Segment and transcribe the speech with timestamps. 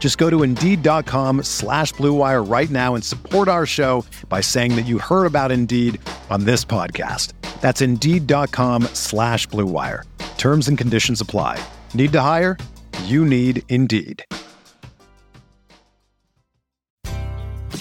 [0.00, 4.86] Just go to Indeed.com slash BlueWire right now and support our show by saying that
[4.86, 6.00] you heard about Indeed
[6.30, 7.34] on this podcast.
[7.60, 10.04] That's Indeed.com slash BlueWire.
[10.38, 11.62] Terms and conditions apply.
[11.94, 12.56] Need to hire?
[13.04, 14.24] You need Indeed.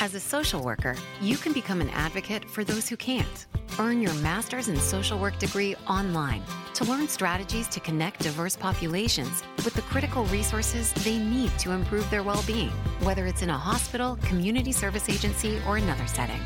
[0.02, 3.46] As a social worker, you can become an advocate for those who can't.
[3.78, 9.44] Earn your master's in social work degree online to learn strategies to connect diverse populations
[9.64, 13.58] with the critical resources they need to improve their well being, whether it's in a
[13.58, 16.40] hospital, community service agency, or another setting.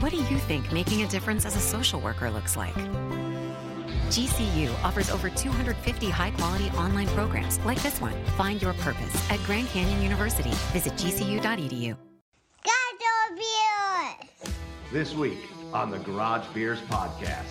[0.00, 2.74] What do you think making a difference as a social worker looks like?
[4.10, 8.14] GCU offers over 250 high quality online programs like this one.
[8.36, 10.50] Find your purpose at Grand Canyon University.
[10.72, 11.96] Visit gcu.edu.
[14.92, 15.38] This week
[15.72, 17.44] on the Garage Beers podcast,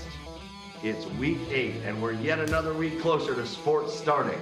[0.84, 4.40] it's week eight, and we're yet another week closer to sports starting.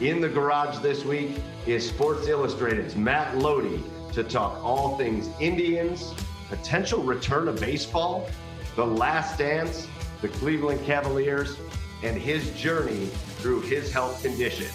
[0.00, 1.30] In the garage this week
[1.66, 6.14] is Sports Illustrated's Matt Loede to talk all things Indians,
[6.48, 8.28] potential return of baseball,
[8.76, 9.88] the last dance,
[10.22, 11.56] the Cleveland Cavaliers,
[12.04, 13.06] and his journey
[13.38, 14.68] through his health condition.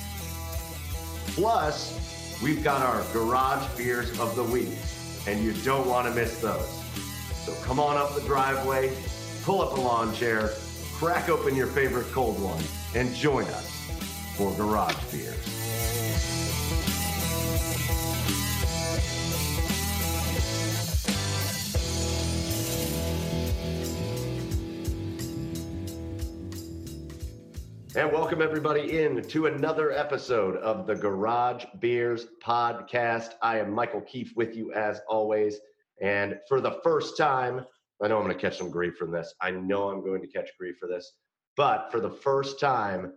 [1.35, 4.77] Plus, we've got our garage beers of the week,
[5.25, 6.82] and you don't want to miss those.
[7.45, 8.95] So come on up the driveway,
[9.43, 10.51] pull up a lawn chair,
[10.93, 12.63] crack open your favorite cold one,
[12.95, 13.69] and join us
[14.37, 15.35] for Garage Beers.
[27.97, 33.33] And welcome everybody in to another episode of the Garage Beers podcast.
[33.41, 35.59] I am Michael Keefe with you as always.
[36.01, 37.65] And for the first time,
[38.01, 39.33] I know I'm going to catch some grief from this.
[39.41, 41.13] I know I'm going to catch grief for this.
[41.55, 43.13] But for the first time,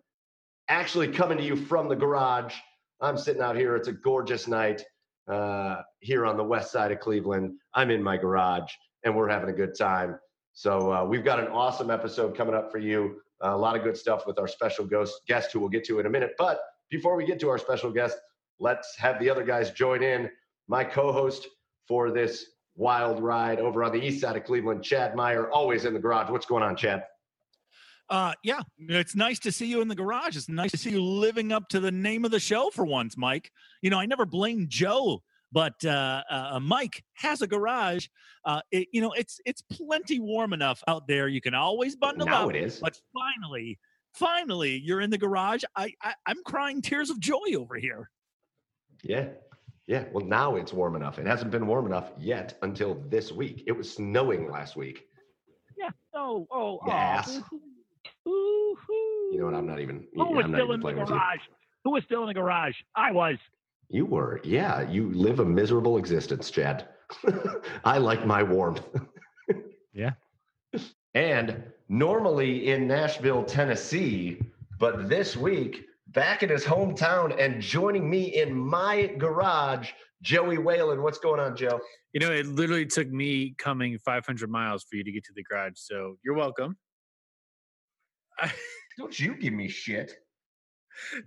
[0.69, 2.55] actually coming to you from the garage,
[3.01, 3.77] I'm sitting out here.
[3.77, 4.85] It's a gorgeous night
[5.29, 7.55] uh, here on the west side of Cleveland.
[7.75, 8.71] I'm in my garage
[9.05, 10.19] and we're having a good time.
[10.53, 13.21] So uh, we've got an awesome episode coming up for you.
[13.45, 16.01] Uh, a lot of good stuff with our special ghost guest who we'll get to
[16.01, 16.33] in a minute.
[16.39, 16.61] But
[16.91, 18.17] before we get to our special guest,
[18.59, 20.31] let's have the other guys join in.
[20.69, 21.47] My co-host
[21.87, 24.85] for this wild ride over on the east side of Cleveland.
[24.85, 26.31] Chad Meyer, always in the garage.
[26.31, 27.05] What's going on, Chad?
[28.09, 30.37] Uh, yeah, it's nice to see you in the garage.
[30.37, 33.17] It's nice to see you living up to the name of the show for once,
[33.17, 33.51] Mike.
[33.83, 38.07] You know, I never blame Joe, but uh, uh, Mike has a garage.
[38.45, 41.27] Uh, it, you know, it's it's plenty warm enough out there.
[41.27, 42.55] You can always bundle now up.
[42.55, 42.79] it is.
[42.79, 43.77] But finally,
[44.15, 45.65] finally, you're in the garage.
[45.75, 48.09] I, I I'm crying tears of joy over here.
[49.03, 49.29] Yeah,
[49.87, 51.19] yeah, well, now it's warm enough.
[51.19, 53.65] It hasn't been warm enough yet until this week.
[53.67, 55.07] It was snowing last week.
[55.79, 55.91] Yeah.
[56.15, 57.41] Oh, oh, Yes.
[58.27, 58.77] oh.
[59.33, 59.55] You know what?
[59.55, 60.07] I'm not even.
[60.15, 61.15] Who was I'm not still even in the playing with you.
[61.15, 61.39] garage?
[61.85, 62.75] Who was still in the garage?
[62.97, 63.37] I was.
[63.89, 64.41] You were.
[64.43, 66.89] Yeah, you live a miserable existence, Chad.
[67.85, 68.83] I like my warmth.
[69.95, 70.11] Yeah.
[71.15, 74.43] And normally in Nashville, Tennessee,
[74.79, 75.87] but this week
[76.17, 79.91] back in his hometown and joining me in my garage,
[80.23, 81.03] Joey Whalen.
[81.03, 81.79] What's going on, Joe?
[82.15, 85.45] You know, it literally took me coming 500 miles for you to get to the
[85.45, 85.75] garage.
[85.77, 86.79] So you're welcome.
[88.41, 88.51] I,
[88.99, 90.15] Don't you give me shit.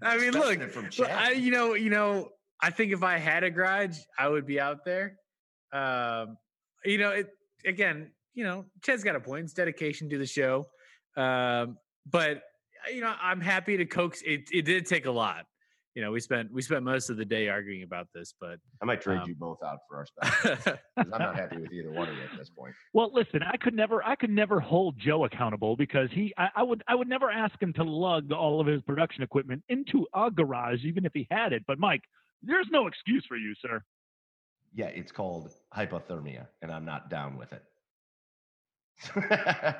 [0.01, 1.11] I mean, look, it from Chad.
[1.11, 2.29] I, you know, you know,
[2.59, 5.17] I think if I had a garage, I would be out there.
[5.71, 6.35] Um,
[6.83, 7.29] you know, it
[7.63, 9.43] again, you know, Chad's got a point.
[9.43, 10.65] It's dedication to the show.
[11.15, 11.77] Um,
[12.09, 12.41] but
[12.93, 14.21] you know, I'm happy to coax.
[14.25, 15.45] It, it did take a lot.
[15.95, 18.85] You know, we spent we spent most of the day arguing about this, but I
[18.85, 20.55] might trade Um, you both out for our special.
[20.55, 22.73] 'cause I'm not happy with either one of you at this point.
[22.93, 26.63] Well, listen, I could never, I could never hold Joe accountable because he, I, I
[26.63, 30.29] would, I would never ask him to lug all of his production equipment into a
[30.31, 31.63] garage, even if he had it.
[31.67, 32.03] But Mike,
[32.43, 33.83] there's no excuse for you, sir.
[34.73, 37.63] Yeah, it's called hypothermia, and I'm not down with it.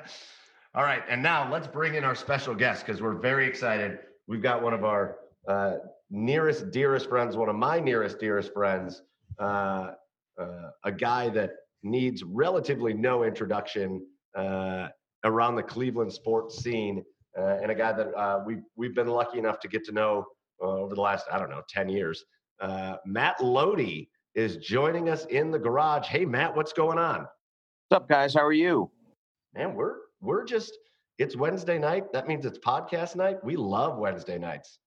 [0.72, 3.98] All right, and now let's bring in our special guest because we're very excited.
[4.28, 5.16] We've got one of our
[5.48, 5.78] uh,
[6.10, 9.02] nearest, dearest friends, one of my nearest, dearest friends,
[9.40, 9.92] uh,
[10.40, 11.50] uh, a guy that
[11.82, 14.06] needs relatively no introduction
[14.36, 14.86] uh,
[15.24, 17.02] around the Cleveland sports scene,
[17.36, 20.24] uh, and a guy that uh, we've we've been lucky enough to get to know
[20.60, 22.24] over the last I don't know ten years.
[23.04, 24.06] Matt Loede
[24.36, 26.06] is joining us in the garage.
[26.06, 27.26] Hey, Matt, what's going on?
[27.88, 28.34] What's up, guys?
[28.34, 28.88] How are you?
[29.52, 30.76] Man, we're we're just
[31.18, 32.12] it's Wednesday night.
[32.12, 33.44] That means it's podcast night.
[33.44, 34.78] We love Wednesday nights.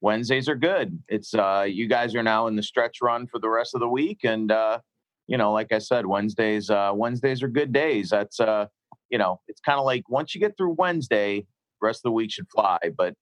[0.00, 1.02] Wednesdays are good.
[1.08, 3.88] It's uh you guys are now in the stretch run for the rest of the
[3.88, 4.80] week and uh
[5.26, 8.10] you know, like I said, Wednesdays uh Wednesdays are good days.
[8.10, 8.66] That's uh
[9.10, 11.46] you know, it's kind of like once you get through Wednesday,
[11.80, 13.14] rest of the week should fly, but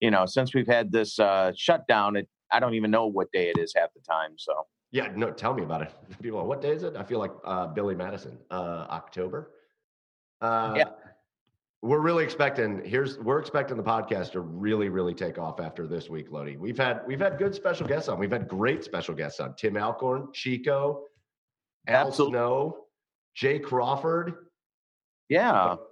[0.00, 3.48] you know, since we've had this uh shutdown, it I don't even know what day
[3.48, 4.52] it is half the time, so
[4.92, 5.92] yeah, no, tell me about it.
[6.22, 6.96] People, what day is it?
[6.96, 8.38] I feel like uh, Billy Madison.
[8.50, 9.52] Uh, October.
[10.42, 10.84] Uh, yeah.
[11.80, 12.84] We're really expecting.
[12.84, 16.58] Here's we're expecting the podcast to really, really take off after this week, Loede.
[16.58, 18.18] We've had we've had good special guests on.
[18.18, 19.54] We've had great special guests on.
[19.54, 21.04] Tim Alcorn, Chico,
[21.88, 22.34] Al Absolutely.
[22.34, 22.76] Snow,
[23.34, 24.34] Jay Crawford.
[25.28, 25.76] Yeah.
[25.76, 25.88] But,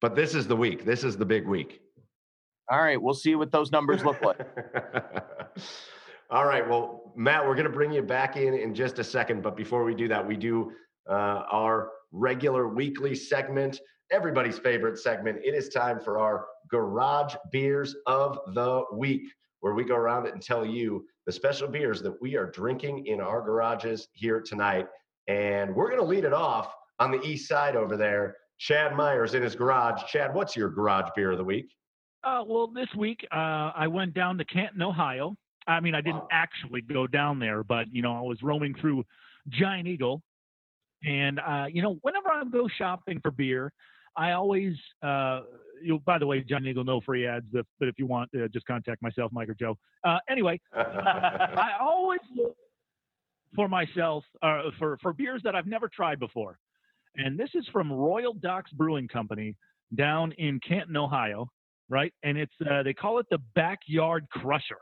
[0.00, 0.84] but this is the week.
[0.84, 1.80] This is the big week.
[2.68, 4.40] All right, we'll see what those numbers look like.
[6.30, 6.68] All right.
[6.68, 9.42] Well, Matt, we're going to bring you back in in just a second.
[9.42, 10.72] But before we do that, we do
[11.08, 13.80] uh, our regular weekly segment,
[14.10, 15.38] everybody's favorite segment.
[15.44, 19.22] It is time for our garage beers of the week,
[19.60, 23.06] where we go around it and tell you the special beers that we are drinking
[23.06, 24.86] in our garages here tonight.
[25.28, 28.36] And we're going to lead it off on the east side over there.
[28.58, 30.02] Chad Myers in his garage.
[30.08, 31.66] Chad, what's your garage beer of the week?
[32.24, 35.36] Uh, well, this week uh, I went down to Canton, Ohio,
[35.66, 36.28] I mean, I didn't wow.
[36.30, 39.04] actually go down there, but you know, I was roaming through
[39.48, 40.22] Giant Eagle,
[41.06, 43.72] and uh, you know, whenever I go shopping for beer,
[44.16, 45.42] I always, uh,
[45.82, 48.30] you know, by the way, Giant Eagle, no free ads, if, but if you want,
[48.34, 49.78] uh, just contact myself, Mike or Joe.
[50.04, 52.56] Uh, anyway, I always look
[53.54, 56.58] for myself uh, for for beers that I've never tried before,
[57.16, 59.54] and this is from Royal Docks Brewing Company
[59.94, 61.48] down in Canton, Ohio,
[61.88, 62.12] right?
[62.24, 64.78] And it's uh, they call it the Backyard Crusher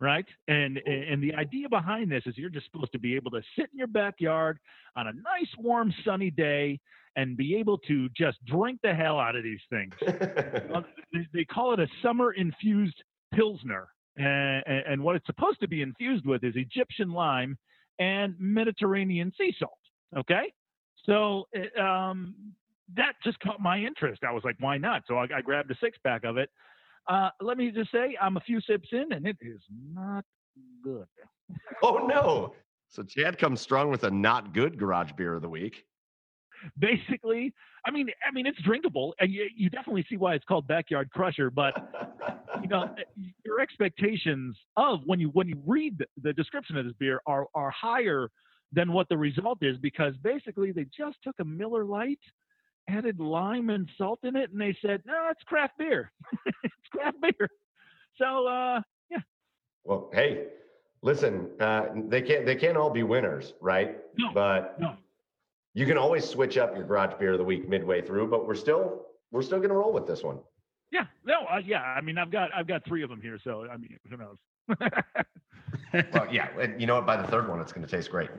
[0.00, 0.26] right?
[0.48, 3.68] And and the idea behind this is you're just supposed to be able to sit
[3.72, 4.58] in your backyard
[4.96, 6.80] on a nice, warm, sunny day
[7.16, 9.92] and be able to just drink the hell out of these things.
[11.34, 13.02] they call it a summer infused
[13.34, 17.58] pilsner, and, and what it's supposed to be infused with is Egyptian lime
[17.98, 19.72] and Mediterranean sea salt.
[20.16, 20.52] Okay,
[21.04, 21.46] so
[21.80, 22.34] um,
[22.96, 24.22] that just caught my interest.
[24.26, 25.02] I was like, why not?
[25.06, 26.48] So I, I grabbed a six pack of it
[27.08, 29.60] uh, let me just say, I'm a few sips in, and it is
[29.92, 30.24] not
[30.82, 31.06] good.
[31.82, 32.54] oh no!
[32.92, 35.84] So Chad comes strong with a not good garage beer of the week.
[36.76, 37.54] Basically,
[37.86, 41.08] I mean, I mean, it's drinkable, and you, you definitely see why it's called Backyard
[41.10, 41.50] Crusher.
[41.52, 41.72] But
[42.60, 42.92] you know,
[43.44, 47.46] your expectations of when you when you read the, the description of this beer are
[47.54, 48.28] are higher
[48.72, 52.18] than what the result is because basically they just took a Miller Lite
[52.90, 56.12] added lime and salt in it, and they said, "No, it's craft beer.
[56.46, 57.48] it's craft beer."
[58.16, 59.20] So, uh, yeah.
[59.84, 60.48] Well, hey,
[61.02, 63.98] listen, uh, they can't they can't all be winners, right?
[64.18, 64.96] No, but no.
[65.74, 68.28] you can always switch up your garage beer of the week midway through.
[68.28, 70.38] But we're still we're still going to roll with this one.
[70.92, 71.82] Yeah, no, uh, yeah.
[71.82, 74.36] I mean, I've got I've got three of them here, so I mean, who knows?
[76.12, 77.06] well, yeah, and you know what?
[77.06, 78.30] By the third one, it's going to taste great.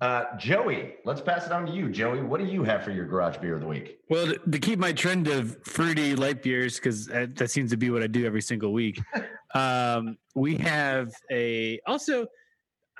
[0.00, 1.88] Uh, Joey, let's pass it on to you.
[1.88, 3.98] Joey, what do you have for your garage beer of the week?
[4.10, 7.78] Well, to, to keep my trend of fruity light beers, because that, that, seems to
[7.78, 9.00] be what I do every single week,
[9.54, 11.80] um, we have a.
[11.86, 12.26] Also,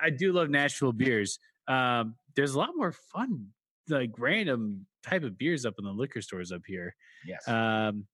[0.01, 1.37] I do love Nashville beers.
[1.67, 3.47] Um, there's a lot more fun,
[3.89, 6.95] like random type of beers up in the liquor stores up here.
[7.27, 7.47] Yes.
[7.47, 8.05] Um,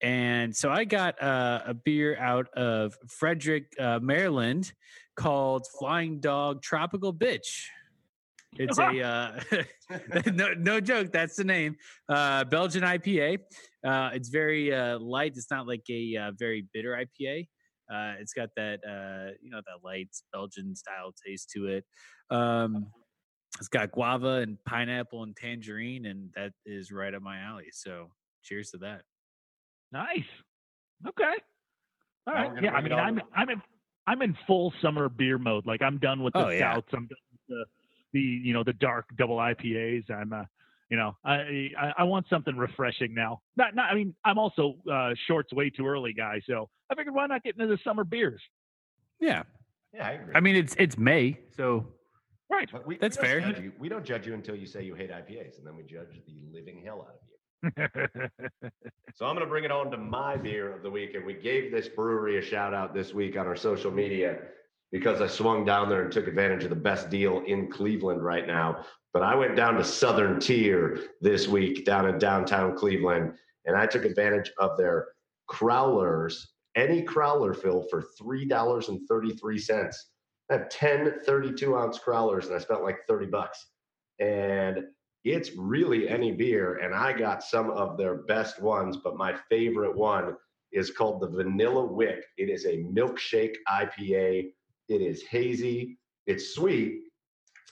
[0.00, 4.72] and so I got uh, a beer out of Frederick, uh, Maryland,
[5.16, 7.66] called Flying Dog Tropical Bitch.
[8.56, 9.40] It's a uh,
[10.32, 11.12] no, no joke.
[11.12, 11.76] That's the name.
[12.08, 13.38] Uh, Belgian IPA.
[13.86, 15.32] Uh, it's very uh, light.
[15.36, 17.48] It's not like a uh, very bitter IPA.
[17.90, 21.84] Uh, it's got that uh, you know that light Belgian style taste to it.
[22.30, 22.86] Um,
[23.58, 27.68] it's got guava and pineapple and tangerine, and that is right up my alley.
[27.72, 28.08] So,
[28.44, 29.02] cheers to that.
[29.90, 30.28] Nice.
[31.06, 31.34] Okay.
[32.26, 32.62] All right.
[32.62, 32.72] Yeah.
[32.72, 33.62] I mean, I'm I'm in
[34.06, 35.66] I'm in full summer beer mode.
[35.66, 36.88] Like I'm done with the oh, stouts.
[36.92, 36.98] Yeah.
[36.98, 37.64] I'm done with the
[38.12, 40.10] the you know the dark double IPAs.
[40.10, 40.44] I'm uh,
[40.90, 43.40] you know I, I, I want something refreshing now.
[43.56, 47.14] Not not I mean I'm also uh, shorts way too early guy, so I figured
[47.14, 48.40] why not get into the summer beers.
[49.20, 49.42] Yeah,
[49.94, 50.34] yeah, I agree.
[50.34, 51.86] I mean it's it's May, so
[52.50, 52.68] Right.
[52.72, 53.40] But we, That's we fair.
[53.60, 56.18] you- We don't judge you until you say you hate IPAs, and then we judge
[56.26, 58.50] the living hell out of you.
[59.14, 61.14] So I'm going to bring it on to my beer of the week.
[61.14, 64.38] And we gave this brewery a shout out this week on our social media
[64.92, 68.46] because I swung down there and took advantage of the best deal in Cleveland right
[68.46, 68.84] now.
[69.12, 73.34] But I went down to Southern Tier this week down in downtown Cleveland
[73.66, 75.08] and I took advantage of their
[75.50, 76.34] crowlers,
[76.76, 79.94] any crowler fill for $3.33.
[80.50, 83.66] I have 10 32 ounce crowlers and I spent like 30 bucks.
[84.20, 84.84] And
[85.24, 89.96] it's really any beer and i got some of their best ones but my favorite
[89.96, 90.34] one
[90.72, 94.50] is called the vanilla whip it is a milkshake ipa
[94.88, 95.98] it is hazy.
[96.26, 97.02] It's sweet.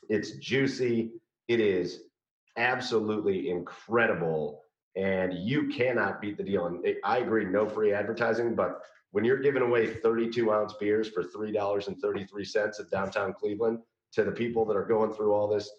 [0.08, 1.12] It's juicy.
[1.49, 2.04] It is
[2.56, 4.62] absolutely incredible.
[4.96, 6.66] And you cannot beat the deal.
[6.66, 8.80] And i agree no free advertising but
[9.12, 13.78] when you're giving away 32 ounce beers for $3.33 at downtown cleveland
[14.12, 15.70] to the people that are going through all this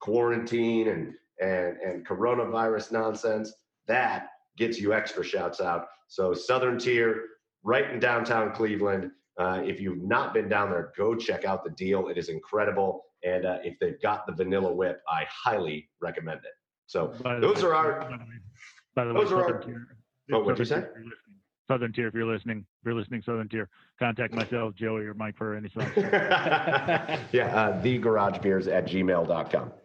[0.00, 3.52] quarantine and and and coronavirus nonsense
[3.86, 5.86] that gets you extra shouts out.
[6.08, 7.24] So southern tier
[7.62, 11.70] right in downtown cleveland uh, if you've not been down there go check out the
[11.70, 16.38] deal it is incredible and uh, if they've got the vanilla whip i highly recommend
[16.40, 16.52] it
[16.86, 18.38] so By those way- are our By the way,
[18.94, 19.86] by the those way, are Southern our- Tier.
[20.32, 20.78] Oh, what'd you say?
[20.78, 21.12] If you're listening.
[21.68, 25.36] Southern Tier, if you're listening, if you're listening, Southern Tier, contact myself, Joey, or Mike
[25.36, 25.86] for any sort.
[25.96, 29.72] yeah, uh, thegaragebeers at gmail.com.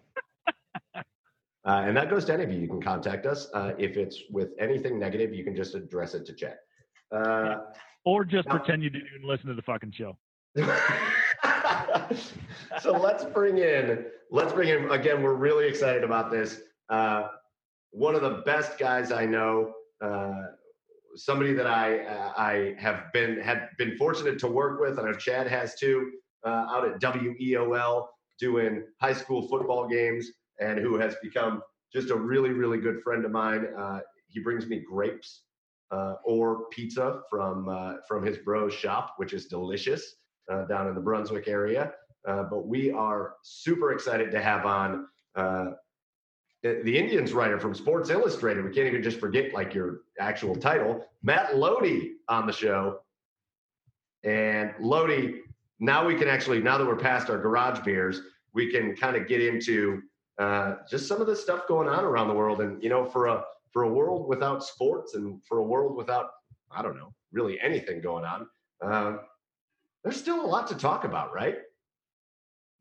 [1.63, 2.59] Uh, and that goes to any of you.
[2.59, 3.47] You can contact us.
[3.53, 6.61] Uh, if it's with anything negative, you can just address it to Chet.
[7.11, 7.57] Uh,
[8.05, 10.17] Or just Now- pretend you didn't even listen to the fucking show.
[12.81, 16.61] so let's bring in, let's bring in, again, we're really excited about this.
[16.89, 17.27] Uh,
[17.91, 20.41] one of the best guys I know, uh,
[21.15, 24.99] somebody that I, uh, I have been, had been fortunate to work with.
[24.99, 26.11] I know Chad has too,
[26.45, 28.07] uh, out at WEOL
[28.39, 31.61] doing high school football games and who has become
[31.93, 33.67] just a really, really good friend of mine.
[33.77, 35.43] Uh, he brings me grapes
[35.91, 40.15] uh, or pizza from uh, from his bro's shop, which is delicious
[40.51, 41.93] uh, down in the Brunswick area.
[42.27, 45.71] Uh, but we are super excited to have on uh,
[46.63, 48.63] the, Indians writer from Sports Illustrated.
[48.63, 52.99] We can't even just forget like your actual title, Matt Loede, on the show.
[54.23, 55.39] And Loede,
[55.79, 58.21] now we can actually, now that we're past our garage beers,
[58.53, 60.03] we can kind of get into
[60.37, 62.61] uh, just some of the stuff going on around the world.
[62.61, 66.31] And you know, for a for a world without sports and for a world without,
[66.71, 68.47] I don't know, really anything going on,
[68.81, 69.19] um,
[70.03, 71.57] there's still a lot to talk about, right?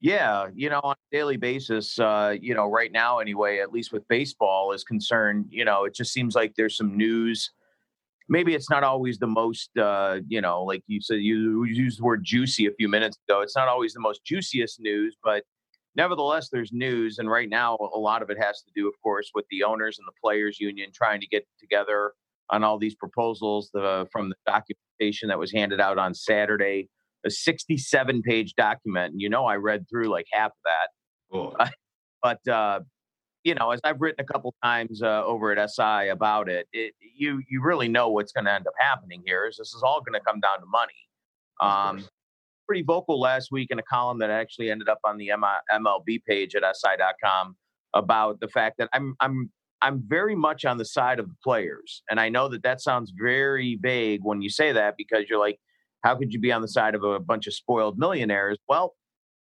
[0.00, 3.92] Yeah, you know, on a daily basis, uh, you know, right now anyway, at least
[3.92, 7.50] with baseball is concerned, you know, it just seems like there's some news.
[8.26, 12.04] Maybe it's not always the most, uh, you know, like you said, you used the
[12.04, 13.42] word juicy a few minutes ago.
[13.42, 15.42] It's not always the most juiciest news, but
[15.96, 17.18] nevertheless, there's news.
[17.18, 19.98] And right now, a lot of it has to do, of course, with the owners
[19.98, 22.12] and the players union trying to get together
[22.50, 26.88] on all these proposals the, from the documentation that was handed out on Saturday
[27.24, 29.12] a 67 page document.
[29.12, 30.88] And you know, I read through like half of that.
[31.32, 31.56] Cool.
[32.22, 32.80] But, uh,
[33.44, 36.92] you know, as I've written a couple times uh, over at SI about it, it,
[37.16, 39.46] you you really know what's going to end up happening here.
[39.46, 40.92] Is this is all going to come down to money.
[41.62, 42.06] Um,
[42.70, 45.28] pretty vocal last week in a column that actually ended up on the
[45.72, 47.56] MLB page at SI.com
[47.96, 49.50] about the fact that I'm I'm
[49.82, 53.12] I'm very much on the side of the players, and I know that that sounds
[53.20, 55.58] very vague when you say that because you're like,
[56.04, 58.56] how could you be on the side of a bunch of spoiled millionaires?
[58.68, 58.94] Well,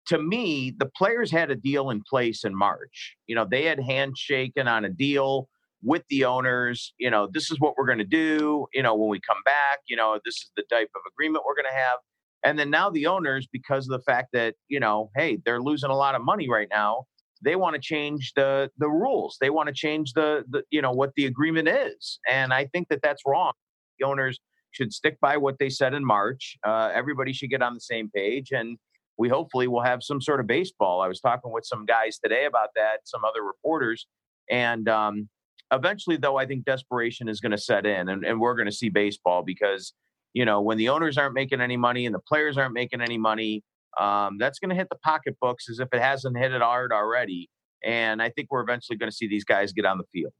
[0.09, 3.15] to me, the players had a deal in place in March.
[3.29, 5.49] You know, they had handshaken on a deal
[5.85, 6.93] with the owners.
[6.99, 8.67] You know, this is what we're going to do.
[8.75, 11.55] You know, when we come back, you know, this is the type of agreement we're
[11.55, 11.99] going to have.
[12.45, 15.91] And then now the owners, because of the fact that, you know, hey, they're losing
[15.91, 17.07] a lot of money right now,
[17.43, 19.37] they want to change the the rules.
[19.41, 22.19] They want to change the, the you know what the agreement is.
[22.29, 23.53] And I think that that's wrong.
[23.99, 24.41] The owners
[24.73, 26.57] should stick by what they said in March.
[26.67, 28.79] Uh, everybody should get on the same page, and
[29.19, 31.01] we hopefully will have some sort of baseball.
[31.01, 34.07] I was talking with some guys today about that, some other reporters,
[34.51, 35.29] and um,
[35.73, 38.73] eventually, though, I think desperation is going to set in, and, and we're going to
[38.73, 39.93] see baseball because
[40.35, 43.17] you know when the owners aren't making any money and the players aren't making any
[43.17, 43.63] money,
[43.99, 47.49] um, that's going to hit the pocketbooks as if it hasn't hit it hard already.
[47.83, 50.33] And I think we're eventually going to see these guys get on the field.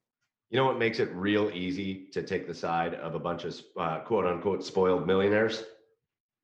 [0.51, 3.61] You know what makes it real easy to take the side of a bunch of
[3.79, 5.65] uh, quote unquote spoiled millionaires?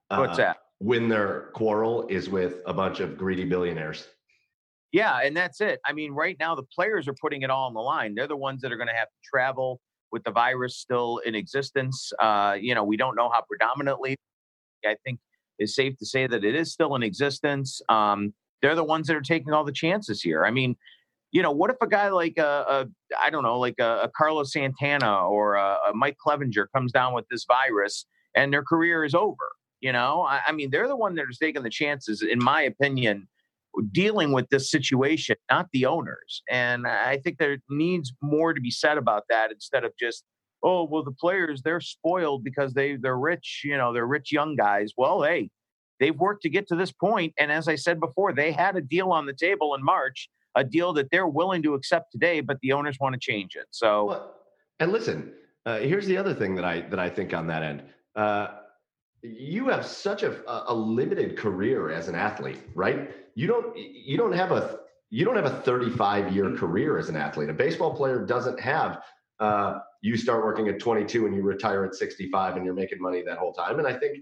[0.09, 0.57] What's Uh, that?
[0.79, 4.09] When their quarrel is with a bunch of greedy billionaires.
[4.93, 5.79] Yeah, and that's it.
[5.87, 8.15] I mean, right now the players are putting it all on the line.
[8.15, 9.81] They're the ones that are going to have to travel
[10.13, 12.13] with the virus still in existence.
[12.19, 14.17] Uh, you know, we don't know how predominantly.
[14.85, 15.21] I think
[15.59, 17.81] it's safe to say that it is still in existence.
[17.89, 20.45] Um, they're the ones that are taking all the chances here.
[20.45, 20.77] I mean,
[21.33, 24.03] you know, what if a guy like a, uh, a I don't know, like a,
[24.03, 28.65] a Carlos Santana or a, a, Mike Clevinger comes down with this virus and their
[28.65, 29.37] career is over?
[29.81, 32.63] You know, I, I mean, they're the one that is taking the chances, in my
[32.63, 33.29] opinion,
[33.93, 36.43] dealing with this situation, not the owners.
[36.49, 40.25] And I think there needs more to be said about that instead of just,
[40.63, 44.57] oh, well, the players they're spoiled because they they're rich, you know, they're rich young
[44.57, 44.93] guys.
[44.97, 45.51] Well, hey,
[45.99, 48.81] they've worked to get to this point, and as I said before, they had a
[48.81, 52.59] deal on the table in March a deal that they're willing to accept today, but
[52.63, 53.67] the owners want to change it.
[53.71, 54.35] So, well,
[54.81, 55.33] and listen,
[55.67, 57.83] uh, here's the other thing that I that I think on that end.
[58.17, 58.49] Uh,
[59.23, 63.11] you have such a, a limited career as an athlete, right?
[63.35, 67.17] You don't you don't have a you don't have a 35 year career as an
[67.17, 67.51] athlete.
[67.51, 69.03] A baseball player doesn't have
[69.41, 73.23] uh, you start working at 22 and you retire at 65 and you're making money
[73.23, 73.79] that whole time.
[73.79, 74.19] And I think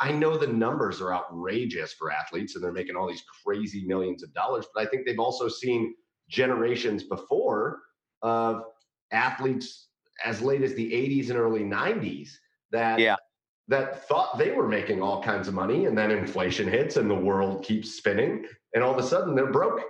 [0.00, 4.22] I know the numbers are outrageous for athletes and they're making all these crazy millions
[4.22, 5.94] of dollars, but I think they've also seen
[6.28, 7.80] generations before
[8.22, 8.64] of
[9.12, 9.88] athletes
[10.24, 12.30] as late as the 80s and early 90s
[12.70, 13.16] that yeah.
[13.70, 17.14] That thought they were making all kinds of money and then inflation hits and the
[17.14, 19.80] world keeps spinning and all of a sudden they're broke.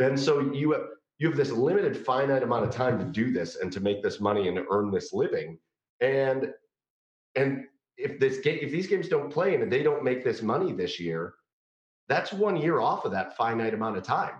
[0.00, 0.86] And so you have
[1.18, 4.20] you have this limited finite amount of time to do this and to make this
[4.20, 5.58] money and to earn this living.
[6.00, 6.52] And
[7.36, 7.64] and
[7.96, 10.98] if this game, if these games don't play and they don't make this money this
[10.98, 11.34] year,
[12.08, 14.34] that's one year off of that finite amount of time.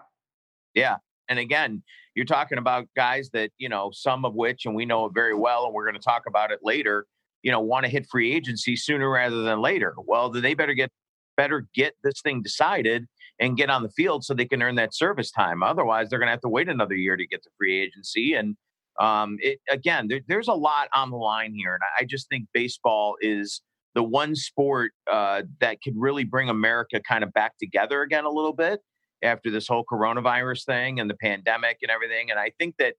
[0.74, 0.96] Yeah.
[1.28, 1.82] And again,
[2.14, 5.34] you're talking about guys that, you know, some of which, and we know it very
[5.34, 7.06] well, and we're going to talk about it later,
[7.44, 9.94] you know, want to hit free agency sooner rather than later.
[10.04, 10.90] Well, they better get
[11.36, 13.06] better get this thing decided
[13.38, 15.62] and get on the field so they can earn that service time.
[15.62, 18.34] Otherwise, they're going to have to wait another year to get to free agency.
[18.34, 18.56] And
[18.98, 22.46] um, it again, there, there's a lot on the line here, and I just think
[22.54, 23.60] baseball is
[23.94, 28.30] the one sport uh, that could really bring America kind of back together again a
[28.30, 28.80] little bit
[29.22, 32.30] after this whole coronavirus thing and the pandemic and everything.
[32.30, 32.94] And I think that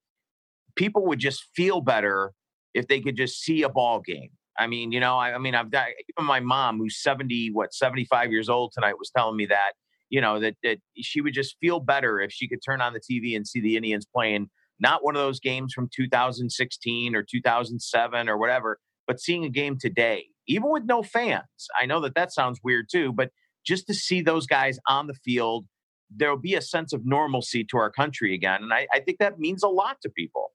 [0.75, 2.31] people would just feel better
[2.75, 4.29] if they could just see a ball game.
[4.59, 7.73] I mean, you know, I, I mean, I've got even my mom, who's 70, what,
[7.73, 9.71] 75 years old tonight, was telling me that,
[10.09, 12.99] you know, that, that she would just feel better if she could turn on the
[12.99, 14.49] TV and see the Indians playing
[14.79, 19.77] not one of those games from 2016 or 2007 or whatever, but seeing a game
[19.79, 21.43] today, even with no fans.
[21.81, 23.31] I know that that sounds weird too, but
[23.65, 25.65] just to see those guys on the field,
[26.13, 28.63] there'll be a sense of normalcy to our country again.
[28.63, 30.51] And I, I think that means a lot to people.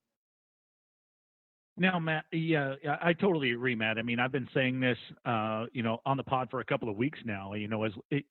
[1.81, 3.97] Now, Matt, yeah, I totally agree, Matt.
[3.97, 6.91] I mean, I've been saying this, uh, you know, on the pod for a couple
[6.91, 7.55] of weeks now.
[7.55, 8.27] You know, as it,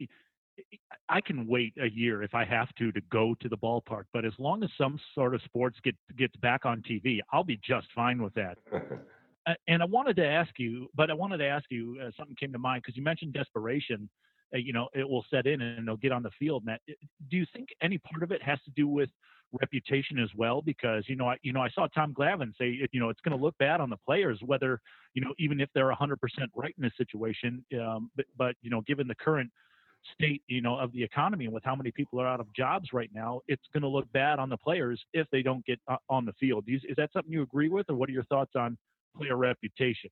[1.10, 4.24] I can wait a year if I have to to go to the ballpark, but
[4.24, 7.88] as long as some sort of sports get gets back on TV, I'll be just
[7.96, 8.60] fine with that.
[9.68, 12.54] and I wanted to ask you, but I wanted to ask you uh, something came
[12.54, 14.08] to mind because you mentioned desperation.
[14.54, 16.66] Uh, you know, it will set in and they'll get on the field.
[16.66, 19.10] Matt, do you think any part of it has to do with
[19.52, 20.62] reputation as well?
[20.62, 23.38] Because you know, I you know, I saw Tom Glavine say, you know, it's going
[23.38, 24.80] to look bad on the players whether
[25.14, 26.16] you know even if they're 100%
[26.56, 27.64] right in this situation.
[27.80, 29.52] Um, but but you know, given the current
[30.14, 32.94] state, you know, of the economy and with how many people are out of jobs
[32.94, 35.98] right now, it's going to look bad on the players if they don't get uh,
[36.10, 36.66] on the field.
[36.68, 38.78] Is, is that something you agree with, or what are your thoughts on
[39.18, 40.10] player reputation?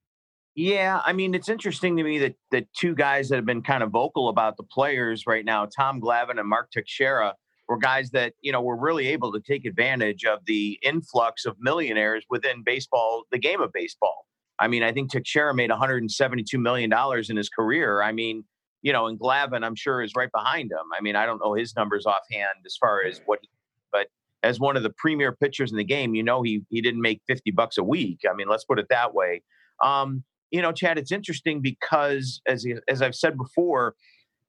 [0.56, 3.84] Yeah, I mean, it's interesting to me that the two guys that have been kind
[3.84, 7.36] of vocal about the players right now, Tom Glavine and Mark Teixeira,
[7.68, 11.56] were guys that you know were really able to take advantage of the influx of
[11.60, 14.26] millionaires within baseball, the game of baseball.
[14.60, 18.02] I mean, I think Teixeira made 172 million dollars in his career.
[18.02, 18.44] I mean,
[18.82, 20.86] you know, and Glavine, I'm sure, is right behind him.
[20.98, 23.50] I mean, I don't know his numbers offhand as far as what, he,
[23.92, 24.08] but
[24.44, 27.22] as one of the premier pitchers in the game, you know, he he didn't make
[27.28, 28.22] 50 bucks a week.
[28.30, 29.44] I mean, let's put it that way.
[29.84, 33.96] Um, you know, Chad, it's interesting because as as I've said before,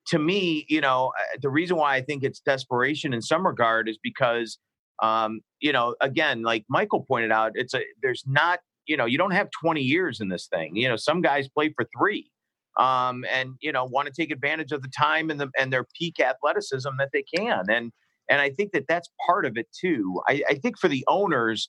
[0.09, 3.99] to me, you know, the reason why I think it's desperation in some regard is
[4.03, 4.59] because,
[5.03, 9.19] um, you know, again, like Michael pointed out, it's a there's not, you know, you
[9.19, 10.77] don't have 20 years in this thing.
[10.77, 12.31] You know, some guys play for three
[12.79, 15.85] um, and you know want to take advantage of the time and the and their
[15.99, 17.65] peak athleticism that they can.
[17.69, 17.93] And
[18.31, 20.21] and I think that that's part of it too.
[20.29, 21.69] I, I think for the owners,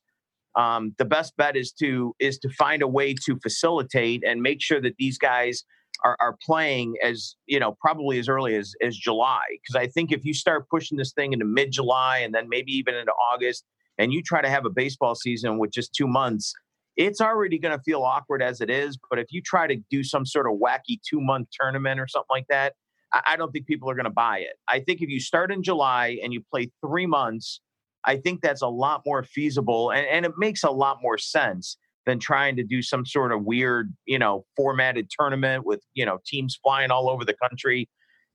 [0.57, 4.61] um, the best bet is to is to find a way to facilitate and make
[4.61, 5.63] sure that these guys
[6.03, 9.41] are, are playing as you know probably as early as as July.
[9.51, 12.71] Because I think if you start pushing this thing into mid July and then maybe
[12.71, 13.65] even into August,
[13.97, 16.53] and you try to have a baseball season with just two months,
[16.95, 18.97] it's already going to feel awkward as it is.
[19.09, 22.27] But if you try to do some sort of wacky two month tournament or something
[22.29, 22.73] like that,
[23.11, 24.57] I don't think people are going to buy it.
[24.67, 27.61] I think if you start in July and you play three months,
[28.05, 31.77] I think that's a lot more feasible and, and it makes a lot more sense
[32.09, 36.17] than trying to do some sort of weird, you know, formatted tournament with, you know,
[36.25, 37.87] teams flying all over the country.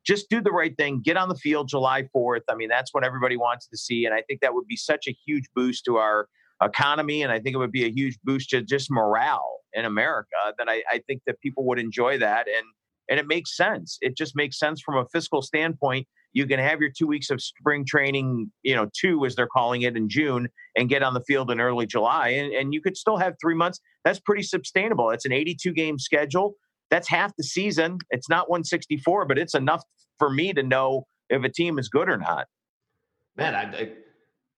[0.07, 1.01] just do the right thing.
[1.03, 2.43] Get on the field July 4th.
[2.49, 4.05] I mean, that's what everybody wants to see.
[4.05, 6.29] And I think that would be such a huge boost to our
[6.63, 7.23] economy.
[7.23, 10.69] And I think it would be a huge boost to just morale in America that
[10.69, 12.47] I, I think that people would enjoy that.
[12.47, 12.67] And,
[13.11, 13.99] and it makes sense.
[14.03, 16.07] It just makes sense from a fiscal standpoint.
[16.35, 19.83] You can have your two weeks of spring training, you know, two as they're calling
[19.83, 22.29] it in June, and get on the field in early July.
[22.29, 23.81] And, and you could still have three months.
[24.05, 25.11] That's pretty sustainable.
[25.11, 26.57] It's an 82 game schedule
[26.91, 27.99] that's half the season.
[28.11, 29.83] It's not 164, but it's enough
[30.19, 32.47] for me to know if a team is good or not.
[33.37, 33.93] Man, I, I,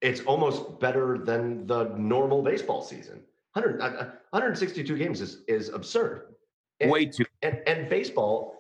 [0.03, 3.23] it's almost better than the normal baseball season.
[3.55, 6.35] 100, 162 uh, uh, games is, is absurd.
[6.81, 7.25] And, Way too.
[7.41, 8.56] And, and baseball,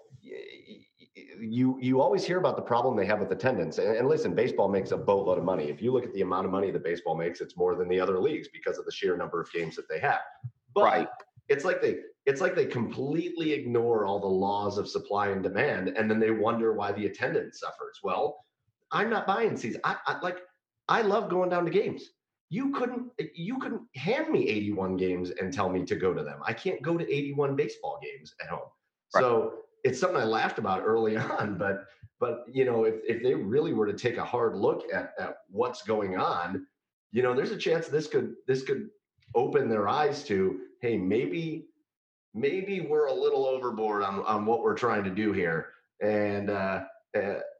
[1.40, 3.78] you you always hear about the problem they have with attendance.
[3.78, 5.64] And, and, listen, baseball makes a boatload of money.
[5.64, 8.00] If you look at the amount of money that baseball makes, it's more than the
[8.00, 10.20] other leagues because of the sheer number of games that they have.
[10.74, 11.08] But right.
[11.48, 15.88] it's like they it's like they completely ignore all the laws of supply and demand
[15.88, 18.44] and then they wonder why the attendance suffers well
[18.92, 20.38] i'm not buying season I, I, like
[20.88, 22.10] i love going down to games
[22.50, 26.40] you couldn't you couldn't hand me 81 games and tell me to go to them
[26.44, 28.68] i can't go to 81 baseball games at home
[29.14, 29.22] right.
[29.22, 29.54] so
[29.86, 31.84] it's something i laughed about early on but
[32.18, 35.38] but you know if, if they really were to take a hard look at, at
[35.48, 36.66] what's going on
[37.12, 38.88] you know there's a chance this could this could
[39.34, 41.66] open their eyes to hey maybe
[42.36, 45.68] maybe we're a little overboard on, on what we're trying to do here.
[46.02, 46.84] And, uh,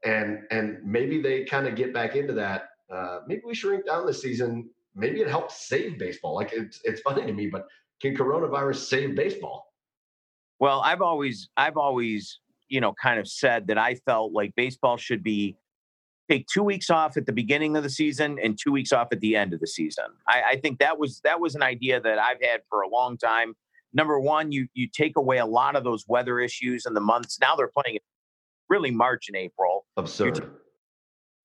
[0.05, 2.69] and, and maybe they kind of get back into that.
[2.93, 4.69] Uh, maybe we shrink down the season.
[4.95, 6.35] Maybe it helps save baseball.
[6.35, 7.67] Like it's, it's funny to me, but
[8.03, 9.66] can coronavirus save baseball?
[10.59, 14.97] Well, I've always, I've always, you know, kind of said that I felt like baseball
[14.97, 15.57] should be
[16.31, 19.21] take two weeks off at the beginning of the season and two weeks off at
[19.21, 20.07] the end of the season.
[20.27, 23.17] I, I, think that was that was an idea that I've had for a long
[23.17, 23.55] time
[23.97, 27.39] number one, you you take away a lot of those weather issues in the months.
[27.41, 27.99] Now they're playing
[28.69, 29.87] really March and April.
[29.97, 30.37] Absurd.
[30.37, 30.43] T-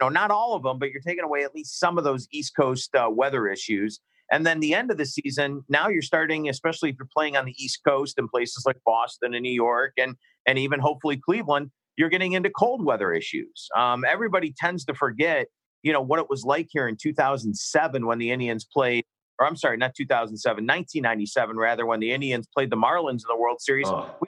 [0.01, 2.55] no, not all of them, but you're taking away at least some of those East
[2.55, 3.99] Coast uh, weather issues.
[4.31, 7.45] And then the end of the season, now you're starting, especially if you're playing on
[7.45, 10.15] the East Coast in places like Boston and New York, and
[10.45, 13.67] and even hopefully Cleveland, you're getting into cold weather issues.
[13.75, 15.47] Um, everybody tends to forget,
[15.83, 19.03] you know, what it was like here in 2007 when the Indians played
[19.39, 23.37] or I'm sorry, not 2007, 1997 rather, when the Indians played the Marlins in the
[23.37, 23.87] World Series.
[23.87, 24.15] Oh.
[24.21, 24.27] We,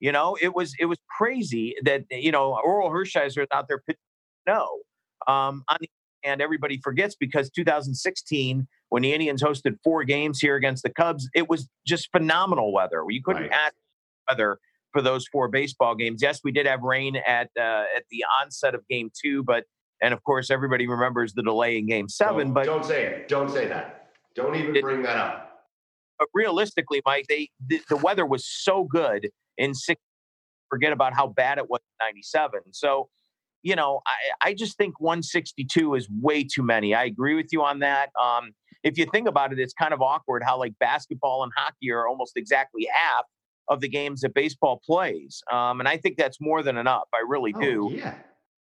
[0.00, 3.80] you know, it was it was crazy that you know Orel Hershiser is out there
[3.80, 3.98] pitching.
[4.46, 4.78] No,
[5.26, 5.90] um, on the
[6.24, 11.28] and everybody forgets because 2016 when the Indians hosted four games here against the Cubs,
[11.34, 13.04] it was just phenomenal weather.
[13.08, 13.52] You couldn't right.
[13.52, 13.74] ask
[14.28, 14.58] weather
[14.92, 16.20] for those four baseball games.
[16.22, 19.64] Yes, we did have rain at uh, at the onset of Game Two, but
[20.00, 23.28] and of course, everybody remembers the delay in game 7 don't, but don't say it.
[23.28, 24.10] Don't say that.
[24.34, 25.64] Don't even it, bring that up.
[26.18, 30.00] But realistically, Mike, they the, the, weather was so good in six.
[30.70, 32.60] Forget about how bad it was in 97.
[32.72, 33.08] So,
[33.62, 36.94] you know, I, I just think 162 is way too many.
[36.94, 38.10] I agree with you on that.
[38.20, 41.90] Um, if you think about it, it's kind of awkward how like basketball and hockey
[41.90, 43.24] are almost exactly half
[43.68, 45.42] of the games that baseball plays.
[45.52, 47.08] Um, and I think that's more than enough.
[47.12, 47.90] I really oh, do.
[47.92, 48.14] Yeah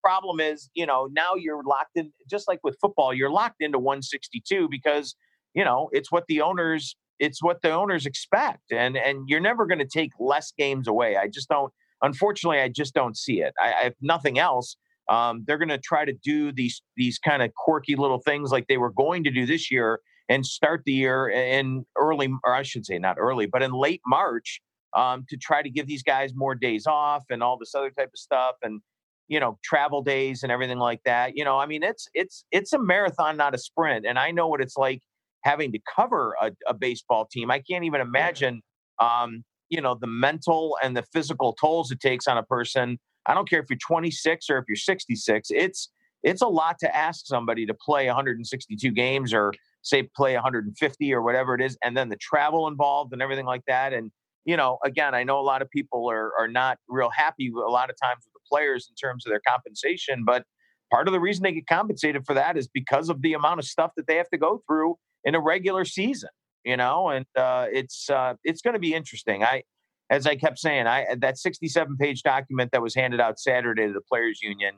[0.07, 3.77] problem is, you know, now you're locked in, just like with football, you're locked into
[3.77, 5.17] 162 because,
[5.53, 8.71] you know, it's what the owners, it's what the owners expect.
[8.71, 11.17] And, and you're never going to take less games away.
[11.17, 13.53] I just don't, unfortunately, I just don't see it.
[13.61, 14.77] I, if nothing else,
[15.09, 18.67] um, they're going to try to do these, these kind of quirky little things like
[18.69, 22.63] they were going to do this year and start the year in early, or I
[22.63, 24.61] should say not early, but in late March
[24.95, 28.11] um, to try to give these guys more days off and all this other type
[28.13, 28.57] of stuff.
[28.63, 28.81] And,
[29.29, 32.73] you know travel days and everything like that you know i mean it's it's it's
[32.73, 35.01] a marathon not a sprint and i know what it's like
[35.43, 38.63] having to cover a, a baseball team i can't even imagine
[39.01, 43.35] um, you know the mental and the physical tolls it takes on a person i
[43.35, 45.91] don't care if you're 26 or if you're 66 it's
[46.23, 51.23] it's a lot to ask somebody to play 162 games or say play 150 or
[51.23, 54.11] whatever it is and then the travel involved and everything like that and
[54.45, 57.71] you know again i know a lot of people are are not real happy a
[57.71, 60.25] lot of times with the players in terms of their compensation.
[60.25, 60.45] But
[60.91, 63.67] part of the reason they get compensated for that is because of the amount of
[63.67, 66.31] stuff that they have to go through in a regular season.
[66.65, 69.45] You know, and uh, it's uh, it's going to be interesting.
[69.45, 69.63] I,
[70.11, 73.93] as I kept saying, I that 67 page document that was handed out Saturday to
[73.93, 74.75] the players union.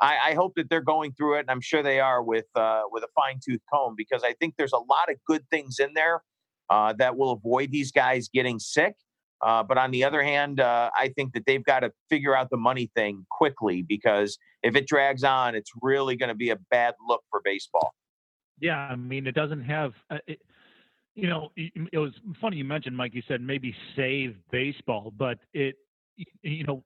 [0.00, 2.82] I, I hope that they're going through it, and I'm sure they are with uh,
[2.90, 5.94] with a fine tooth comb because I think there's a lot of good things in
[5.94, 6.22] there
[6.70, 8.94] uh, that will avoid these guys getting sick
[9.40, 12.50] uh, but on the other hand, uh, I think that they've got to figure out
[12.50, 16.56] the money thing quickly because if it drags on, it's really going to be a
[16.70, 17.94] bad look for baseball.
[18.60, 19.94] Yeah, I mean, it doesn't have.
[20.10, 20.40] Uh, it,
[21.18, 23.12] you know, it was funny you mentioned, Mike.
[23.12, 25.74] You said maybe save baseball, but it,
[26.42, 26.84] you know,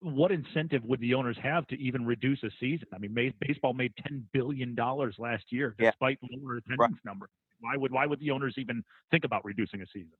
[0.00, 2.86] what incentive would the owners have to even reduce a season?
[2.94, 6.38] I mean, baseball made ten billion dollars last year despite yeah.
[6.40, 6.90] lower attendance right.
[7.04, 7.28] numbers.
[7.60, 10.12] Why would why would the owners even think about reducing a season?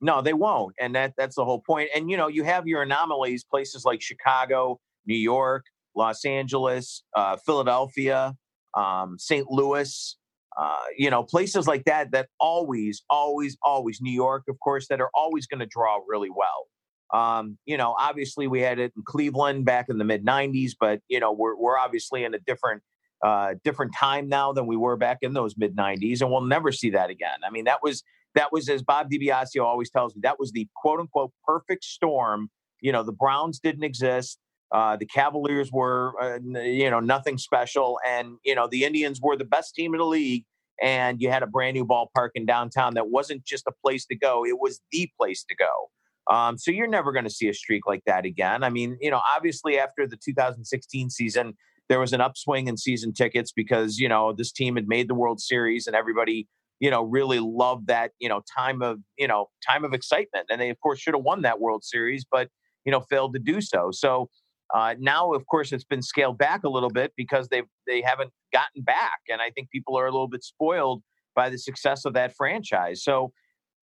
[0.00, 1.90] No, they won't, and that that's the whole point.
[1.94, 7.36] And you know, you have your anomalies, places like Chicago, New York, Los Angeles, uh,
[7.36, 8.34] Philadelphia,
[8.74, 9.50] um, St.
[9.50, 10.16] Louis.
[10.56, 15.00] Uh, you know, places like that that always, always, always New York, of course, that
[15.00, 16.68] are always going to draw really well.
[17.12, 21.00] Um, you know, obviously we had it in Cleveland back in the mid '90s, but
[21.08, 22.82] you know we're we're obviously in a different
[23.24, 26.72] uh, different time now than we were back in those mid '90s, and we'll never
[26.72, 27.38] see that again.
[27.46, 28.02] I mean, that was
[28.34, 32.50] that was as Bob DiBiasio always tells me, that was the quote unquote perfect storm.
[32.80, 34.38] You know, the Browns didn't exist.
[34.72, 39.36] Uh, the Cavaliers were, uh, you know, nothing special, and you know the Indians were
[39.36, 40.44] the best team in the league.
[40.82, 44.16] And you had a brand new ballpark in downtown that wasn't just a place to
[44.16, 46.34] go; it was the place to go.
[46.34, 48.64] Um, so you're never going to see a streak like that again.
[48.64, 51.54] I mean, you know, obviously after the 2016 season,
[51.88, 55.14] there was an upswing in season tickets because you know this team had made the
[55.14, 56.48] World Series and everybody
[56.80, 60.60] you know really loved that you know time of you know time of excitement and
[60.60, 62.48] they of course should have won that World Series, but
[62.84, 63.90] you know failed to do so.
[63.92, 64.28] So.
[64.74, 68.30] Uh, now, of course, it's been scaled back a little bit because they they haven't
[68.52, 71.02] gotten back, and I think people are a little bit spoiled
[71.34, 73.02] by the success of that franchise.
[73.02, 73.32] So,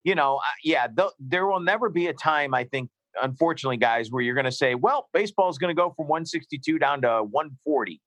[0.03, 2.89] you know, yeah, th- there will never be a time, I think,
[3.21, 6.79] unfortunately, guys, where you're going to say, well, baseball is going to go from 162
[6.79, 8.01] down to 140.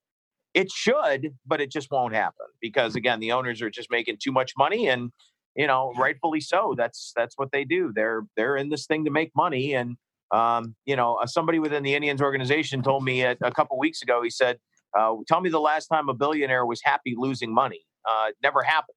[0.55, 4.33] It should, but it just won't happen because, again, the owners are just making too
[4.33, 5.11] much money, and
[5.57, 6.75] you know, rightfully so.
[6.77, 7.93] That's that's what they do.
[7.95, 9.97] They're they're in this thing to make money, and
[10.31, 14.03] um, you know, uh, somebody within the Indians organization told me a, a couple weeks
[14.03, 14.23] ago.
[14.23, 14.59] He said,
[14.99, 17.81] uh, "Tell me the last time a billionaire was happy losing money.
[18.09, 18.97] Uh, never happened."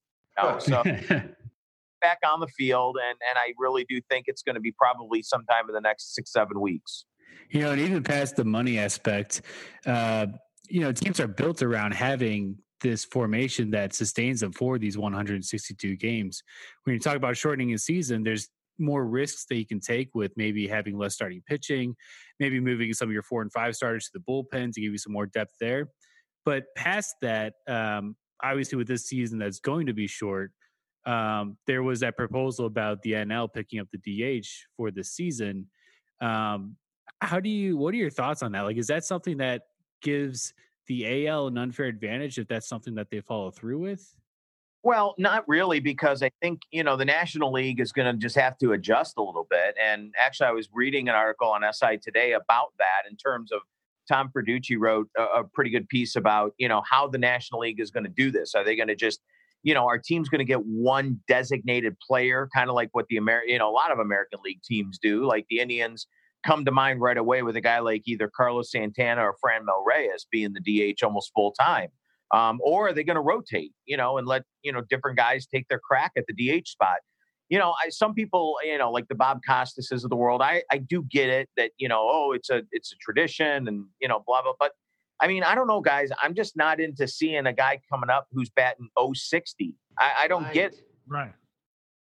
[0.61, 0.83] So
[2.01, 5.21] back on the field, and and I really do think it's going to be probably
[5.21, 7.05] sometime in the next six seven weeks.
[7.49, 9.41] You know, and even past the money aspect,
[9.85, 10.27] uh,
[10.69, 15.95] you know, teams are built around having this formation that sustains them for these 162
[15.95, 16.43] games.
[16.83, 20.31] When you talk about shortening a season, there's more risks that you can take with
[20.35, 21.95] maybe having less starting pitching,
[22.39, 24.97] maybe moving some of your four and five starters to the bullpen to give you
[24.97, 25.89] some more depth there.
[26.45, 30.51] But past that, um, obviously with this season that's going to be short,
[31.05, 33.97] um, there was that proposal about the NL picking up the
[34.41, 35.67] DH for the season.
[36.21, 36.75] Um,
[37.21, 37.77] how do you?
[37.77, 38.61] What are your thoughts on that?
[38.61, 39.63] Like, is that something that
[40.01, 40.53] gives
[40.87, 44.15] the AL an unfair advantage if that's something that they follow through with?
[44.88, 48.38] Well, not really, because I think you know the National League is going to just
[48.38, 49.76] have to adjust a little bit.
[49.78, 53.60] And actually, I was reading an article on SI today about that in terms of
[54.08, 57.82] Tom Verducci wrote a, a pretty good piece about you know how the National League
[57.82, 58.56] is going to do this.
[58.56, 59.19] Are they going to just
[59.62, 63.17] you know, our team's going to get one designated player, kind of like what the
[63.17, 65.26] American, you know, a lot of American League teams do.
[65.26, 66.08] Like the Indians
[66.45, 70.26] come to mind right away with a guy like either Carlos Santana or Franmil Reyes
[70.32, 71.89] being the DH almost full time.
[72.33, 75.45] Um, or are they going to rotate, you know, and let, you know, different guys
[75.47, 76.97] take their crack at the DH spot?
[77.49, 80.63] You know, I, some people, you know, like the Bob Costases of the world, I,
[80.69, 84.09] I do get it that, you know, oh, it's a, it's a tradition and, you
[84.09, 84.73] know, blah, blah, but
[85.19, 86.09] I mean, I don't know, guys.
[86.21, 89.73] I'm just not into seeing a guy coming up who's batting 060.
[89.99, 90.53] I, I don't right.
[90.53, 90.75] get
[91.07, 91.33] right.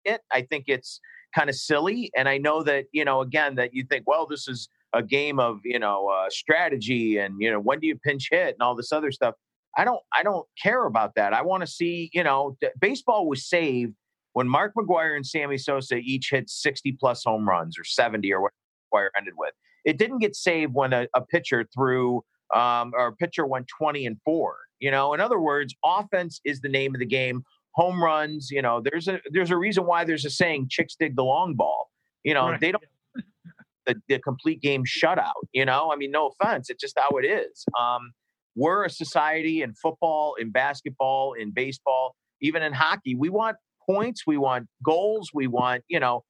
[0.04, 0.20] it.
[0.32, 1.00] I think it's
[1.34, 2.10] kind of silly.
[2.16, 5.38] And I know that, you know, again, that you think, well, this is a game
[5.38, 8.74] of, you know, uh, strategy and, you know, when do you pinch hit and all
[8.74, 9.34] this other stuff.
[9.76, 11.32] I don't, I don't care about that.
[11.32, 13.94] I want to see, you know, baseball was saved
[14.34, 18.42] when Mark McGwire and Sammy Sosa each hit 60 plus home runs or 70 or
[18.42, 18.52] what
[18.92, 19.52] McGwire ended with.
[19.84, 22.22] It didn't get saved when a, a pitcher threw
[22.54, 24.56] um, or pitcher went 20 and four.
[24.80, 27.42] You know, in other words, offense is the name of the game.
[27.74, 31.16] Home runs, you know, there's a there's a reason why there's a saying chicks dig
[31.16, 31.90] the long ball.
[32.22, 32.60] You know, right.
[32.60, 32.84] they don't
[33.86, 35.32] the, the complete game shutout.
[35.52, 37.64] You know, I mean, no offense, it's just how it is.
[37.78, 38.12] Um,
[38.54, 43.14] we're a society in football, in basketball, in baseball, even in hockey.
[43.14, 46.24] We want points, we want goals, we want, you know,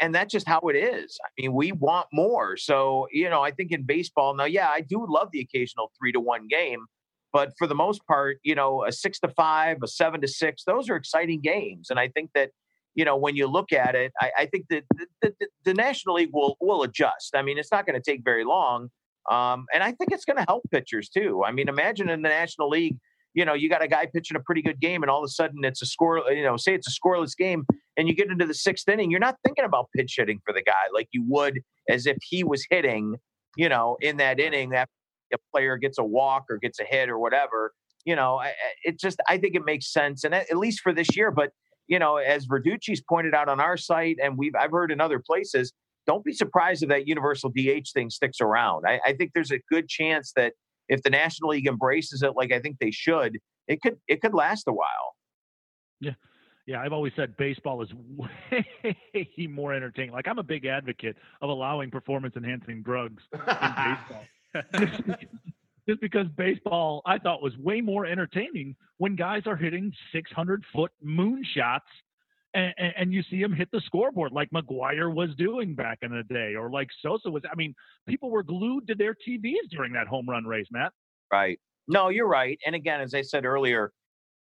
[0.00, 1.18] and that's just how it is.
[1.24, 2.56] I mean, we want more.
[2.56, 6.12] So, you know, I think in baseball now, yeah, I do love the occasional three
[6.12, 6.86] to one game,
[7.32, 10.64] but for the most part, you know, a six to five, a seven to six,
[10.64, 11.90] those are exciting games.
[11.90, 12.50] And I think that,
[12.94, 16.16] you know, when you look at it, I, I think that the, the, the, National
[16.16, 17.36] League will will adjust.
[17.36, 18.88] I mean, it's not going to take very long,
[19.30, 21.42] um, and I think it's going to help pitchers too.
[21.44, 22.96] I mean, imagine in the National League,
[23.34, 25.28] you know, you got a guy pitching a pretty good game, and all of a
[25.28, 26.22] sudden it's a score.
[26.32, 27.64] You know, say it's a scoreless game,
[27.96, 30.62] and you get into the sixth inning, you're not thinking about pitch hitting for the
[30.62, 33.16] guy like you would as if he was hitting.
[33.56, 34.88] You know, in that inning, that
[35.32, 37.72] a player gets a walk or gets a hit or whatever.
[38.04, 38.40] You know,
[38.84, 41.30] it just I think it makes sense, and at least for this year.
[41.30, 41.50] But
[41.86, 45.18] you know, as Verducci's pointed out on our site, and we've I've heard in other
[45.18, 45.72] places,
[46.08, 48.86] don't be surprised if that universal DH thing sticks around.
[48.86, 50.54] I, I think there's a good chance that
[50.88, 54.34] if the National League embraces it like I think they should, it could it could
[54.34, 55.14] last a while.
[56.00, 56.14] Yeah.
[56.66, 57.90] Yeah, I've always said baseball is
[58.52, 60.12] way more entertaining.
[60.12, 64.24] Like I'm a big advocate of allowing performance enhancing drugs in baseball.
[65.88, 70.90] just because baseball I thought was way more entertaining when guys are hitting 600 foot
[71.02, 71.86] moon shots
[72.54, 76.22] and, and, you see him hit the scoreboard like McGwire was doing back in the
[76.22, 77.42] day or like Sosa was.
[77.50, 77.74] I mean,
[78.06, 80.92] people were glued to their TVs during that home run race, Matt.
[81.30, 81.58] Right.
[81.86, 82.58] No, you're right.
[82.64, 83.92] And again, as I said earlier,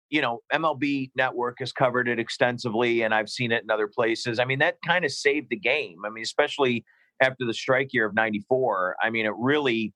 [0.10, 4.40] you know, MLB Network has covered it extensively, and I've seen it in other places.
[4.40, 5.98] I mean, that kind of saved the game.
[6.06, 6.84] I mean, especially
[7.22, 8.96] after the strike year of 94.
[9.02, 9.94] I mean, it really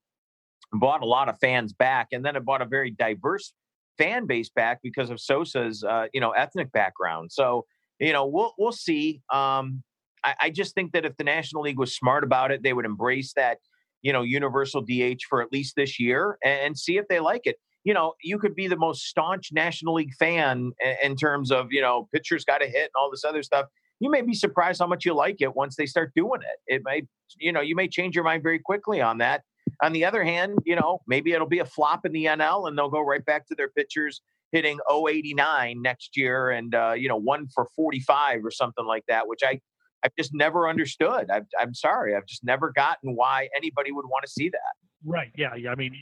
[0.74, 3.54] brought a lot of fans back, and then it brought a very diverse
[3.98, 7.32] fan base back because of Sosa's, uh, you know, ethnic background.
[7.32, 7.66] So,
[8.04, 9.22] you know, we'll we'll see.
[9.32, 9.84] Um,
[10.24, 12.86] I, I just think that if the National League was smart about it, they would
[12.86, 13.58] embrace that,
[14.02, 17.42] you know, universal DH for at least this year and, and see if they like
[17.46, 17.58] it.
[17.84, 21.68] You know, you could be the most staunch National League fan in, in terms of,
[21.72, 23.66] you know, pitchers got to hit and all this other stuff.
[24.00, 26.74] You may be surprised how much you like it once they start doing it.
[26.74, 27.04] It may,
[27.40, 29.44] you know, you may change your mind very quickly on that
[29.82, 32.78] on the other hand, you know, maybe it'll be a flop in the NL and
[32.78, 34.22] they'll go right back to their pitchers
[34.54, 39.28] hitting 089 next year and uh, you know one for 45 or something like that,
[39.28, 39.60] which I
[40.04, 41.30] I've just never understood.
[41.32, 44.60] i am sorry, I've just never gotten why anybody would want to see that.
[45.06, 45.32] Right?
[45.36, 45.56] Yeah.
[45.56, 45.72] Yeah.
[45.72, 45.96] I mean,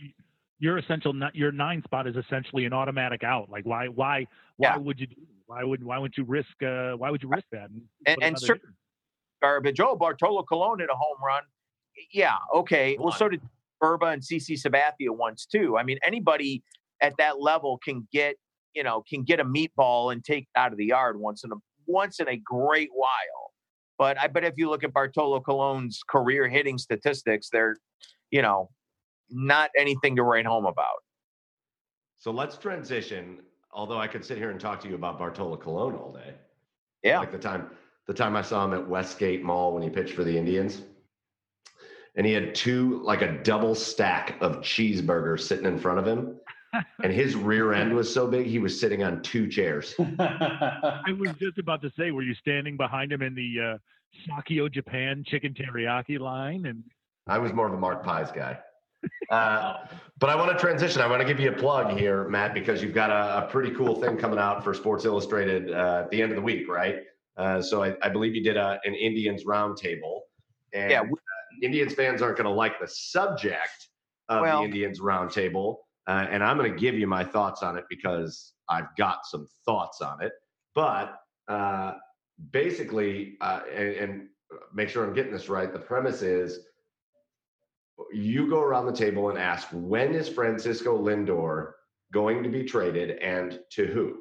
[0.60, 3.50] your essential your nine spot is essentially an automatic out.
[3.50, 4.78] Like why why why yeah.
[4.78, 5.16] would you do?
[5.48, 7.70] Why would why would you risk uh, why would you risk that?
[7.70, 8.74] And and, and certain
[9.42, 9.80] garbage.
[9.80, 11.44] Oh, Bartolo Colon hit a home run.
[12.12, 12.38] Yeah.
[12.54, 12.98] Okay.
[13.00, 13.42] Well, so did
[13.82, 15.78] Burba and CC Sabathia once too.
[15.78, 16.64] I mean, anybody
[17.02, 18.36] at that level can get
[18.74, 21.56] you know can get a meatball and take out of the yard once in a
[21.88, 23.52] once in a great while.
[23.98, 27.76] But I bet if you look at Bartolo Colon's career hitting statistics, they're
[28.30, 28.70] you know
[29.30, 31.04] not anything to write home about.
[32.18, 33.40] So let's transition.
[33.74, 36.34] Although I could sit here and talk to you about Bartolo Colon all day.
[37.04, 37.20] Yeah.
[37.20, 37.72] Like the time
[38.08, 40.82] the time I saw him at Westgate Mall when he pitched for the Indians
[42.16, 46.38] and he had two like a double stack of cheeseburgers sitting in front of him
[47.04, 49.96] and his rear end was so big he was sitting on two chairs.
[50.20, 53.78] I was just about to say were you standing behind him in the uh,
[54.28, 56.66] Sakkio Japan chicken teriyaki line?
[56.66, 56.84] And
[57.28, 58.60] i was more of a Mark Pi's guy.
[59.32, 59.78] Uh,
[60.20, 61.02] but i want to transition.
[61.02, 63.72] I want to give you a plug here matt because you've got a, a pretty
[63.72, 66.98] cool thing coming out for sports illustrated uh, at the end of the week right?
[67.38, 70.20] Uh, so I, I, believe you did a, an indians roundtable.
[70.74, 71.18] And yeah, we-
[71.62, 73.90] Indians fans aren't going to like the subject
[74.30, 75.78] of well, the Indians roundtable,
[76.08, 79.48] uh, and I'm going to give you my thoughts on it because I've got some
[79.66, 80.34] thoughts on it.
[80.74, 81.94] But uh,
[82.52, 84.28] basically, uh, and, and
[84.74, 85.72] make sure I'm getting this right.
[85.72, 86.60] The premise is
[88.12, 91.74] you go around the table and ask when is Francisco Lindor
[92.12, 94.20] going to be traded and to who?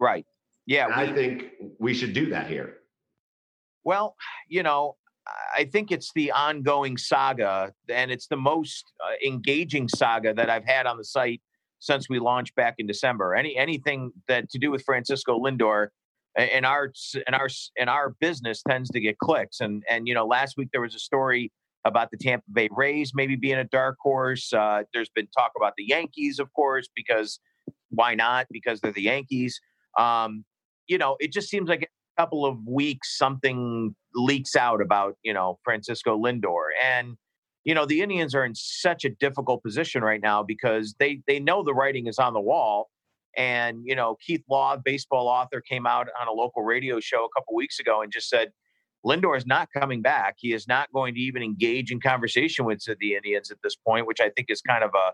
[0.00, 0.26] Right.
[0.66, 0.88] Yeah.
[0.88, 2.78] We, I think we should do that here.
[3.84, 4.16] Well,
[4.48, 4.96] you know,
[5.56, 10.64] I think it's the ongoing saga, and it's the most uh, engaging saga that I've
[10.66, 11.40] had on the site
[11.78, 13.34] since we launched back in December.
[13.34, 15.88] Any anything that to do with Francisco Lindor
[16.36, 16.92] in our
[17.26, 19.60] in our in our business tends to get clicks.
[19.60, 21.52] And and you know, last week there was a story
[21.84, 24.52] about the Tampa Bay Rays maybe being a dark horse.
[24.52, 27.38] Uh, there's been talk about the Yankees, of course, because
[27.90, 28.46] why not?
[28.50, 29.60] Because they're the Yankees.
[29.98, 30.44] Um,
[30.86, 35.58] you know, it just seems like couple of weeks something leaks out about you know
[35.64, 37.16] Francisco Lindor and
[37.64, 41.40] you know the Indians are in such a difficult position right now because they they
[41.40, 42.90] know the writing is on the wall
[43.36, 47.28] and you know Keith Law baseball author came out on a local radio show a
[47.38, 48.50] couple weeks ago and just said
[49.04, 50.36] Lindor is not coming back.
[50.38, 54.06] He is not going to even engage in conversation with the Indians at this point
[54.06, 55.12] which I think is kind of a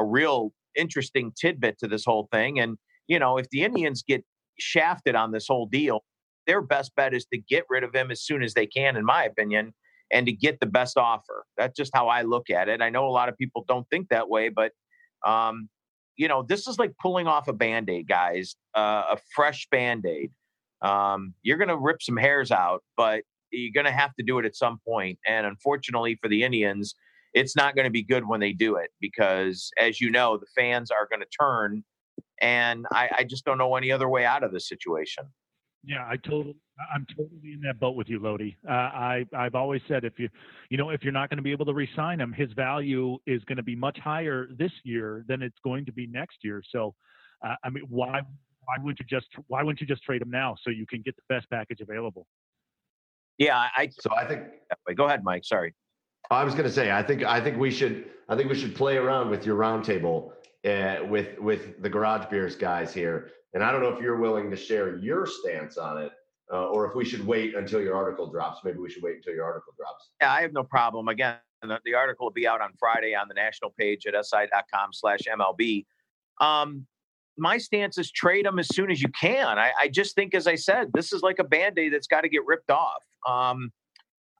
[0.00, 2.76] a real interesting tidbit to this whole thing and
[3.08, 4.24] you know if the Indians get
[4.58, 6.02] shafted on this whole deal
[6.46, 9.04] their best bet is to get rid of him as soon as they can, in
[9.04, 9.74] my opinion,
[10.12, 11.44] and to get the best offer.
[11.56, 12.82] That's just how I look at it.
[12.82, 14.72] I know a lot of people don't think that way, but
[15.24, 15.68] um,
[16.16, 20.30] you know, this is like pulling off a band-aid, guys, uh, a fresh band-aid.
[20.82, 24.38] Um, you're going to rip some hairs out, but you're going to have to do
[24.38, 25.18] it at some point.
[25.26, 26.94] And unfortunately for the Indians,
[27.32, 30.46] it's not going to be good when they do it because, as you know, the
[30.56, 31.84] fans are going to turn.
[32.40, 35.24] And I, I just don't know any other way out of this situation.
[35.82, 36.56] Yeah, I totally,
[36.94, 38.54] I'm totally in that boat with you, Loede.
[38.68, 40.28] Uh, I, I've always said if you,
[40.68, 43.42] you know, if you're not going to be able to re-sign him, his value is
[43.44, 46.62] going to be much higher this year than it's going to be next year.
[46.70, 46.94] So,
[47.42, 48.20] uh, I mean, why,
[48.64, 51.16] why wouldn't you just, why wouldn't you just trade him now so you can get
[51.16, 52.26] the best package available?
[53.40, 53.88] Yeah, I.
[53.98, 54.42] So I think.
[54.96, 55.44] Go ahead, Mike.
[55.46, 55.72] Sorry.
[56.30, 58.76] I was going to say, I think I think we should I think we should
[58.76, 60.32] play around with your roundtable
[60.64, 64.50] uh, with with the Garage Beers guys here, and I don't know if you're willing
[64.50, 66.12] to share your stance on it,
[66.52, 68.60] uh, or if we should wait until your article drops.
[68.64, 70.10] Maybe we should wait until your article drops.
[70.20, 71.08] Yeah, I have no problem.
[71.08, 74.90] Again, the, the article will be out on Friday on the national page at si.com
[74.92, 75.84] slash MLB.
[76.40, 76.86] Um,
[77.36, 79.58] my stance is trade them as soon as you can.
[79.58, 82.22] I, I just think, as I said, this is like a band aid that's got
[82.22, 83.02] to get ripped off.
[83.28, 83.70] Um,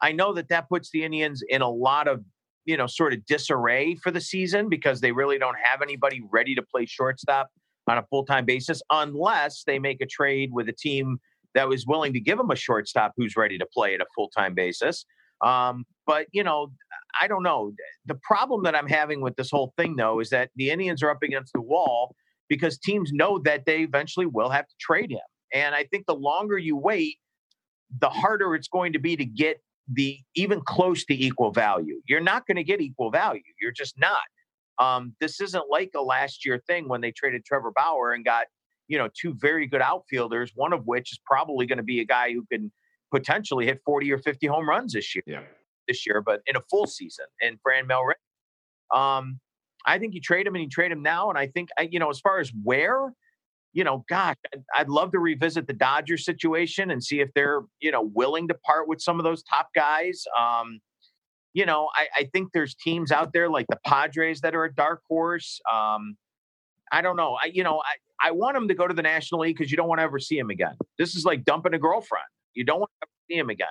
[0.03, 2.25] I know that that puts the Indians in a lot of,
[2.65, 6.55] you know, sort of disarray for the season because they really don't have anybody ready
[6.55, 7.51] to play shortstop
[7.91, 11.18] on a full time basis unless they make a trade with a team
[11.55, 14.30] that was willing to give them a shortstop who's ready to play at a full
[14.36, 15.05] time basis.
[15.45, 16.72] Um, but, you know,
[17.20, 17.72] I don't know.
[18.07, 21.11] The problem that I'm having with this whole thing, though, is that the Indians are
[21.11, 22.14] up against the wall
[22.49, 25.18] because teams know that they eventually will have to trade him.
[25.53, 27.16] And I think the longer you wait,
[28.01, 29.61] the harder it's going to be to get
[29.93, 32.01] the even close to equal value.
[32.07, 33.43] You're not going to get equal value.
[33.61, 34.20] You're just not.
[34.81, 38.47] Um, this isn't like a last year thing when they traded Trevor Bauer and got
[38.89, 42.05] you know two very good outfielders, one of which is probably going to be a
[42.05, 42.72] guy who can
[43.12, 45.24] potentially hit 40 or 50 home runs this year.
[45.26, 45.43] Yeah.
[45.87, 48.12] This year, but in a full season, and Franmil
[48.97, 49.41] Um,
[49.87, 51.31] I think you trade him and you trade him now.
[51.31, 53.12] And I think, you know, as far as where,
[53.72, 54.37] you know, gosh,
[54.74, 58.55] I'd love to revisit the Dodgers situation and see if they're, you know, willing to
[58.55, 60.24] part with some of those top guys.
[60.39, 60.81] Um,
[61.53, 64.75] you know, I, I think there's teams out there like the Padres that are a
[64.75, 65.61] dark horse.
[65.71, 66.17] Um,
[66.93, 67.37] I don't know.
[67.43, 69.77] I, you know, I, I want him to go to the National League because you
[69.77, 70.75] don't want to ever see him again.
[70.99, 72.27] This is like dumping a girlfriend.
[72.55, 73.69] You don't want to ever see him again.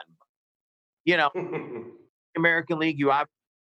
[1.06, 1.32] You know,
[2.38, 3.30] American League, you obviously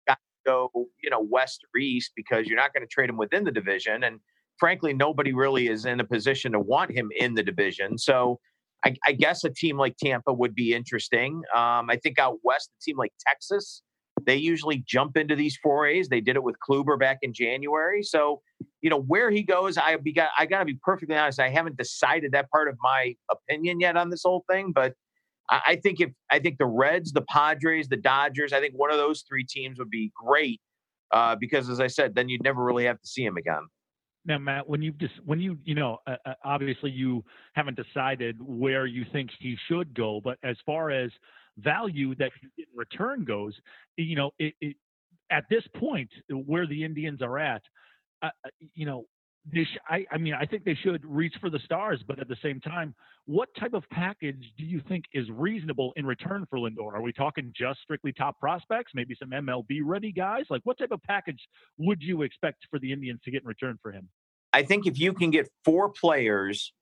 [0.07, 0.71] got to go,
[1.03, 4.05] you know, west or east because you're not going to trade him within the division.
[4.05, 4.21] And
[4.59, 7.99] frankly, nobody really is in a position to want him in the division.
[7.99, 8.39] So
[8.85, 11.43] I, I guess a team like Tampa would be interesting.
[11.55, 13.83] Um, I think out west, a team like Texas,
[14.23, 16.09] they usually jump into these forays.
[16.09, 18.03] They did it with Kluber back in January.
[18.03, 18.41] So,
[18.81, 21.41] you know, where he goes, I be got I gotta be perfectly honest.
[21.41, 24.95] I haven't decided that part of my opinion yet on this whole thing, but
[25.51, 28.91] I, I think if I think the Reds, the Padres, the Dodgers, I think one
[28.91, 30.61] of those three teams would be great.
[31.13, 33.69] Uh, because as I said, then you'd never really have to see him again.
[34.27, 38.37] Now, Matt, when you just when you you know uh, uh, obviously you haven't decided
[38.41, 41.11] where you think he should go, but as far as
[41.59, 43.55] value that you get in return goes,
[43.97, 44.77] you know, it, it,
[45.31, 47.63] at this point where the Indians are at,
[48.23, 49.07] uh, uh you know,
[49.53, 52.29] they sh- I, I mean, I think they should reach for the stars, but at
[52.29, 52.95] the same time,
[53.27, 56.95] what type of package do you think is reasonable in return for Lindor?
[56.95, 60.45] Are we talking just strictly top prospects, maybe some MLB ready guys?
[60.51, 61.41] Like, what type of package
[61.79, 64.09] would you expect for the Indians to get in return for him?
[64.53, 66.73] I think if you can get four players,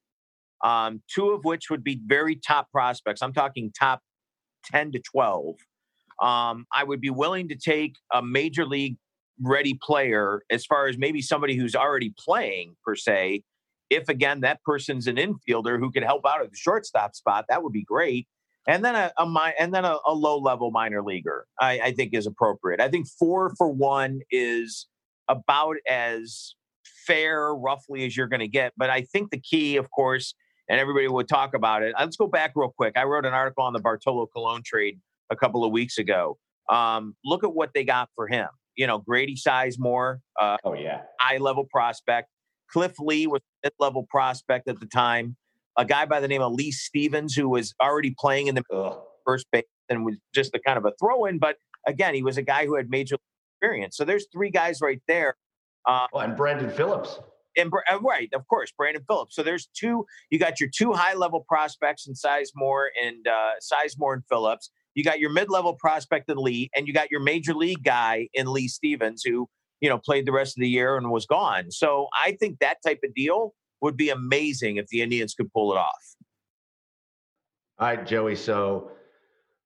[0.62, 4.01] um, two of which would be very top prospects, I'm talking top
[4.70, 5.56] 10 to 12,
[6.22, 8.96] um, I would be willing to take a major league
[9.40, 13.42] ready player as far as maybe somebody who's already playing per se.
[13.90, 17.62] If again that person's an infielder who could help out at the shortstop spot, that
[17.62, 18.26] would be great.
[18.68, 22.14] And then a, a and then a, a, low level minor leaguer, I, I think
[22.14, 22.80] is appropriate.
[22.80, 24.86] I think four for one is
[25.28, 26.54] about as
[27.06, 28.72] fair, roughly, as you're going to get.
[28.76, 30.34] But I think the key, of course,
[30.68, 31.94] and everybody would talk about it.
[31.98, 32.94] Let's go back real quick.
[32.96, 35.00] I wrote an article on the Bartolo Colon trade
[35.30, 36.38] a couple of weeks ago.
[36.70, 40.18] Um, look at what they got for him you know, Grady Sizemore.
[40.40, 42.28] Uh, oh yeah, high level prospect.
[42.70, 45.36] Cliff Lee was a mid level prospect at the time.
[45.76, 48.98] A guy by the name of Lee Stevens, who was already playing in the Ugh.
[49.24, 51.56] first base and was just a kind of a throw in, but
[51.86, 53.16] again, he was a guy who had major
[53.56, 53.96] experience.
[53.96, 55.34] So there's three guys right there.
[55.86, 57.18] Uh, oh, and Brandon Phillips.
[57.57, 59.36] And uh, right, of course, Brandon Phillips.
[59.36, 60.07] So there's two.
[60.30, 64.70] You got your two high level prospects in Sizemore and uh, Sizemore and Phillips.
[64.94, 68.53] You got your mid-level prospect in Lee, and you got your major league guy in
[68.53, 69.48] Lee Stevens, who
[69.80, 71.70] you know played the rest of the year and was gone.
[71.70, 75.72] So I think that type of deal would be amazing if the Indians could pull
[75.72, 76.16] it off.
[77.78, 78.36] All right, Joey.
[78.36, 78.92] So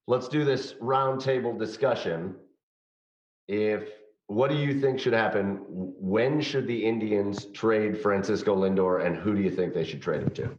[0.07, 2.35] let's do this roundtable discussion.
[3.49, 3.91] If
[4.29, 5.61] what do you think should happen?
[5.69, 10.23] When should the Indians trade Francisco Lindor, and who do you think they should trade
[10.23, 10.59] him to?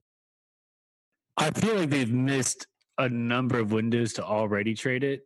[1.35, 2.65] I feel like they've missed
[2.97, 5.21] a number of windows to already trade it.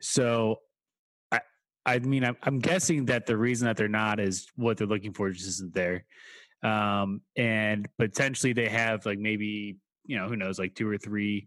[0.00, 0.56] So
[1.30, 1.40] I
[1.86, 5.12] I mean I'm, I'm guessing that the reason that they're not is what they're looking
[5.12, 6.04] for just isn't there.
[6.62, 9.76] Um, and potentially they have like maybe
[10.06, 11.46] you know who knows like two or three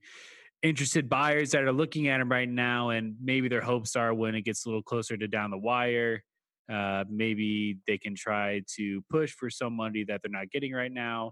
[0.63, 4.35] interested buyers that are looking at him right now and maybe their hopes are when
[4.35, 6.23] it gets a little closer to down the wire
[6.71, 10.91] uh, maybe they can try to push for some money that they're not getting right
[10.91, 11.31] now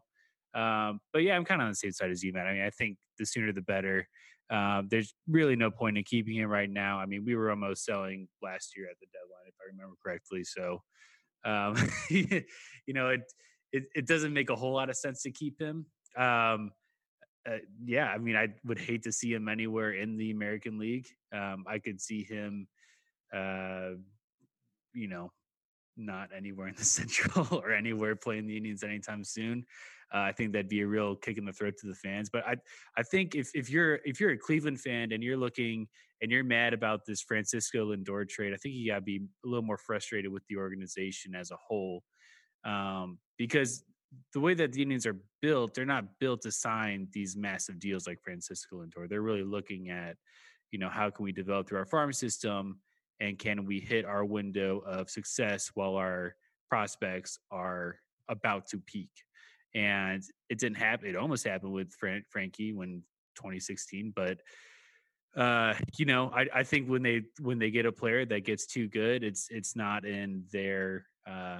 [0.55, 2.47] um, but yeah, I'm kind of on the same side as you, man.
[2.47, 4.07] I mean, I think the sooner the better.
[4.49, 6.99] Uh, there's really no point in keeping him right now.
[6.99, 10.43] I mean, we were almost selling last year at the deadline, if I remember correctly.
[10.43, 10.81] So,
[11.43, 11.75] um,
[12.87, 13.21] you know, it,
[13.73, 15.85] it, it doesn't make a whole lot of sense to keep him.
[16.15, 16.71] Um,
[17.47, 21.07] uh, yeah, I mean, I would hate to see him anywhere in the American League.
[21.33, 22.67] Um, I could see him,
[23.33, 23.91] uh,
[24.93, 25.31] you know,
[25.97, 29.65] not anywhere in the Central or anywhere playing the Indians anytime soon.
[30.13, 32.29] Uh, I think that'd be a real kick in the throat to the fans.
[32.31, 32.55] But I,
[32.97, 35.87] I think if if you're if you're a Cleveland fan and you're looking
[36.21, 39.47] and you're mad about this Francisco Lindor trade, I think you got to be a
[39.47, 42.03] little more frustrated with the organization as a whole,
[42.63, 43.83] um, because
[44.33, 48.07] the way that the Indians are built, they're not built to sign these massive deals
[48.07, 49.07] like Francisco Lindor.
[49.07, 50.17] They're really looking at,
[50.71, 52.79] you know, how can we develop through our farm system
[53.19, 56.35] and can we hit our window of success while our
[56.69, 59.11] prospects are about to peak?
[59.73, 61.09] And it didn't happen.
[61.09, 63.03] It almost happened with Fran- Frankie when
[63.35, 64.39] 2016, but
[65.35, 68.65] uh, you know, I, I think when they when they get a player that gets
[68.65, 71.59] too good, it's it's not in their uh,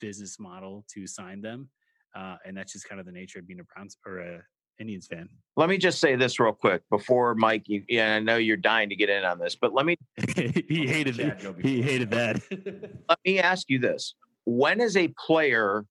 [0.00, 1.68] business model to sign them
[2.14, 4.42] uh, and that's just kind of the nature of being a Browns or a
[4.78, 5.28] Indians fan.
[5.56, 7.64] Let me just say this real quick before Mike.
[7.66, 9.96] You, yeah, I know you're dying to get in on this, but let me.
[10.36, 11.40] he hated that.
[11.60, 12.40] He hated that.
[13.08, 15.84] let me ask you this: When is a player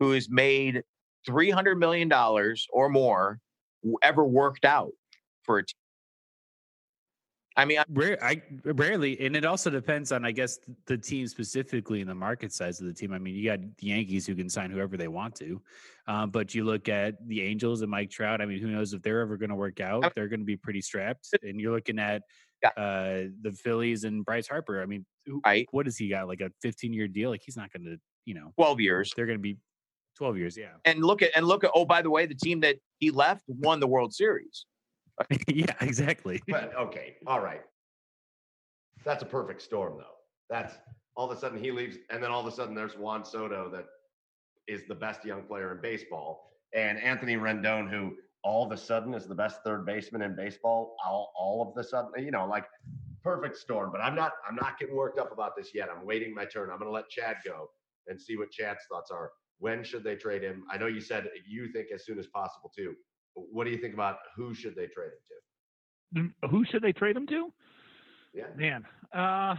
[0.00, 0.82] who has made
[1.26, 3.38] three hundred million dollars or more
[4.02, 4.92] ever worked out
[5.42, 5.74] for a team?
[7.56, 12.00] I mean, Rare, I rarely, and it also depends on, I guess, the team specifically
[12.00, 13.12] and the market size of the team.
[13.12, 15.62] I mean, you got the Yankees who can sign whoever they want to,
[16.08, 18.40] um, but you look at the Angels and Mike Trout.
[18.40, 20.12] I mean, who knows if they're ever going to work out?
[20.16, 21.28] They're going to be pretty strapped.
[21.42, 22.22] And you're looking at
[22.76, 24.82] uh, the Phillies and Bryce Harper.
[24.82, 25.68] I mean, who, right.
[25.70, 26.26] what does he got?
[26.26, 27.30] Like a 15 year deal?
[27.30, 29.12] Like he's not going to, you know, 12 years.
[29.14, 29.58] They're going to be
[30.16, 30.56] 12 years.
[30.56, 30.72] Yeah.
[30.84, 31.70] And look at and look at.
[31.74, 34.66] Oh, by the way, the team that he left won the World Series.
[35.48, 36.42] yeah, exactly.
[36.48, 37.62] But okay, all right.
[39.04, 40.04] That's a perfect storm, though.
[40.48, 40.74] That's
[41.16, 43.70] all of a sudden he leaves, and then all of a sudden there's Juan Soto
[43.70, 43.86] that
[44.66, 49.14] is the best young player in baseball, and Anthony Rendon, who all of a sudden
[49.14, 50.96] is the best third baseman in baseball.
[51.04, 52.66] All all of the sudden, you know, like
[53.22, 53.90] perfect storm.
[53.90, 55.88] But I'm not I'm not getting worked up about this yet.
[55.94, 56.70] I'm waiting my turn.
[56.70, 57.70] I'm going to let Chad go
[58.06, 59.32] and see what Chad's thoughts are.
[59.58, 60.64] When should they trade him?
[60.70, 62.94] I know you said you think as soon as possible too.
[63.34, 65.10] What do you think about who should they trade
[66.14, 66.48] him to?
[66.48, 67.52] Who should they trade him to?
[68.32, 68.44] Yeah.
[68.56, 69.56] Man, uh,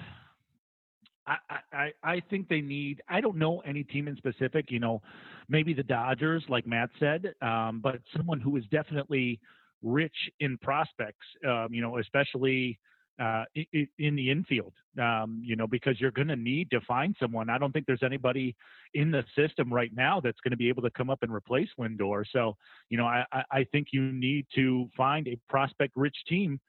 [1.28, 1.38] I,
[1.74, 3.02] I I think they need.
[3.10, 4.70] I don't know any team in specific.
[4.70, 5.02] You know,
[5.50, 9.40] maybe the Dodgers, like Matt said, um, but someone who is definitely
[9.82, 11.26] rich in prospects.
[11.48, 12.80] Um, you know, especially
[13.20, 14.74] uh, in, the infield.
[15.00, 17.50] Um, you know, because you're going to need to find someone.
[17.50, 18.56] I don't think there's anybody
[18.94, 21.70] in the system right now that's going to be able to come up and replace
[21.80, 22.24] Lindor.
[22.32, 22.56] So,
[22.90, 26.60] you know, I I think you need to find a prospect-rich team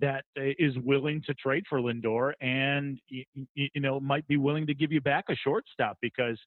[0.00, 0.42] that uh,
[0.84, 3.24] willing to trade for Lindor and you,
[3.76, 6.38] know might be willing to give you back a shortstop because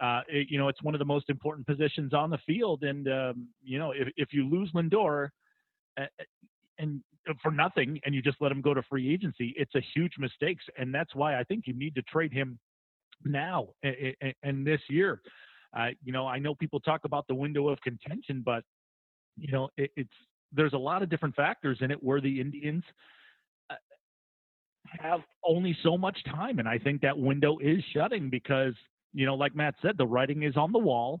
[0.00, 3.08] uh, it, you know it's one of the most important positions on the field and
[3.08, 5.28] um, you know if, if you lose Lindor
[5.98, 6.06] uh,
[6.78, 7.00] and
[7.42, 10.58] for nothing and you just let him go to free agency it's a huge mistake
[10.78, 12.58] and that's why I think you need to trade him
[13.24, 15.20] now and, and this year
[15.78, 18.64] uh, you know I know people talk about the window of contention but
[19.36, 20.14] you know it, it's
[20.52, 22.82] there's a lot of different factors in it where the Indians
[23.70, 23.74] uh,
[25.00, 26.58] have only so much time.
[26.58, 28.74] And I think that window is shutting because,
[29.12, 31.20] you know, like Matt said, the writing is on the wall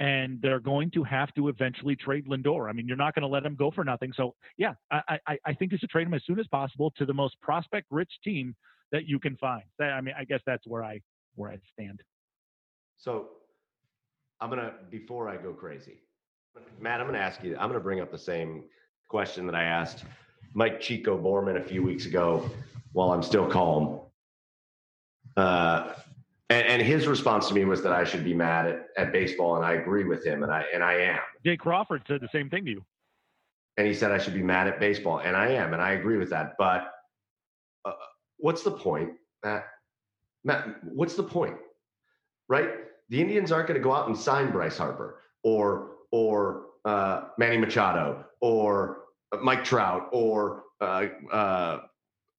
[0.00, 2.68] and they're going to have to eventually trade Lindor.
[2.68, 4.12] I mean, you're not going to let him go for nothing.
[4.14, 7.04] So, yeah, I, I, I think you should trade him as soon as possible to
[7.04, 8.54] the most prospect rich team
[8.92, 9.64] that you can find.
[9.80, 11.00] I mean, I guess that's where I
[11.34, 12.00] where I stand.
[12.96, 13.28] So,
[14.40, 15.98] I'm gonna before I go crazy,
[16.80, 18.64] Matt, I'm to ask you, I'm to bring up the same
[19.08, 20.04] question that I asked
[20.54, 22.48] Mike Chico Borman a few weeks ago
[22.92, 24.00] while I'm still calm.
[25.36, 25.94] Uh,
[26.50, 29.56] and, and, his response to me was that I should be mad at, at baseball,
[29.56, 31.20] and I agree with him, and I and I am.
[31.44, 32.84] Jay Crawford said the same thing to you.
[33.76, 36.16] And he said I should be mad at baseball, and I am, and I agree
[36.16, 36.54] with that.
[36.58, 36.90] But
[37.84, 37.92] uh,
[38.38, 39.10] what's the point,
[39.44, 39.64] Matt?
[40.44, 41.56] Matt, what's the point?
[42.48, 42.70] Right?
[43.10, 47.58] The Indians aren't going to go out and sign Bryce Harper or or uh, Manny
[47.58, 49.02] Machado or
[49.42, 51.80] Mike Trout or uh, uh,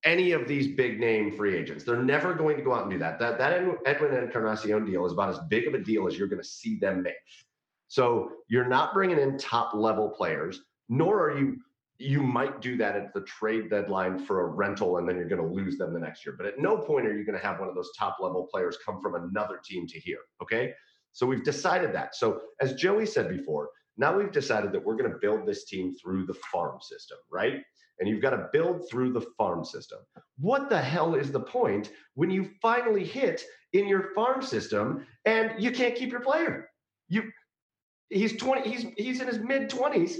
[0.03, 1.83] any of these big name free agents.
[1.83, 3.19] They're never going to go out and do that.
[3.19, 3.53] That that
[3.85, 6.77] Edwin Encarnacion deal is about as big of a deal as you're going to see
[6.77, 7.15] them make.
[7.87, 11.57] So you're not bringing in top level players, nor are you.
[12.01, 15.41] You might do that at the trade deadline for a rental, and then you're going
[15.41, 16.33] to lose them the next year.
[16.37, 18.77] But at no point are you going to have one of those top level players
[18.85, 20.19] come from another team to here.
[20.41, 20.71] Okay,
[21.11, 22.15] so we've decided that.
[22.15, 25.93] So as Joey said before, now we've decided that we're going to build this team
[25.93, 27.63] through the farm system, right?
[27.99, 29.99] And you've got to build through the farm system.
[30.37, 33.43] What the hell is the point when you finally hit
[33.73, 36.69] in your farm system and you can't keep your player?
[37.09, 37.23] You
[38.09, 40.15] he's 20 he's he's in his mid 20s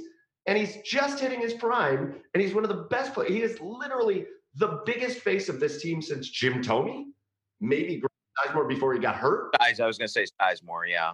[0.45, 3.31] and he's just hitting his prime and he's one of the best players.
[3.31, 4.25] He is literally
[4.55, 7.13] the biggest face of this team since Jim Thome,
[7.61, 8.01] maybe
[8.45, 9.55] Sizemore before he got hurt.
[9.57, 11.13] Guys, I was going to say Sizemore, yeah.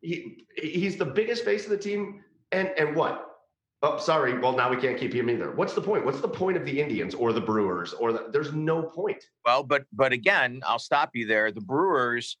[0.00, 2.22] He he's the biggest face of the team,
[2.52, 3.33] and and what?
[3.84, 4.38] Oh, sorry.
[4.38, 5.50] Well, now we can't keep him either.
[5.52, 6.06] What's the point?
[6.06, 9.22] What's the point of the Indians or the Brewers or the, there's no point.
[9.44, 11.52] Well, but but again, I'll stop you there.
[11.52, 12.38] The Brewers,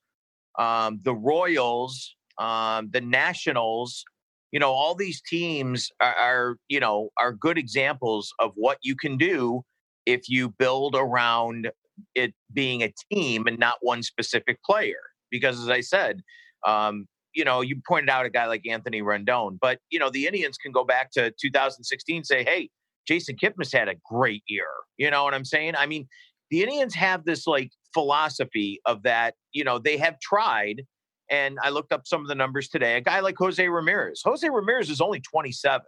[0.58, 4.06] um, the Royals, um, the Nationals,
[4.52, 8.96] you know, all these teams are, are you know are good examples of what you
[8.96, 9.62] can do
[10.06, 11.70] if you build around
[12.14, 15.02] it being a team and not one specific player.
[15.30, 16.22] Because as I said,
[16.66, 20.26] um, you know, you pointed out a guy like Anthony Rendon, but you know, the
[20.26, 22.70] Indians can go back to 2016, say, hey,
[23.06, 24.68] Jason Kipnis had a great year.
[24.96, 25.74] You know what I'm saying?
[25.76, 26.08] I mean,
[26.50, 30.82] the Indians have this like philosophy of that, you know, they have tried.
[31.30, 32.96] And I looked up some of the numbers today.
[32.96, 34.20] A guy like Jose Ramirez.
[34.24, 35.80] Jose Ramirez is only 27,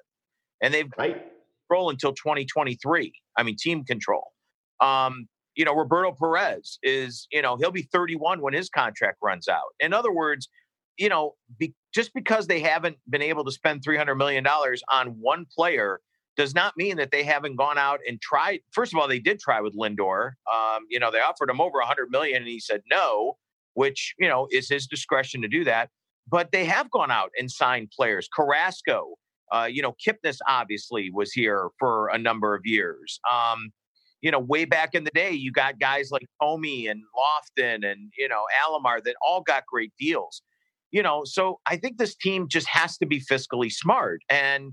[0.63, 1.23] and they've right.
[1.69, 3.13] control until 2023.
[3.37, 4.33] I mean, team control.
[4.81, 9.47] Um, you know, Roberto Perez is, you know, he'll be 31 when his contract runs
[9.47, 9.75] out.
[9.81, 10.49] In other words,
[10.99, 15.47] you know, be, just because they haven't been able to spend $300 million on one
[15.55, 16.01] player
[16.37, 18.61] does not mean that they haven't gone out and tried.
[18.73, 20.33] First of all, they did try with Lindor.
[20.53, 23.37] Um, you know, they offered him over 100 million and he said no,
[23.75, 25.89] which, you know, is his discretion to do that.
[26.29, 28.29] But they have gone out and signed players.
[28.35, 29.15] Carrasco,
[29.53, 33.19] uh, you know, Kipnis obviously was here for a number of years.
[33.31, 33.71] Um,
[34.21, 38.11] you know, way back in the day, you got guys like Thome and Lofton and,
[38.19, 40.43] you know, Alomar that all got great deals.
[40.97, 44.23] You know, so I think this team just has to be fiscally smart.
[44.31, 44.73] And,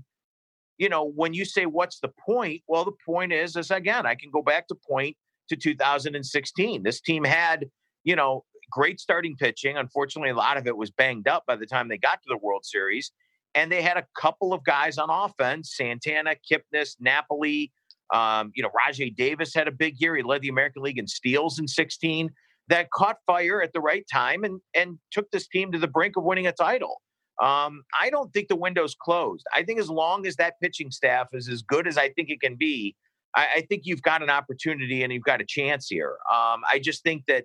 [0.78, 2.62] you know, when you say what's the point?
[2.66, 5.18] Well, the point is, is again, I can go back to point
[5.50, 6.82] to 2016.
[6.82, 7.66] This team had,
[8.04, 9.76] you know, great starting pitching.
[9.76, 12.38] Unfortunately, a lot of it was banged up by the time they got to the
[12.38, 13.12] World Series.
[13.54, 17.70] And they had a couple of guys on offense Santana, Kipnis, Napoli,
[18.14, 20.16] um, you know, Rajai Davis had a big year.
[20.16, 22.30] He led the American League in steals in 16
[22.68, 26.16] that caught fire at the right time and, and took this team to the brink
[26.16, 27.00] of winning a title.
[27.42, 29.44] Um, I don't think the window's closed.
[29.52, 32.40] I think as long as that pitching staff is as good as I think it
[32.40, 32.94] can be,
[33.34, 36.16] I, I think you've got an opportunity and you've got a chance here.
[36.32, 37.44] Um, I just think that,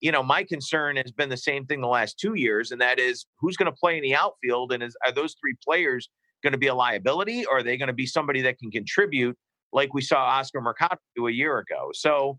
[0.00, 2.98] you know, my concern has been the same thing the last two years, and that
[2.98, 6.08] is who's going to play in the outfield, and is are those three players
[6.42, 9.36] going to be a liability, or are they going to be somebody that can contribute?
[9.72, 11.90] like we saw Oscar Mercado do a year ago.
[11.92, 12.38] So,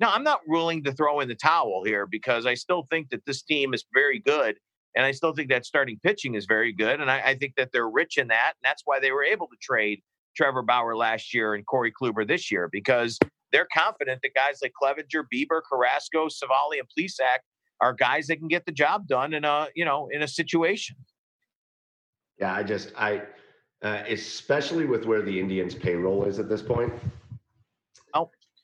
[0.00, 3.24] no, I'm not ruling to throw in the towel here because I still think that
[3.26, 4.56] this team is very good.
[4.94, 7.00] And I still think that starting pitching is very good.
[7.00, 8.54] And I, I think that they're rich in that.
[8.56, 10.02] And that's why they were able to trade
[10.36, 13.18] Trevor Bauer last year and Corey Kluber this year because
[13.52, 17.38] they're confident that guys like Clevinger, Bieber, Carrasco, Civale, and Plesac
[17.80, 20.96] are guys that can get the job done in a you know in a situation.
[22.38, 23.22] Yeah, I just I
[23.82, 26.92] uh, especially with where the Indians' payroll is at this point.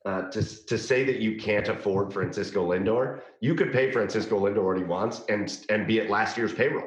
[0.04, 4.62] Uh, to, to say that you can't afford Francisco Lindor, you could pay Francisco Lindor
[4.62, 6.86] what he wants and and be at last year's payroll.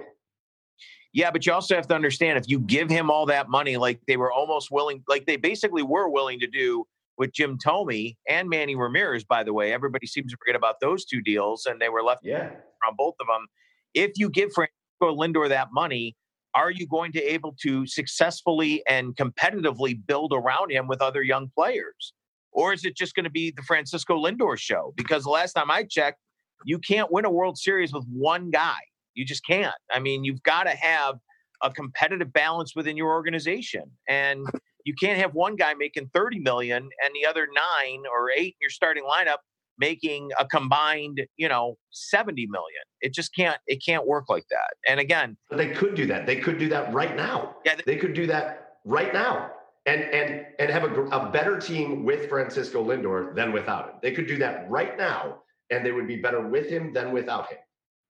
[1.14, 4.00] Yeah, but you also have to understand if you give him all that money, like
[4.08, 6.86] they were almost willing, like they basically were willing to do
[7.18, 9.24] with Jim Thome and Manny Ramirez.
[9.24, 12.22] By the way, everybody seems to forget about those two deals, and they were left
[12.24, 12.52] yeah.
[12.88, 13.48] on both of them.
[13.96, 16.16] If you give Francisco Lindor that money,
[16.54, 21.50] are you going to able to successfully and competitively build around him with other young
[21.56, 22.14] players?
[22.58, 24.92] Or is it just going to be the Francisco Lindor show?
[24.98, 26.18] Because the last time I checked,
[26.66, 28.80] you can't win a World Series with one guy.
[29.14, 29.76] You just can't.
[29.94, 31.20] I mean, you've got to have
[31.62, 33.84] a competitive balance within your organization.
[34.10, 34.48] And
[34.86, 38.60] you can't have one guy making 30 million and the other nine or eight in
[38.60, 39.38] your starting lineup
[39.78, 42.82] making a combined, you know, 70 million.
[43.02, 44.74] It just can't it can't work like that.
[44.88, 46.26] And again, they could do that.
[46.26, 47.58] They could do that right now.
[47.64, 49.52] Yeah, they, they could do that right now.
[49.88, 53.96] And and and have a, a better team with Francisco Lindor than without him.
[54.02, 57.50] They could do that right now and they would be better with him than without
[57.50, 57.58] him.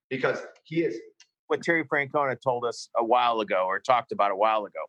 [0.10, 0.98] Because he is
[1.48, 4.80] what Terry Francona told us a while ago or talked about a while ago.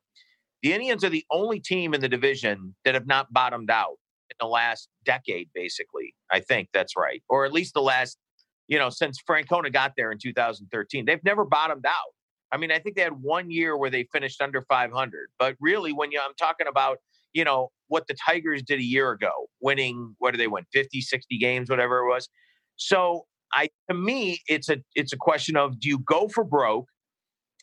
[0.62, 3.96] The Indians are the only team in the division that have not bottomed out
[4.30, 6.14] in the last decade, basically.
[6.30, 8.18] I think that's right, or at least the last,
[8.66, 11.04] you know, since Francona got there in 2013.
[11.04, 12.12] They've never bottomed out.
[12.52, 15.92] I mean, I think they had one year where they finished under 500, but really,
[15.92, 16.98] when you, I'm talking about,
[17.32, 21.00] you know, what the Tigers did a year ago, winning, what do they win, 50,
[21.00, 22.28] 60 games, whatever it was.
[22.76, 26.86] So I, to me, it's a, it's a question of do you go for broke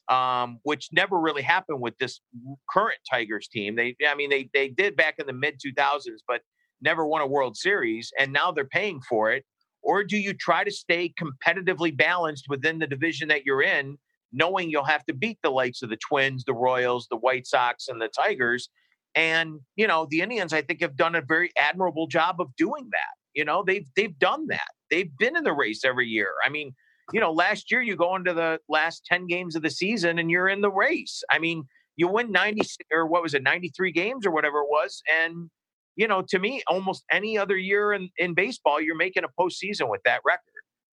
[0.10, 2.22] um, which never really happened with this
[2.70, 3.76] current Tigers team.
[3.76, 6.42] They, I mean, they they did back in the mid 2000s, but
[6.82, 9.44] never won a World Series, and now they're paying for it.
[9.82, 13.98] Or do you try to stay competitively balanced within the division that you're in,
[14.36, 17.88] knowing you'll have to beat the likes of the Twins, the Royals, the White Sox,
[17.88, 18.70] and the Tigers?
[19.16, 22.90] And you know, the Indians, I think, have done a very admirable job of doing
[22.92, 23.14] that.
[23.34, 24.68] You know, they've they've done that.
[24.92, 26.32] They've been in the race every year.
[26.46, 26.74] I mean,
[27.14, 30.32] you know, last year you go into the last 10 games of the season and
[30.32, 31.24] you're in the race.
[31.32, 31.64] I mean,
[31.98, 32.62] you win 90
[32.92, 35.02] or what was it, 93 games or whatever it was.
[35.22, 35.50] And,
[35.96, 39.90] you know, to me, almost any other year in, in baseball, you're making a postseason
[39.90, 40.42] with that record.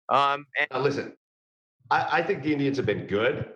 [0.08, 1.12] Um, and now listen,
[1.90, 3.46] I, I think the Indians have been good.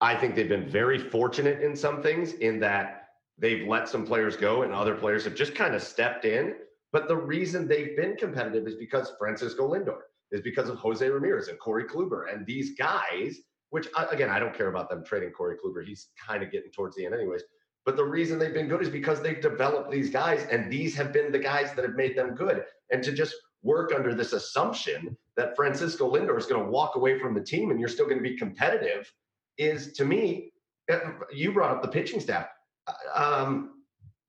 [0.00, 3.08] I think they've been very fortunate in some things in that
[3.38, 6.54] they've let some players go and other players have just kind of stepped in.
[6.92, 10.00] But the reason they've been competitive is because Francisco Lindor
[10.30, 13.38] is because of Jose Ramirez and Corey Kluber and these guys,
[13.70, 15.84] which uh, again, I don't care about them trading Corey Kluber.
[15.84, 17.42] He's kind of getting towards the end, anyways.
[17.84, 21.12] But the reason they've been good is because they've developed these guys, and these have
[21.12, 22.64] been the guys that have made them good.
[22.90, 27.18] And to just work under this assumption that Francisco Lindor is going to walk away
[27.18, 29.10] from the team and you're still going to be competitive
[29.58, 30.52] is, to me,
[30.88, 30.98] eh,
[31.32, 32.46] you brought up the pitching staff.
[32.86, 33.70] Uh, um,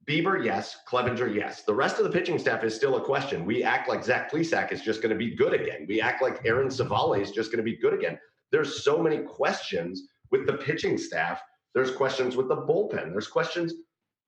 [0.07, 0.77] Bieber, yes.
[0.89, 1.63] Clevinger, yes.
[1.63, 3.45] The rest of the pitching staff is still a question.
[3.45, 5.85] We act like Zach Plesac is just going to be good again.
[5.87, 8.19] We act like Aaron Civale is just going to be good again.
[8.51, 11.41] There's so many questions with the pitching staff.
[11.73, 13.11] There's questions with the bullpen.
[13.11, 13.73] There's questions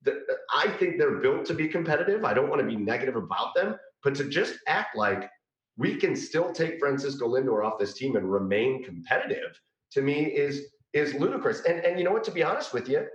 [0.03, 0.15] that
[0.55, 2.23] I think they're built to be competitive.
[2.23, 3.75] I don't want to be negative about them,
[4.05, 5.29] but to just act like
[5.77, 9.59] we can still take Francisco Lindor off this team and remain competitive
[9.91, 11.63] to me is is ludicrous.
[11.67, 12.23] And and you know what?
[12.25, 13.05] To be honest with you,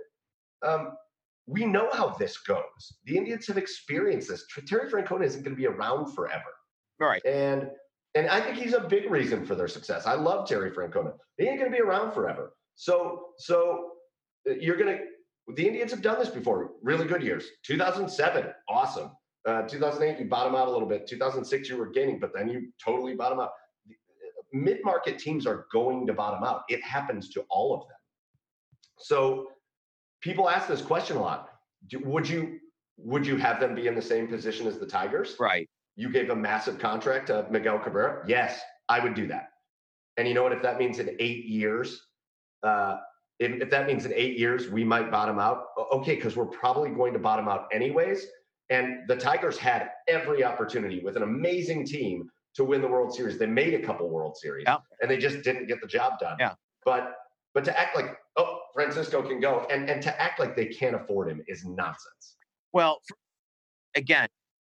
[0.63, 0.91] um,
[1.47, 2.97] we know how this goes.
[3.05, 4.45] The Indians have experienced this.
[4.67, 6.51] Terry Francona isn't going to be around forever.
[6.99, 7.25] Right.
[7.25, 7.69] And
[8.13, 10.05] and I think he's a big reason for their success.
[10.05, 11.13] I love Terry Francona.
[11.37, 12.53] He ain't going to be around forever.
[12.75, 13.91] So so
[14.47, 15.03] uh, you're going to
[15.55, 16.71] the Indians have done this before.
[16.83, 17.45] Really good years.
[17.65, 19.11] 2007, awesome.
[19.47, 21.07] Uh, 2008, you bottom out a little bit.
[21.07, 23.51] 2006, you were gaining, but then you totally bottom out.
[24.53, 26.63] Mid-market teams are going to bottom out.
[26.69, 27.97] It happens to all of them.
[28.99, 29.47] So
[30.21, 31.49] people ask this question a lot.
[31.87, 32.59] Do, would you
[32.97, 35.35] would you have them be in the same position as the Tigers?
[35.39, 35.67] Right.
[35.95, 38.23] You gave a massive contract to Miguel Cabrera.
[38.27, 39.49] Yes, I would do that.
[40.17, 40.51] And you know what?
[40.51, 41.99] If that means in eight years,
[42.63, 42.97] uh,
[43.39, 46.91] if, if that means in eight years we might bottom out, okay, because we're probably
[46.91, 48.27] going to bottom out anyways.
[48.71, 53.37] And the Tigers had every opportunity with an amazing team to win the World Series.
[53.37, 54.77] They made a couple World Series, yeah.
[55.01, 56.37] and they just didn't get the job done.
[56.39, 56.53] Yeah.
[56.85, 57.13] But
[57.53, 60.95] but to act like oh Francisco can go and and to act like they can't
[60.95, 62.37] afford him is nonsense.
[62.71, 63.01] Well,
[63.95, 64.29] again,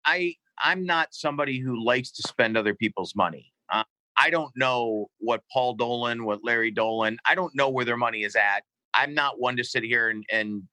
[0.05, 3.51] I I'm not somebody who likes to spend other people's money.
[3.71, 3.83] Uh,
[4.15, 8.23] I don't know what Paul Dolan, what Larry Dolan, I don't know where their money
[8.23, 8.61] is at.
[8.93, 10.63] I'm not one to sit here and and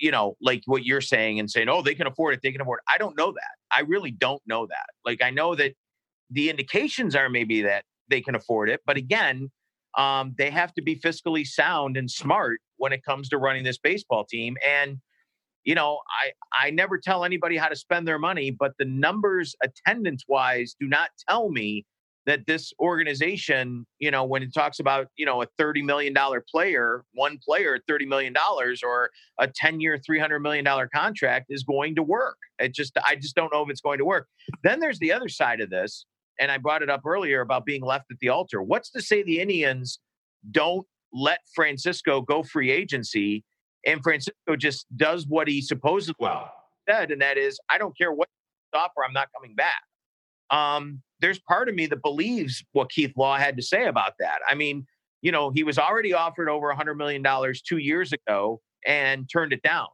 [0.00, 2.60] you know, like what you're saying and saying, oh, they can afford it, they can
[2.60, 2.92] afford it.
[2.92, 3.76] I don't know that.
[3.76, 4.86] I really don't know that.
[5.04, 5.72] Like I know that
[6.30, 9.50] the indications are maybe that they can afford it, but again,
[9.96, 13.78] um, they have to be fiscally sound and smart when it comes to running this
[13.78, 14.56] baseball team.
[14.66, 14.98] And
[15.64, 19.54] you know, I I never tell anybody how to spend their money, but the numbers
[19.62, 21.84] attendance wise do not tell me
[22.26, 26.14] that this organization, you know, when it talks about, you know, a $30 million
[26.50, 28.34] player, one player at $30 million
[28.82, 32.36] or a 10 year, $300 million contract is going to work.
[32.58, 34.28] It just, I just don't know if it's going to work.
[34.62, 36.06] Then there's the other side of this
[36.40, 38.62] and I brought it up earlier about being left at the altar.
[38.62, 39.98] What's to say the Indians
[40.50, 43.44] don't let Francisco go free agency
[43.86, 46.50] and Francisco just does what he supposedly well.
[46.88, 48.28] said, and that is, I don't care what
[48.74, 49.82] offer, I'm not coming back.
[50.50, 54.40] Um, there's part of me that believes what Keith Law had to say about that.
[54.46, 54.86] I mean,
[55.22, 57.24] you know, he was already offered over a $100 million
[57.66, 59.86] two years ago and turned it down.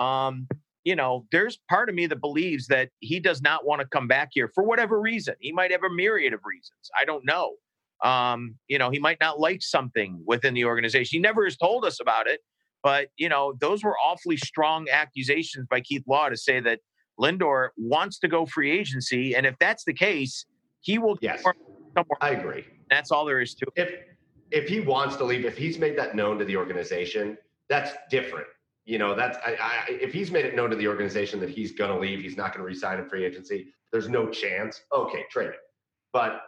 [0.00, 0.48] Um,
[0.82, 4.08] you know, there's part of me that believes that he does not want to come
[4.08, 5.36] back here for whatever reason.
[5.38, 6.90] He might have a myriad of reasons.
[7.00, 7.52] I don't know.
[8.02, 11.18] Um, you know, he might not like something within the organization.
[11.18, 12.40] He never has told us about it,
[12.82, 16.80] but you know, those were awfully strong accusations by Keith Law to say that
[17.20, 20.44] Lindor wants to go free agency, and if that's the case,
[20.84, 21.18] he will.
[21.20, 22.18] Yes, somewhere.
[22.20, 22.64] I agree.
[22.90, 23.88] That's all there is to it.
[24.50, 27.36] If if he wants to leave, if he's made that known to the organization,
[27.68, 28.46] that's different
[28.84, 31.72] you know, that's I, I, if he's made it known to the organization that he's
[31.72, 33.68] going to leave, he's not going to resign in free agency.
[33.92, 34.82] There's no chance.
[34.92, 35.56] Okay, trade it.
[36.12, 36.42] But,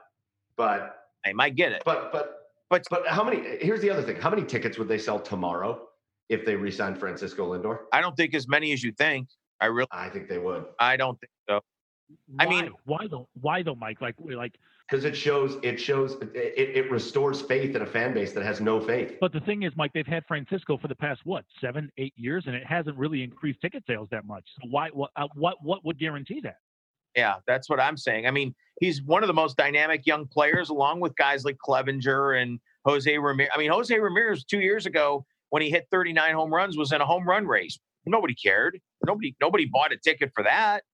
[0.57, 1.83] but I might get it.
[1.85, 3.43] But, but, but, but how many?
[3.61, 5.89] Here's the other thing: how many tickets would they sell tomorrow
[6.29, 7.79] if they resign Francisco Lindor?
[7.93, 9.29] I don't think as many as you think.
[9.61, 10.67] I really, I think they would.
[10.79, 11.61] I don't think so.
[12.27, 12.45] Why?
[12.45, 13.29] I mean- why though?
[13.41, 14.01] Why though, Mike?
[14.01, 14.55] Like, like,
[14.89, 18.61] because it shows it shows it, it restores faith in a fan base that has
[18.61, 19.17] no faith.
[19.21, 22.45] but the thing is, Mike, they've had Francisco for the past what seven, eight years,
[22.47, 24.45] and it hasn't really increased ticket sales that much.
[24.61, 24.91] So why?
[24.91, 25.11] What?
[25.17, 25.57] Uh, what?
[25.63, 26.59] What would guarantee that?
[27.17, 28.27] Yeah, that's what I'm saying.
[28.27, 32.41] I mean, he's one of the most dynamic young players, along with guys like Clevinger
[32.41, 33.51] and Jose Ramirez.
[33.55, 37.01] I mean, Jose Ramirez two years ago when he hit 39 home runs was in
[37.01, 37.79] a home run race.
[38.05, 38.79] Nobody cared.
[39.05, 40.85] Nobody nobody bought a ticket for that.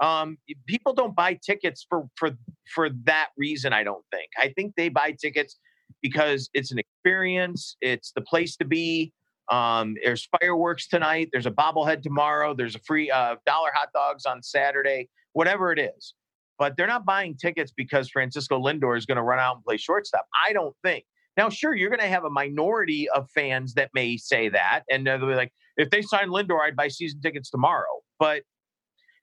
[0.00, 2.30] Um, people don't buy tickets for for
[2.74, 3.72] for that reason.
[3.72, 4.28] I don't think.
[4.38, 5.58] I think they buy tickets
[6.02, 7.76] because it's an experience.
[7.80, 9.12] It's the place to be.
[9.50, 11.30] Um, there's fireworks tonight.
[11.32, 12.54] There's a bobblehead tomorrow.
[12.54, 15.08] There's a free uh, dollar hot dogs on Saturday.
[15.32, 16.14] Whatever it is,
[16.58, 19.76] but they're not buying tickets because Francisco Lindor is going to run out and play
[19.76, 20.26] shortstop.
[20.46, 21.04] I don't think.
[21.36, 25.06] Now, sure, you're going to have a minority of fans that may say that, and
[25.06, 28.00] they'll be like, if they sign Lindor, I'd buy season tickets tomorrow.
[28.18, 28.42] But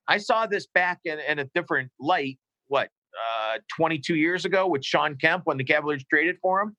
[0.07, 2.37] I saw this back in, in a different light.
[2.67, 6.75] What, uh, 22 years ago with Shawn Kemp when the Cavaliers traded for him?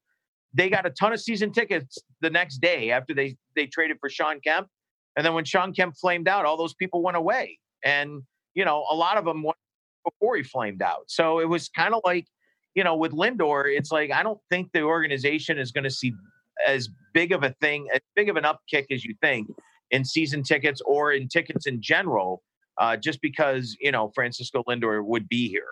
[0.55, 4.09] They got a ton of season tickets the next day after they they traded for
[4.09, 4.68] Shawn Kemp,
[5.16, 8.22] and then when Shawn Kemp flamed out, all those people went away, and
[8.55, 9.57] you know a lot of them went
[10.05, 11.05] before he flamed out.
[11.09, 12.27] So it was kind of like,
[12.74, 16.14] you know, with Lindor, it's like I don't think the organization is going to see
[16.66, 19.49] as big of a thing, as big of an upkick as you think
[19.91, 22.43] in season tickets or in tickets in general,
[22.79, 25.64] uh, just because you know Francisco Lindor would be here.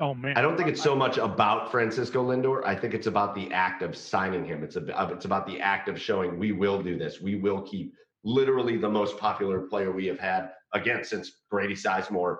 [0.00, 2.64] Oh man, I don't think it's so much about Francisco Lindor.
[2.64, 4.64] I think it's about the act of signing him.
[4.64, 7.20] It's a, it's about the act of showing we will do this.
[7.20, 7.92] We will keep
[8.24, 12.38] literally the most popular player we have had again since Grady Sizemore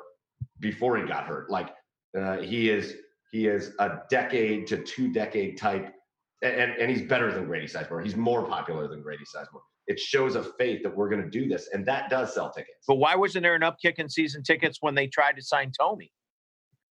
[0.61, 1.51] before he got hurt.
[1.51, 1.75] Like
[2.19, 2.97] uh, he is
[3.33, 5.93] he is a decade to two decade type,
[6.43, 8.03] and and he's better than Grady Sizemore.
[8.03, 9.61] He's more popular than Grady Sizemore.
[9.87, 12.85] It shows a faith that we're going to do this, and that does sell tickets.
[12.89, 16.11] But why wasn't there an upkick in season tickets when they tried to sign Thome,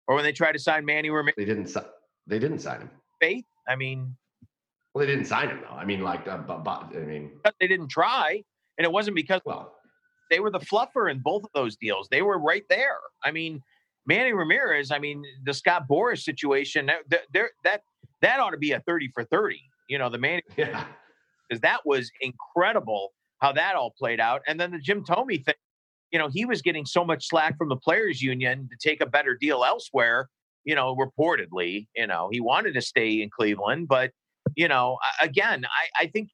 [0.07, 1.35] or when they tried to sign Manny Ramirez?
[1.37, 1.75] They didn't.
[2.27, 2.89] They didn't sign him.
[3.19, 3.45] Faith?
[3.67, 4.15] I mean,
[4.93, 5.75] Well, they didn't sign him though.
[5.75, 8.43] I mean, like, uh, but, but I mean, they didn't try,
[8.77, 9.73] and it wasn't because well,
[10.29, 12.07] they were the fluffer in both of those deals.
[12.09, 12.97] They were right there.
[13.23, 13.61] I mean,
[14.05, 14.91] Manny Ramirez.
[14.91, 16.87] I mean, the Scott Boras situation.
[16.87, 17.81] That that that,
[18.21, 19.61] that ought to be a thirty for thirty.
[19.89, 20.85] You know, the Manny yeah.
[21.47, 24.41] Because that was incredible how that all played out.
[24.47, 25.55] And then the Jim Thome thing.
[26.11, 29.05] You know, he was getting so much slack from the players' union to take a
[29.05, 30.29] better deal elsewhere.
[30.63, 34.11] You know, reportedly, you know, he wanted to stay in Cleveland, but
[34.55, 36.29] you know, again, I, I think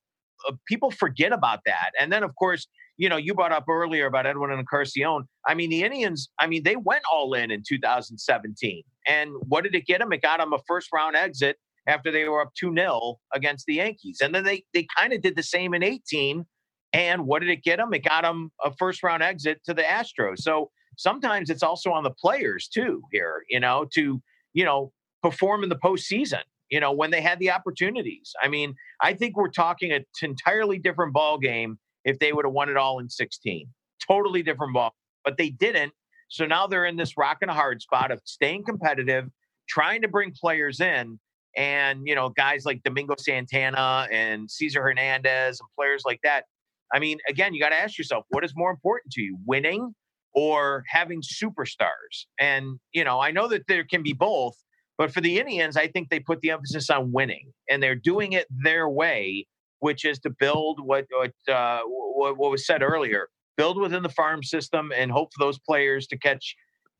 [0.47, 1.91] uh, people forget about that.
[1.99, 5.23] And then, of course, you know, you brought up earlier about Edwin and Encarnacion.
[5.47, 8.83] I mean, the Indians, I mean, they went all in in 2017.
[9.07, 10.11] And what did it get them?
[10.11, 11.57] It got them a first round exit
[11.89, 14.19] after they were up 2 0 against the Yankees.
[14.21, 16.45] And then they, they kind of did the same in 18.
[16.93, 17.93] And what did it get them?
[17.93, 20.39] It got them a first round exit to the Astros.
[20.39, 24.21] So sometimes it's also on the players too here, you know, to,
[24.53, 28.33] you know, perform in the postseason, you know, when they had the opportunities.
[28.41, 32.53] I mean, I think we're talking an entirely different ball game if they would have
[32.53, 33.67] won it all in 16.
[34.07, 35.93] Totally different ball, but they didn't.
[36.29, 39.25] So now they're in this rock and a hard spot of staying competitive,
[39.67, 41.19] trying to bring players in.
[41.59, 46.45] And, you know, guys like Domingo Santana and Cesar Hernandez and players like that.
[46.93, 49.93] I mean, again, you got to ask yourself, what is more important to you, winning
[50.33, 52.25] or having superstars?
[52.39, 54.55] And, you know, I know that there can be both,
[54.97, 58.31] but for the Indians, I think they put the emphasis on winning and they're doing
[58.31, 59.45] it their way,
[59.79, 64.09] which is to build what, what, uh, what, what was said earlier build within the
[64.09, 66.55] farm system and hope for those players to catch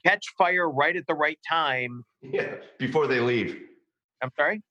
[0.06, 2.04] catch fire right at the right time.
[2.22, 2.56] Yeah.
[2.78, 3.62] Before they leave,
[4.22, 4.62] I'm sorry,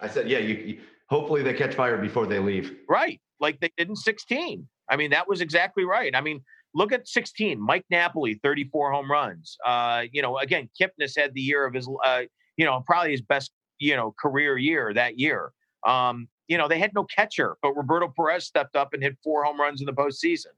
[0.00, 0.38] I said, yeah.
[0.38, 2.74] You, you hopefully they catch fire before they leave.
[2.88, 3.20] right?
[3.40, 4.66] Like they did in 16.
[4.88, 6.14] I mean, that was exactly right.
[6.14, 6.40] I mean,
[6.74, 7.60] look at 16.
[7.60, 9.56] Mike Napoli, 34 home runs.
[9.64, 12.22] Uh, you know, again, Kipnis had the year of his, uh,
[12.56, 15.52] you know, probably his best, you know, career year that year.
[15.86, 19.44] Um, you know, they had no catcher, but Roberto Perez stepped up and hit four
[19.44, 20.52] home runs in the postseason.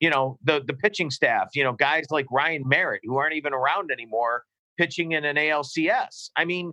[0.00, 3.52] You know, the the pitching staff, you know, guys like Ryan Merritt, who aren't even
[3.52, 4.44] around anymore,
[4.76, 6.30] pitching in an ALCS.
[6.36, 6.70] I mean,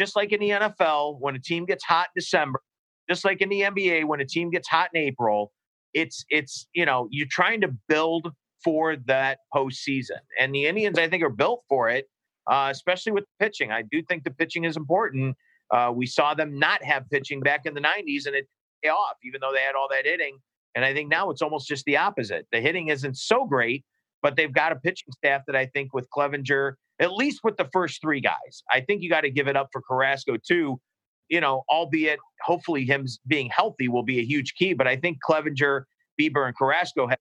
[0.00, 2.62] just like in the NFL, when a team gets hot in December,
[3.08, 5.52] just like in the NBA, when a team gets hot in April,
[5.92, 8.32] it's it's you know you're trying to build
[8.64, 12.06] for that postseason, and the Indians I think are built for it,
[12.50, 13.70] uh, especially with pitching.
[13.70, 15.36] I do think the pitching is important.
[15.70, 18.48] Uh, we saw them not have pitching back in the '90s, and it
[18.82, 20.38] paid off, even though they had all that hitting.
[20.74, 22.46] And I think now it's almost just the opposite.
[22.52, 23.84] The hitting isn't so great,
[24.22, 27.68] but they've got a pitching staff that I think with Clevinger, at least with the
[27.72, 30.80] first three guys, I think you got to give it up for Carrasco too.
[31.28, 34.74] You know, albeit hopefully him being healthy will be a huge key.
[34.74, 35.84] But I think Clevinger,
[36.20, 37.18] Bieber, and Carrasco have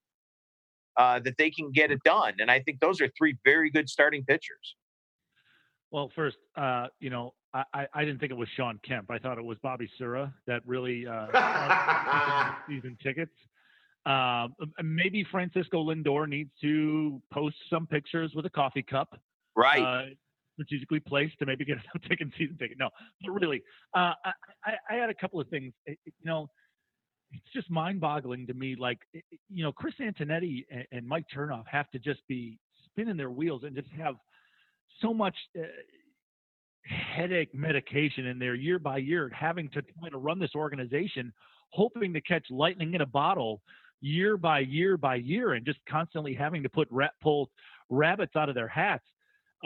[0.98, 2.34] uh, that they can get it done.
[2.40, 4.76] And I think those are three very good starting pitchers.
[5.92, 9.10] Well, first, uh, you know, I, I didn't think it was Shawn Kemp.
[9.10, 13.32] I thought it was Bobby Sura that really uh, season tickets.
[14.06, 14.54] Um,
[14.84, 19.20] maybe Francisco Lindor needs to post some pictures with a coffee cup,
[19.60, 19.84] right?
[19.84, 20.10] Uh,
[20.54, 22.78] strategically placed to maybe get a ticket season ticket.
[22.80, 22.90] No,
[23.22, 23.62] but really,
[23.96, 24.14] uh,
[24.66, 25.74] I, I had a couple of things.
[25.86, 26.48] you know,
[27.32, 28.76] it's just mind-boggling to me.
[28.78, 33.30] Like, you know, Chris Antonetti and, and Mike Chernoff have to just be spinning their
[33.30, 34.16] wheels and just have
[35.02, 35.62] so much uh,
[36.84, 41.32] headache medication in there year by year, having to try to run this organization,
[41.72, 43.62] hoping to catch lightning in a bottle
[44.02, 47.50] year by year by year, and just constantly having to put rat pull
[47.90, 49.04] rabbits out of their hats.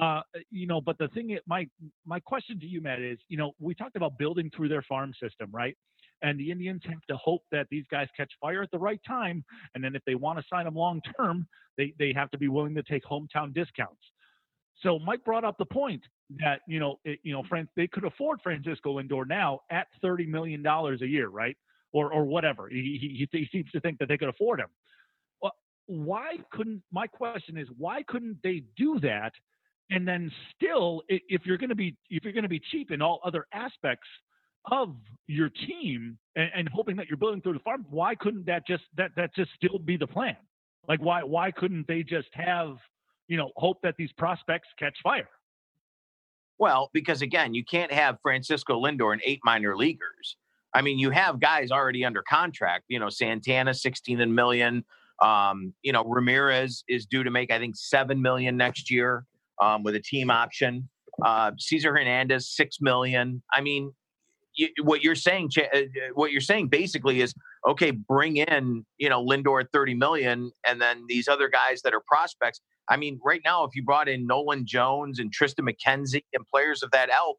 [0.01, 1.67] Uh, you know, but the thing, my
[2.05, 5.13] my question to you, Matt, is, you know, we talked about building through their farm
[5.21, 5.77] system, right?
[6.23, 9.43] And the Indians have to hope that these guys catch fire at the right time,
[9.75, 12.47] and then if they want to sign them long term, they they have to be
[12.47, 14.01] willing to take hometown discounts.
[14.81, 16.01] So Mike brought up the point
[16.39, 17.43] that you know, it, you know,
[17.75, 21.55] they could afford Francisco Lindor now at thirty million dollars a year, right?
[21.91, 22.67] Or or whatever.
[22.67, 24.69] He, he he seems to think that they could afford him.
[25.39, 25.53] Well,
[25.85, 26.81] why couldn't?
[26.91, 29.33] My question is, why couldn't they do that?
[29.89, 33.01] And then still, if you're going to be if you're going to be cheap in
[33.01, 34.07] all other aspects
[34.71, 34.95] of
[35.27, 38.84] your team and, and hoping that you're building through the farm, why couldn't that just
[38.97, 40.38] that that just still be the plan?
[40.88, 42.77] Like why why couldn't they just have
[43.27, 45.29] you know, hope that these prospects catch fire.
[46.59, 50.38] Well, because again, you can't have Francisco Lindor and eight minor leaguers.
[50.73, 52.86] I mean, you have guys already under contract.
[52.88, 54.86] You know, Santana, 16 and million.
[55.19, 59.25] Um, you know, Ramirez is due to make, I think, seven million next year
[59.62, 60.89] um, with a team option.
[61.24, 63.43] Uh, Cesar Hernandez, six million.
[63.54, 63.93] I mean,
[64.56, 65.80] you, what you're saying, uh,
[66.14, 67.34] what you're saying basically is,
[67.68, 71.93] okay, bring in, you know, Lindor at 30 million, and then these other guys that
[71.93, 76.24] are prospects I mean, right now, if you brought in Nolan Jones and Triston McKenzie
[76.34, 77.38] and players of that elk,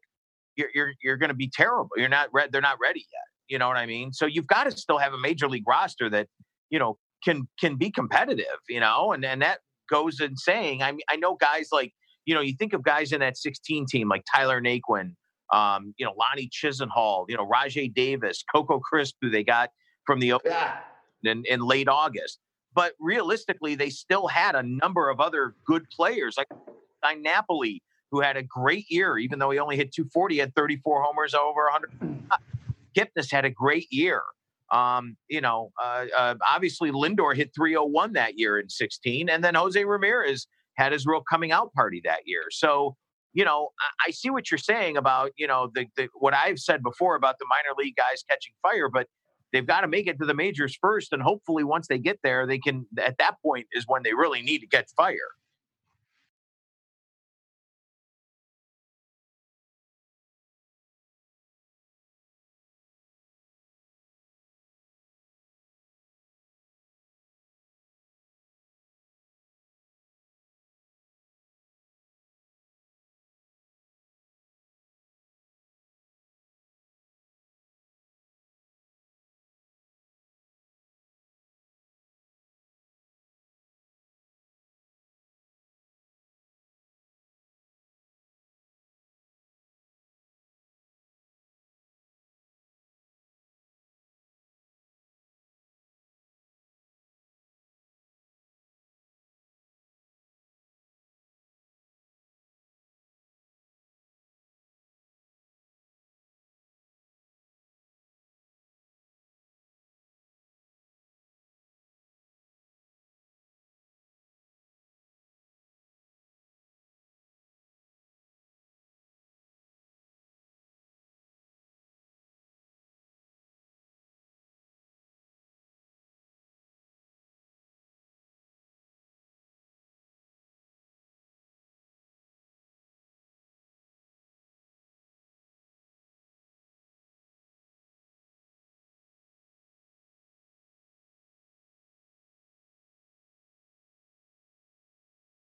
[0.55, 1.89] you're you're, you're going to be terrible.
[1.95, 3.27] You're not re- they're not ready yet.
[3.47, 4.11] You know what I mean?
[4.11, 6.27] So you've got to still have a major league roster that
[6.69, 8.45] you know can can be competitive.
[8.69, 9.59] You know, and and that
[9.89, 10.81] goes in saying.
[10.81, 11.93] I mean, I know guys like
[12.25, 15.13] you know you think of guys in that 16 team like Tyler Naquin,
[15.53, 19.69] um, you know Lonnie Chisenhall, you know Rajay Davis, Coco Crisp, who they got
[20.05, 20.79] from the yeah.
[21.23, 22.39] in, in late August.
[22.73, 26.47] But realistically, they still had a number of other good players, like
[27.21, 31.33] Napoli, who had a great year, even though he only hit 240, had 34 homers
[31.33, 32.29] over 100.
[32.97, 34.21] Kipnis had a great year.
[34.71, 39.55] Um, you know, uh, uh, obviously Lindor hit 301 that year in 16, and then
[39.55, 40.47] Jose Ramirez
[40.77, 42.43] had his real coming out party that year.
[42.51, 42.95] So,
[43.33, 46.59] you know, I, I see what you're saying about, you know, the, the what I've
[46.59, 49.07] said before about the minor league guys catching fire, but
[49.51, 52.45] they've got to make it to the majors first and hopefully once they get there
[52.45, 55.31] they can at that point is when they really need to get fire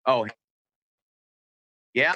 [0.06, 0.26] Oh,
[1.94, 2.16] yeah.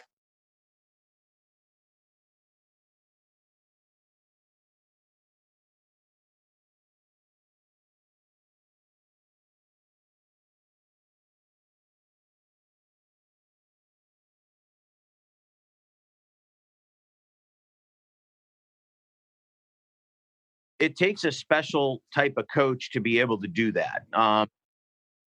[20.80, 24.04] It takes a special type of coach to be able to do that.
[24.14, 24.48] Um,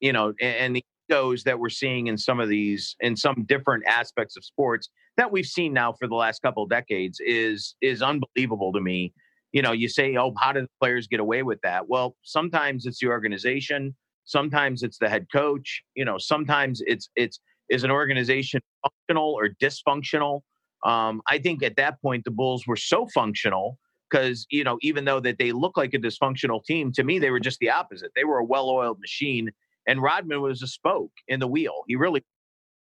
[0.00, 3.44] you know, and, and the egos that we're seeing in some of these in some
[3.46, 7.74] different aspects of sports that we've seen now for the last couple of decades is
[7.82, 9.12] is unbelievable to me.
[9.52, 12.86] You know, you say, "Oh, how did the players get away with that?" Well, sometimes
[12.86, 13.94] it's the organization,
[14.24, 15.82] sometimes it's the head coach.
[15.94, 17.38] You know, sometimes it's it's
[17.68, 20.42] is an organization functional or dysfunctional.
[20.84, 23.78] Um, I think at that point the Bulls were so functional
[24.10, 27.30] because you know even though that they look like a dysfunctional team, to me they
[27.30, 28.12] were just the opposite.
[28.16, 29.50] They were a well-oiled machine,
[29.86, 31.82] and Rodman was a spoke in the wheel.
[31.86, 32.24] He really.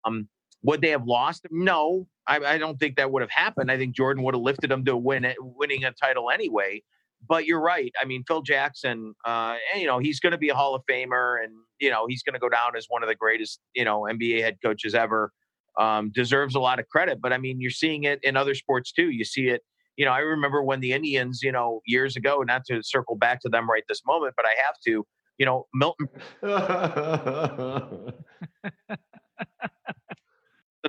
[0.06, 0.28] Um,
[0.64, 1.46] would they have lost?
[1.52, 3.70] No, I, I don't think that would have happened.
[3.70, 6.82] I think Jordan would have lifted them to win it, winning a title anyway.
[7.28, 7.92] But you're right.
[8.02, 10.84] I mean, Phil Jackson, uh, and, you know, he's going to be a Hall of
[10.90, 13.86] Famer, and you know, he's going to go down as one of the greatest, you
[13.86, 15.32] know, NBA head coaches ever.
[15.80, 17.20] Um, deserves a lot of credit.
[17.20, 19.10] But I mean, you're seeing it in other sports too.
[19.10, 19.62] You see it.
[19.98, 22.44] You know, I remember when the Indians, you know, years ago.
[22.46, 25.06] Not to circle back to them right this moment, but I have to.
[25.38, 26.08] You know, Milton.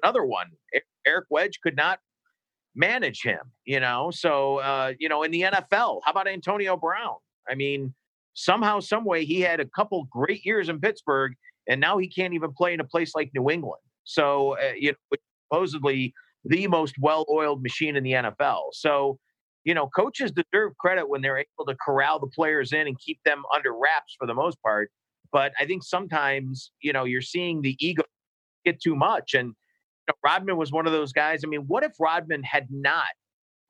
[0.03, 0.47] another one.
[1.07, 1.99] Eric Wedge could not
[2.75, 4.11] manage him, you know.
[4.13, 7.17] So, uh, you know, in the NFL, how about Antonio Brown?
[7.49, 7.95] I mean,
[8.35, 11.35] somehow, some way, he had a couple great years in Pittsburgh,
[11.69, 13.81] and now he can't even play in a place like New England.
[14.05, 15.17] So, uh, you know,
[15.51, 16.13] supposedly
[16.45, 18.61] the most well-oiled machine in the NFL.
[18.73, 19.19] So,
[19.65, 23.19] you know, coaches deserve credit when they're able to corral the players in and keep
[23.25, 24.91] them under wraps for the most part.
[25.33, 28.03] But I think sometimes, you know, you're seeing the ego
[28.65, 29.55] get too much, and
[30.09, 31.43] know, Rodman was one of those guys.
[31.45, 33.05] I mean, what if Rodman had not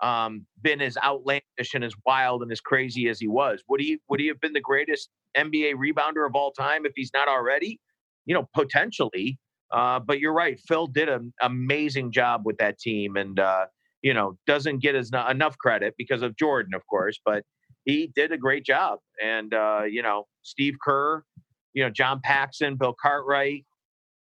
[0.02, 3.62] um, been as outlandish and as wild and as crazy as he was?
[3.68, 7.10] Would he would he have been the greatest NBA rebounder of all time if he's
[7.14, 7.80] not already?
[8.26, 9.38] You know, potentially.
[9.72, 10.60] Uh, but you're right.
[10.68, 13.66] Phil did an amazing job with that team, and uh,
[14.04, 17.18] you know doesn't get as enough credit because of Jordan, of course.
[17.24, 17.42] But
[17.84, 21.24] he did a great job, and uh, you know Steve Kerr,
[21.72, 23.64] you know John Paxson, Bill Cartwright,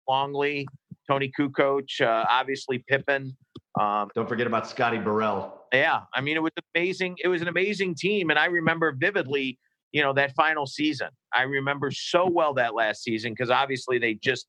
[0.07, 0.67] Longley,
[1.09, 3.35] Toni Kukoc, uh, obviously Pippen.
[3.81, 5.55] Um, Don't forget about Scotty Burrell.
[5.73, 7.17] Yeah, I mean it was amazing.
[7.23, 9.61] It was an amazing team, and I remember vividly,
[9.93, 11.09] you know, that final season.
[11.33, 14.49] I remember so well that last season because obviously they just,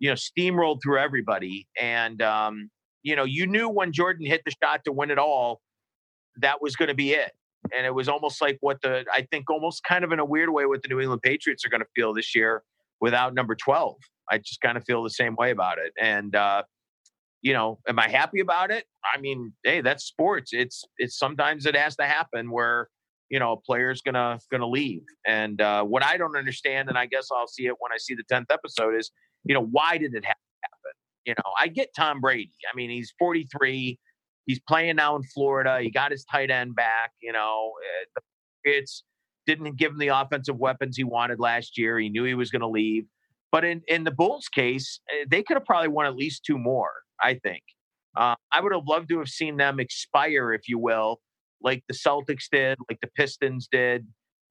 [0.00, 2.70] you know, steamrolled through everybody, and um,
[3.04, 5.60] you know, you knew when Jordan hit the shot to win it all,
[6.40, 7.32] that was going to be it.
[7.72, 10.50] And it was almost like what the I think almost kind of in a weird
[10.50, 12.62] way what the New England Patriots are going to feel this year
[13.00, 13.96] without number 12.
[14.30, 15.92] I just kind of feel the same way about it.
[16.00, 16.64] And uh,
[17.42, 18.86] you know, am I happy about it?
[19.14, 20.52] I mean, hey, that's sports.
[20.52, 22.88] It's it's sometimes it has to happen where
[23.30, 25.02] you know a player's gonna gonna leave.
[25.26, 28.14] And uh, what I don't understand, and I guess I'll see it when I see
[28.14, 29.10] the tenth episode, is
[29.44, 30.43] you know why did it happen?
[31.26, 32.52] You know, I get Tom Brady.
[32.70, 33.98] I mean, he's 43.
[34.46, 35.80] He's playing now in Florida.
[35.80, 37.12] He got his tight end back.
[37.22, 37.72] You know,
[38.02, 38.20] eh,
[38.64, 39.04] it's
[39.46, 41.98] didn't give him the offensive weapons he wanted last year.
[41.98, 43.04] He knew he was going to leave.
[43.52, 46.58] But in, in the Bulls' case, eh, they could have probably won at least two
[46.58, 46.90] more,
[47.22, 47.62] I think.
[48.16, 51.20] Uh, I would have loved to have seen them expire, if you will,
[51.62, 54.06] like the Celtics did, like the Pistons did.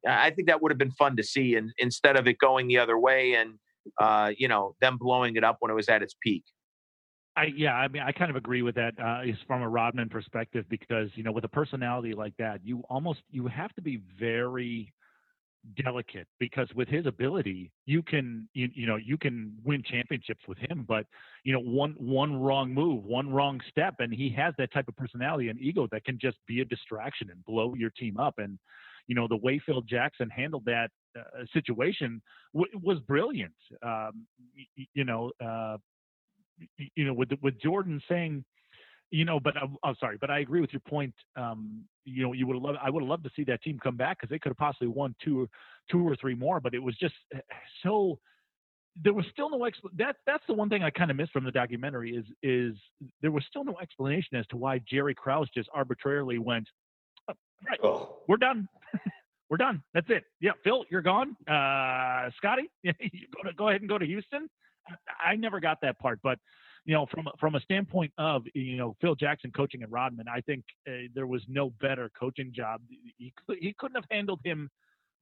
[0.08, 2.78] I think that would have been fun to see, and instead of it going the
[2.78, 3.54] other way and
[4.02, 6.44] uh, you know them blowing it up when it was at its peak.
[7.36, 10.66] I yeah, I mean, I kind of agree with that uh, from a Rodman perspective
[10.70, 14.94] because you know with a personality like that, you almost you have to be very
[15.84, 20.58] delicate because with his ability you can you, you know you can win championships with
[20.58, 21.06] him but
[21.44, 24.96] you know one one wrong move one wrong step and he has that type of
[24.98, 28.60] personality and ego that can just be a distraction and blow your team up and
[29.08, 32.22] you know the way Phil Jackson handled that uh, situation
[32.54, 33.54] w- was brilliant
[33.84, 34.26] um,
[34.76, 35.78] you, you know uh,
[36.96, 38.44] you know with with Jordan saying
[39.14, 41.14] you know, but I'm, I'm, sorry, but I agree with your point.
[41.36, 43.80] Um, you know, you would have loved, I would have loved to see that team
[43.82, 45.48] come back because they could have possibly won two,
[45.92, 46.60] two or three more.
[46.60, 47.40] But it was just eh,
[47.84, 48.18] so
[49.04, 51.44] there was still no expl- that that's the one thing I kind of missed from
[51.44, 52.76] the documentary is is
[53.22, 56.68] there was still no explanation as to why Jerry Krause just arbitrarily went,
[57.30, 57.34] oh,
[57.70, 58.18] right, oh.
[58.28, 58.68] we're done.
[59.52, 59.84] we're done.
[59.94, 60.24] That's it.
[60.42, 61.36] Yeah, Phil, you're gone.
[61.48, 62.94] Uh, Scotty, you
[63.36, 64.50] go to go ahead and go to Houston.
[65.24, 66.40] I never got that part, but
[66.86, 70.42] you know, from from a standpoint of you know Phil Jackson coaching at Rodman, I
[70.42, 72.82] think uh, there was no better coaching job.
[73.18, 74.70] He he couldn't have handled him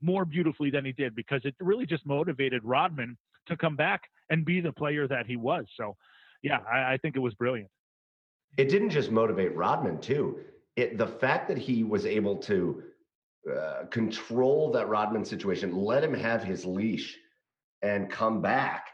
[0.02, 3.18] more beautifully than he did because it really just motivated Rodman
[3.48, 5.66] to come back and be the player that he was.
[5.78, 5.96] So,
[6.42, 7.70] yeah, I, I think it was brilliant.
[8.58, 10.40] It didn't just motivate Rodman too.
[10.76, 12.84] It the fact that he was able to
[13.56, 17.18] uh, control that Rodman situation, let him have his leash,
[17.82, 18.91] and come back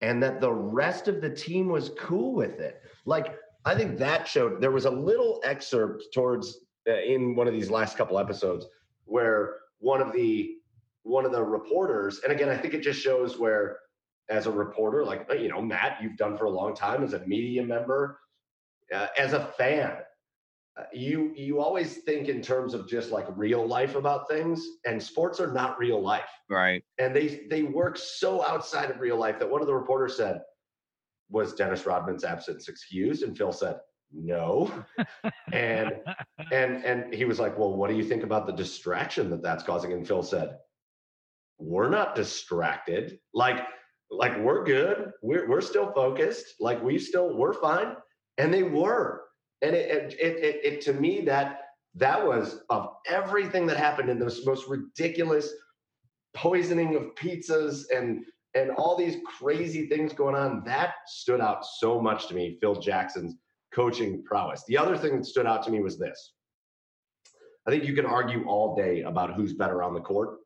[0.00, 2.82] and that the rest of the team was cool with it.
[3.04, 6.58] Like I think that showed there was a little excerpt towards
[6.88, 8.66] uh, in one of these last couple episodes
[9.04, 10.54] where one of the
[11.02, 13.78] one of the reporters, and again, I think it just shows where,
[14.28, 17.26] as a reporter, like you know, Matt, you've done for a long time as a
[17.26, 18.18] media member,
[18.94, 19.92] uh, as a fan,
[20.78, 25.02] Uh, you you always think in terms of just like real life about things, and
[25.02, 26.82] sports are not real life, right?
[26.98, 30.42] And they they work so outside of real life that one of the reporters said,
[31.30, 33.80] "Was Dennis Rodman's absence excused?" And Phil said,
[34.12, 34.72] no.
[35.52, 35.92] And
[36.52, 39.62] and and he was like well what do you think about the distraction that that's
[39.62, 39.92] causing?
[39.92, 40.58] And phil said
[41.58, 43.18] we're not distracted.
[43.32, 43.66] Like
[44.10, 45.12] like we're good.
[45.22, 46.46] We're, we're still focused.
[46.60, 47.96] Like we still we're fine.
[48.36, 49.22] And they were
[49.62, 51.60] and it it, it, it to me that
[51.94, 55.52] that was of everything that happened in this most ridiculous
[56.34, 58.24] poisoning of pizzas and
[58.54, 62.74] and all these crazy things going on that stood out so much to me phil
[62.74, 63.36] jackson's
[63.72, 64.64] coaching prowess.
[64.66, 66.32] The other thing that stood out to me was this.
[67.66, 70.38] I think you can argue all day about who's better on the court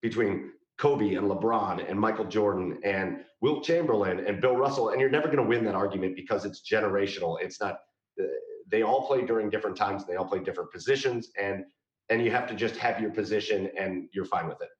[0.00, 5.10] between Kobe and LeBron and Michael Jordan and Wilt Chamberlain and Bill Russell, and you're
[5.10, 7.36] never going to win that argument because it's generational.
[7.40, 7.80] It's not.
[8.20, 8.24] Uh,
[8.70, 10.02] they all play during different times.
[10.02, 11.64] And they all play different positions, and
[12.10, 14.70] and you have to just have your position, and you're fine with it.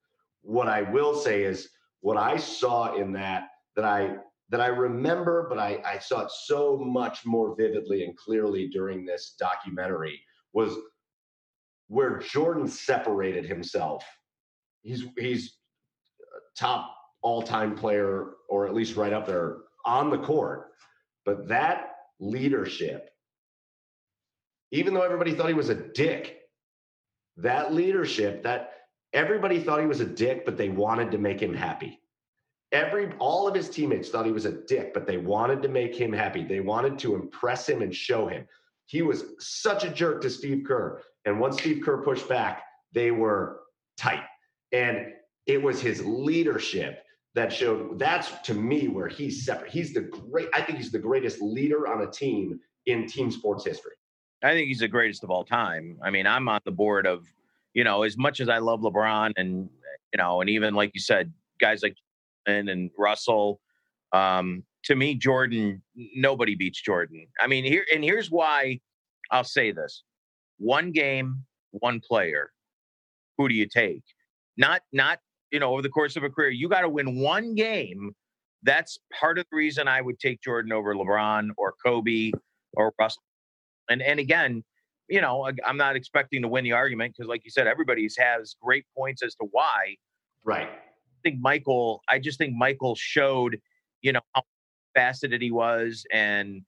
[0.43, 1.69] What I will say is
[2.01, 4.17] what I saw in that that I
[4.51, 9.05] that I remember, but I, I saw it so much more vividly and clearly during
[9.05, 10.19] this documentary
[10.55, 10.75] was
[11.89, 14.05] where Jordan separated himself.
[14.83, 15.59] He's he's
[16.57, 20.71] top all-time player, or at least right up there on the court.
[21.25, 23.11] But that leadership,
[24.71, 26.39] even though everybody thought he was a dick,
[27.37, 28.73] that leadership, that
[29.13, 32.01] everybody thought he was a dick, but they wanted to make him happy.
[32.71, 35.95] Every all of his teammates thought he was a dick but they wanted to make
[35.95, 36.45] him happy.
[36.45, 38.47] They wanted to impress him and show him.
[38.85, 42.63] He was such a jerk to steve kerr and once steve kerr pushed back
[42.93, 43.61] they were
[43.97, 44.25] tight.
[44.73, 45.13] And
[45.47, 47.03] it was his leadership
[47.35, 49.71] that showed that's to me where he's separate.
[49.71, 53.65] He's the great i think he's the greatest leader on a team in team sports
[53.65, 53.93] history
[54.43, 57.25] i think he's the greatest of all time i mean i'm on the board of
[57.75, 59.69] you know as much as i love lebron and
[60.13, 61.97] you know and even like you said guys like
[62.49, 63.61] Jordan and Russell.
[64.13, 65.83] Um, to me, Jordan,
[66.15, 67.27] nobody beats Jordan.
[67.41, 68.81] I mean, here and here's why
[69.31, 70.05] I'll say this:
[70.59, 72.51] one game, one player.
[73.37, 74.03] Who do you take?
[74.57, 75.19] Not not
[75.51, 78.13] you know over the course of a career, you got to win one game.
[78.63, 82.33] That's part of the reason I would take Jordan over LeBron or Kobe
[82.73, 83.23] or Russell.
[83.89, 84.65] And and again,
[85.09, 88.57] you know, I'm not expecting to win the argument because, like you said, everybody has
[88.63, 89.97] great points as to why.
[90.45, 90.69] Right
[91.19, 93.61] I think Michael, I just think Michael showed,
[94.03, 94.43] you know, how
[94.95, 96.63] faceted he was and,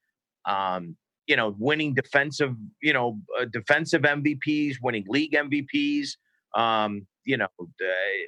[0.45, 6.11] um, you know, winning defensive, you know, uh, defensive MVPs, winning league MVPs.
[6.57, 7.67] Um, you know, uh,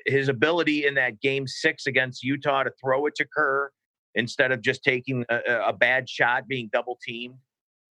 [0.07, 3.73] his ability in that game six against Utah to throw it to Kerr
[4.15, 7.35] instead of just taking a, a bad shot, being double teamed.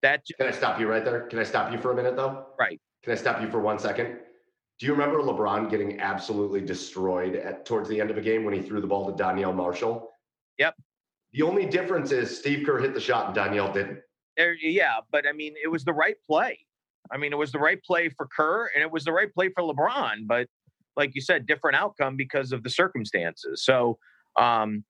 [0.02, 1.22] That can I stop you right there?
[1.28, 2.48] Can I stop you for a minute though?
[2.60, 2.80] Right.
[3.03, 4.18] Can I stop you for one second?
[4.80, 8.53] Do you remember LeBron getting absolutely destroyed at towards the end of a game when
[8.53, 10.10] he threw the ball to Donyell Marshall?
[10.57, 10.76] Yep.
[11.34, 13.99] The only difference is Steve Kerr hit the shot and Donyell didn't.
[14.38, 16.57] There, yeah, but I mean, it was the right play.
[17.11, 19.49] I mean, it was the right play for Kerr and it was the right play
[19.49, 20.26] for LeBron.
[20.26, 20.48] But
[20.95, 23.64] like you said, different outcome because of the circumstances.
[23.64, 23.98] So,
[24.40, 24.84] um,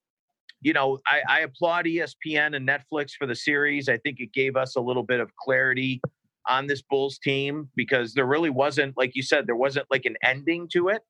[0.61, 3.89] you know, I, I applaud ESPN and Netflix for the series.
[3.89, 6.01] I think it gave us a little bit of clarity
[6.47, 10.15] on this Bulls team because there really wasn't, like you said, there wasn't like an
[10.23, 11.01] ending to it.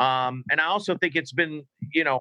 [0.00, 1.62] Um, and I also think it's been,
[1.92, 2.20] you know,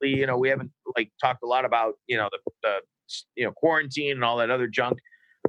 [0.00, 2.74] you know, we haven't like talked a lot about, you know, the, the
[3.36, 4.98] you know, quarantine and all that other junk.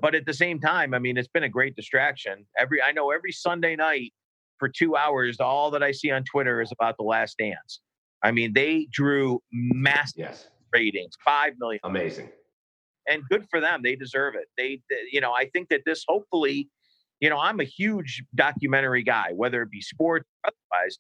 [0.02, 2.45] But at the same time, I mean, it's been a great distraction.
[2.60, 4.12] Every I know every Sunday night
[4.60, 7.80] for two hours, all that I see on Twitter is about the last dance.
[8.24, 10.48] I mean, they drew massive yes.
[10.74, 11.80] Ratings, five million.
[11.84, 12.30] Amazing
[13.08, 13.82] and good for them.
[13.84, 14.48] They deserve it.
[14.58, 16.70] They, they, you know, I think that this hopefully,
[17.20, 20.98] you know, I'm a huge documentary guy, whether it be sports or otherwise.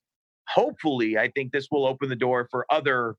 [0.49, 3.15] Hopefully, I think this will open the door for other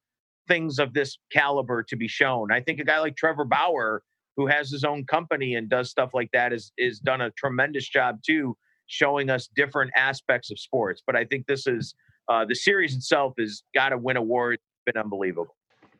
[0.46, 2.52] things of this caliber to be shown.
[2.52, 4.02] I think a guy like Trevor Bauer,
[4.36, 7.88] who has his own company and does stuff like that, is is done a tremendous
[7.88, 8.56] job too,
[8.86, 11.02] showing us different aspects of sports.
[11.06, 11.94] But I think this is
[12.28, 14.60] uh, the series itself has got to win awards.
[14.60, 15.56] It's been unbelievable.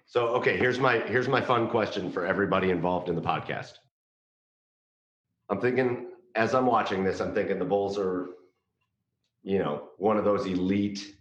[0.07, 3.73] So, okay, here's my here's my fun question for everybody involved in the podcast.
[5.51, 8.29] I'm thinking as I'm watching this, I'm thinking the Bulls are,
[9.43, 11.17] you know, one of those elite,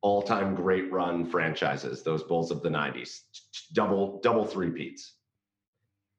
[0.00, 2.02] all-time great run franchises.
[2.02, 3.20] Those Bulls of the '90s,
[3.72, 5.14] double double three peats.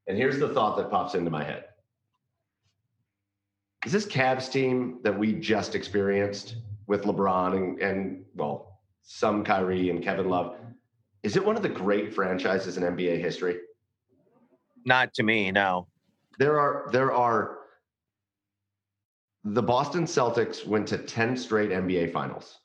[0.08, 1.66] And here's the thought that pops into my head:
[3.86, 6.56] Is this Cavs team that we just experienced
[6.88, 10.58] with LeBron and, and well, some Kyrie and Kevin Love.
[11.26, 13.58] Is it one of the great franchises in NBA history?
[14.86, 15.88] Not to me, no.
[16.38, 17.58] There are there are
[19.44, 22.60] the Boston Celtics went to 10 straight NBA finals.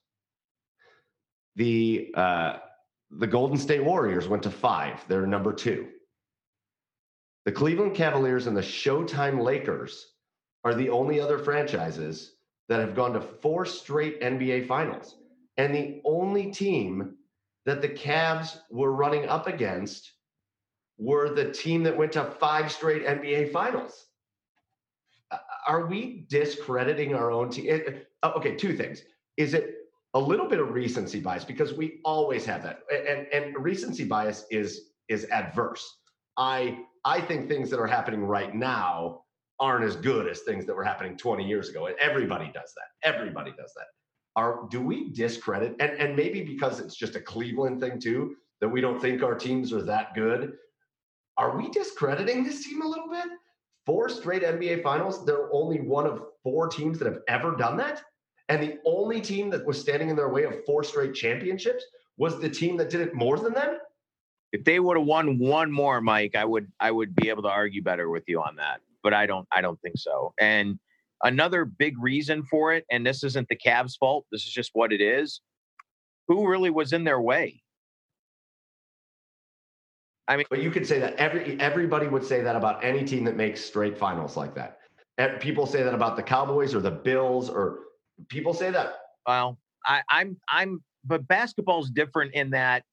[1.57, 2.59] The uh,
[3.11, 5.03] the Golden State Warriors went to five.
[5.09, 5.89] They're number two.
[7.47, 10.07] The Cleveland Cavaliers and the Showtime Lakers
[10.65, 12.35] are the only other franchises
[12.69, 15.17] that have gone to four straight NBA finals.
[15.57, 17.17] And the only team
[17.67, 20.13] that the Cavs were running up against
[20.99, 24.07] were the team that went to five straight NBA finals.
[25.67, 28.03] Are we discrediting our own team?
[28.23, 29.03] Uh, okay, two things.
[29.37, 29.77] Is it
[30.15, 34.45] a little bit of recency bias because we always have that, and and recency bias
[34.51, 35.99] is is adverse.
[36.37, 39.23] I I think things that are happening right now
[39.59, 43.09] aren't as good as things that were happening 20 years ago, and everybody does that.
[43.09, 43.87] Everybody does that.
[44.37, 48.69] Are do we discredit and and maybe because it's just a Cleveland thing too that
[48.69, 50.53] we don't think our teams are that good?
[51.37, 53.27] Are we discrediting this team a little bit?
[53.87, 55.25] Four straight NBA finals.
[55.25, 58.03] They're only one of four teams that have ever done that.
[58.49, 61.85] And the only team that was standing in their way of four straight championships
[62.19, 63.79] was the team that did it more than them.
[64.53, 67.49] If they would have won one more, Mike, I would I would be able to
[67.49, 68.81] argue better with you on that.
[69.03, 70.35] But I don't I don't think so.
[70.39, 70.79] And
[71.23, 74.93] another big reason for it, and this isn't the Cavs' fault, this is just what
[74.93, 75.41] it is.
[76.29, 77.63] Who really was in their way?
[80.29, 83.25] I mean, but you could say that every everybody would say that about any team
[83.25, 84.79] that makes straight finals like that.
[85.41, 87.81] People say that about the Cowboys or the Bills or
[88.29, 88.95] People say that.
[89.27, 92.85] Well, I, I'm I'm but basketball's different in that,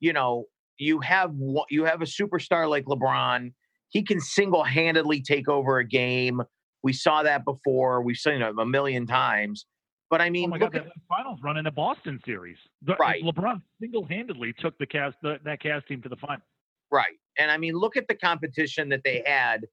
[0.00, 0.44] you know,
[0.78, 1.34] you have
[1.70, 3.52] you have a superstar like LeBron.
[3.88, 6.42] He can single-handedly take over a game.
[6.86, 8.00] We saw that before.
[8.02, 9.66] We've seen it a million times.
[10.08, 12.58] But I oh mean, oh my God, at, finals run in the Boston series.
[12.82, 13.22] The, right.
[13.24, 16.44] LeBron single-handedly took the Cavs the, that Cavs team to the final.
[16.92, 17.16] Right.
[17.38, 19.66] And I mean, look at the competition that they had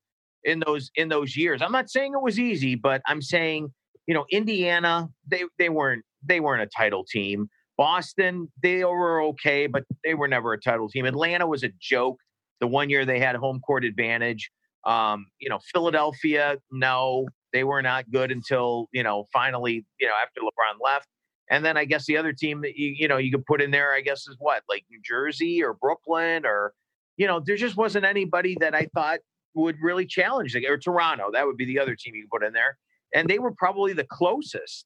[0.43, 1.61] in those in those years.
[1.61, 3.71] I'm not saying it was easy, but I'm saying
[4.07, 7.47] you know, Indiana, they they weren't they weren't a title team.
[7.77, 11.05] Boston, they were okay, but they were never a title team.
[11.05, 12.17] Atlanta was a joke.
[12.59, 14.49] The one year they had home court advantage.
[14.85, 20.13] Um, you know, Philadelphia, no, they were not good until you know finally, you know,
[20.21, 21.07] after LeBron left.
[21.49, 23.71] And then I guess the other team that you you know you could put in
[23.71, 26.73] there, I guess, is what like New Jersey or Brooklyn or
[27.15, 29.19] you know, there just wasn't anybody that I thought
[29.53, 31.29] would really challenge the or Toronto.
[31.31, 32.77] That would be the other team you could put in there
[33.13, 34.85] and they were probably the closest.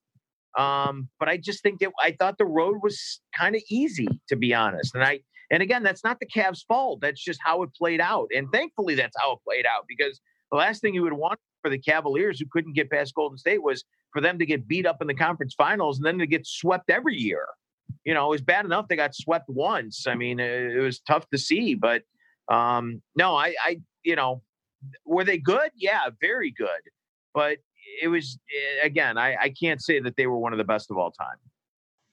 [0.57, 4.36] Um, but I just think that I thought the road was kind of easy, to
[4.36, 4.95] be honest.
[4.95, 5.19] And I,
[5.49, 6.99] and again, that's not the Cavs' fault.
[7.02, 8.30] That's just how it played out.
[8.36, 10.19] And thankfully, that's how it played out because
[10.52, 13.64] the last thing you would want for the Cavaliers, who couldn't get past Golden State,
[13.64, 16.45] was for them to get beat up in the conference finals and then to get
[16.45, 17.45] swept every year.
[18.03, 20.06] You know, it was bad enough they got swept once.
[20.07, 22.03] I mean, it, was tough to see, but
[22.49, 24.41] um, no, I, I, you know,
[25.06, 25.72] were they good?
[25.76, 26.69] Yeah, very good.
[27.34, 27.57] But
[28.02, 29.18] it was eh, again.
[29.18, 31.38] I, I can't say that they were one of the best of all time.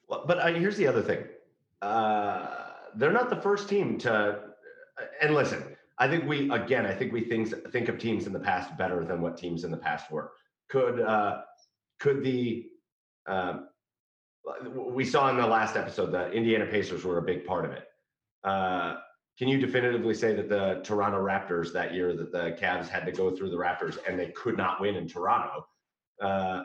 [0.08, 1.24] Well, but uh, here's the other thing.
[1.82, 2.46] Uh,
[2.96, 4.40] they're not the first team to.
[5.20, 5.62] And listen,
[5.98, 6.86] I think we again.
[6.86, 9.70] I think we think think of teams in the past better than what teams in
[9.70, 10.32] the past were.
[10.68, 11.42] Could uh,
[12.00, 12.66] could the
[13.26, 13.58] uh,
[14.68, 17.84] we saw in the last episode that Indiana Pacers were a big part of it.
[18.42, 18.96] Uh,
[19.38, 23.12] can you definitively say that the Toronto Raptors that year that the Cavs had to
[23.12, 25.66] go through the Raptors and they could not win in Toronto?
[26.20, 26.62] Uh,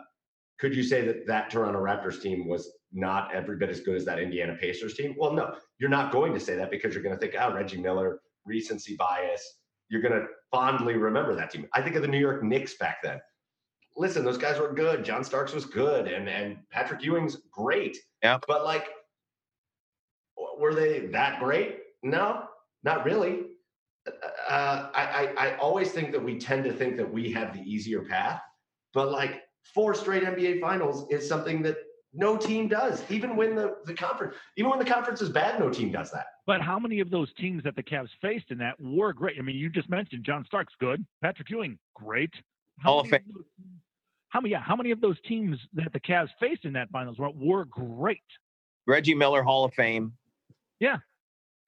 [0.59, 4.05] could you say that that Toronto Raptors team was not every bit as good as
[4.05, 5.15] that Indiana Pacers team?
[5.17, 7.77] Well, no, you're not going to say that because you're going to think, oh, Reggie
[7.77, 9.59] Miller, recency bias.
[9.87, 11.67] You're going to fondly remember that team.
[11.73, 13.19] I think of the New York Knicks back then.
[13.95, 15.03] Listen, those guys were good.
[15.03, 17.97] John Starks was good, and and Patrick Ewing's great.
[18.21, 18.37] Yeah.
[18.47, 18.87] But like,
[20.57, 21.79] were they that great?
[22.03, 22.43] No,
[22.83, 23.45] not really.
[24.07, 27.61] Uh, I, I, I always think that we tend to think that we have the
[27.61, 28.41] easier path,
[28.93, 29.43] but like
[29.73, 31.77] four straight NBA finals is something that
[32.13, 33.03] no team does.
[33.09, 36.25] Even when the, the conference, even when the conference is bad, no team does that.
[36.47, 39.37] But how many of those teams that the Cavs faced in that were great?
[39.37, 41.05] I mean, you just mentioned John Starks, good.
[41.21, 42.33] Patrick Ewing, great.
[42.79, 43.21] How Hall of Fame.
[44.29, 44.51] How many?
[44.51, 47.65] Yeah, how many of those teams that the Cavs faced in that finals were, were
[47.65, 48.23] great?
[48.87, 50.13] Reggie Miller, Hall of Fame.
[50.79, 50.97] Yeah,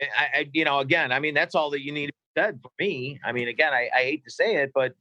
[0.01, 2.59] I, I, you know, again, I mean, that's all that you need to be said
[2.61, 3.19] for me.
[3.23, 4.93] I mean, again, I, I hate to say it, but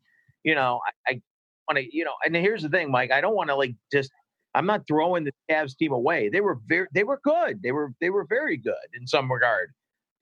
[0.43, 1.22] you know, I, I
[1.70, 4.10] want to, you know, and here's the thing, Mike, I don't want to like just,
[4.55, 6.28] I'm not throwing the Cavs team away.
[6.28, 7.62] They were very, they were good.
[7.62, 9.70] They were, they were very good in some regard.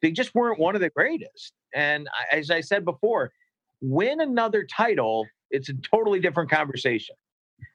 [0.03, 1.53] They just weren't one of the greatest.
[1.75, 3.33] And I, as I said before,
[3.81, 7.17] win another title, it's a totally different conversation.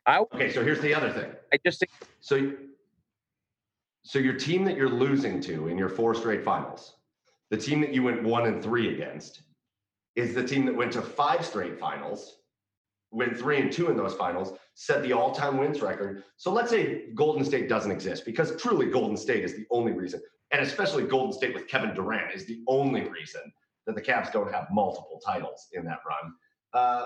[0.06, 1.32] I, okay, so here's the other thing.
[1.52, 1.92] I just think
[2.22, 2.54] so
[4.06, 6.96] so your team that you're losing to in your four straight finals,
[7.50, 9.44] the team that you went one and three against,
[10.16, 12.40] is the team that went to five straight finals,
[13.14, 16.24] went three and two in those finals, set the all-time wins record.
[16.38, 20.22] So let's say Golden State doesn't exist because truly Golden State is the only reason,
[20.52, 23.42] and especially Golden State with Kevin Durant is the only reason
[23.86, 26.34] that the Cavs don't have multiple titles in that run.
[26.74, 27.06] Uh,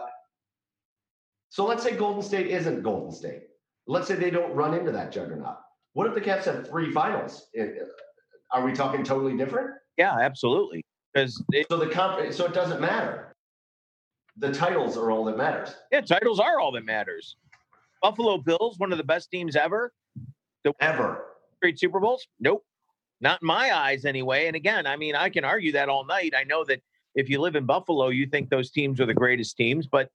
[1.50, 3.44] so let's say Golden State isn't Golden State.
[3.88, 5.58] Let's say they don't run into that juggernaut.
[5.94, 7.48] What if the Cavs have three finals?
[8.52, 9.72] Are we talking totally different?
[9.98, 10.84] Yeah, absolutely.
[11.14, 13.34] Because so the comp, so it doesn't matter.
[14.40, 15.76] The titles are all that matters.
[15.92, 17.38] Yeah, titles are all that matters.
[18.02, 19.92] Buffalo Bills, one of the best teams ever.
[20.64, 21.26] The ever.
[21.62, 22.28] Great Super Bowls?
[22.40, 22.64] Nope.
[23.20, 24.46] Not in my eyes, anyway.
[24.46, 26.34] And again, I mean, I can argue that all night.
[26.38, 26.82] I know that
[27.16, 30.10] if you live in Buffalo, you think those teams are the greatest teams, but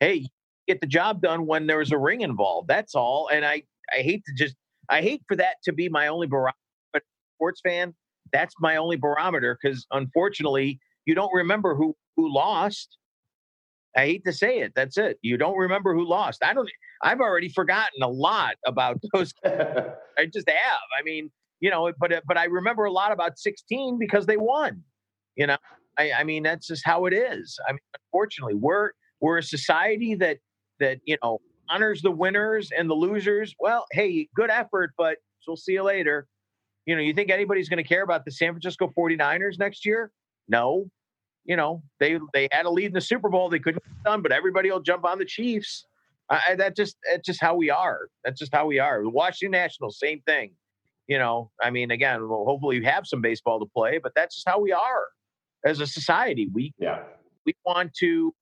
[0.00, 0.26] hey,
[0.66, 2.68] get the job done when there's a ring involved.
[2.68, 3.28] That's all.
[3.30, 3.62] And I,
[3.92, 4.56] I hate to just,
[4.88, 6.56] I hate for that to be my only barometer.
[6.94, 7.02] But
[7.34, 7.94] sports fan,
[8.32, 12.98] that's my only barometer because unfortunately, you don't remember who who lost.
[13.96, 14.72] I hate to say it.
[14.74, 15.18] That's it.
[15.22, 16.44] You don't remember who lost.
[16.44, 16.68] I don't.
[17.02, 19.32] I've already forgotten a lot about those.
[19.44, 20.86] I just have.
[20.98, 24.36] I mean, you know, but uh, but I remember a lot about 16 because they
[24.36, 24.82] won.
[25.36, 25.56] You know,
[25.98, 27.58] I, I mean that's just how it is.
[27.68, 27.80] I mean,
[28.12, 28.90] unfortunately, we're
[29.20, 30.38] we're a society that
[30.78, 31.40] that you know
[31.70, 33.54] honors the winners and the losers.
[33.58, 36.26] Well, hey, good effort, but we'll see you later.
[36.84, 40.12] You know, you think anybody's going to care about the San Francisco 49ers next year?
[40.48, 40.88] No.
[41.46, 43.48] You know, they they had a lead in the Super Bowl.
[43.48, 45.86] They couldn't get done, but everybody will jump on the Chiefs.
[46.28, 48.08] I, that just that's just how we are.
[48.24, 49.02] That's just how we are.
[49.02, 50.52] The Washington Nationals, same thing.
[51.06, 54.34] You know, I mean, again, well, hopefully you have some baseball to play, but that's
[54.34, 55.06] just how we are
[55.64, 56.48] as a society.
[56.52, 57.04] We yeah
[57.46, 58.34] we want to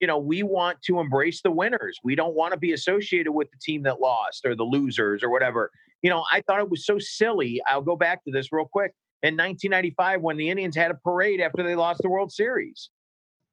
[0.00, 1.98] you know, we want to embrace the winners.
[2.02, 5.30] We don't want to be associated with the team that lost or the losers or
[5.30, 5.70] whatever.
[6.02, 7.60] You know, I thought it was so silly.
[7.68, 8.94] I'll go back to this real quick.
[9.22, 12.90] In 1995, when the Indians had a parade after they lost the World Series.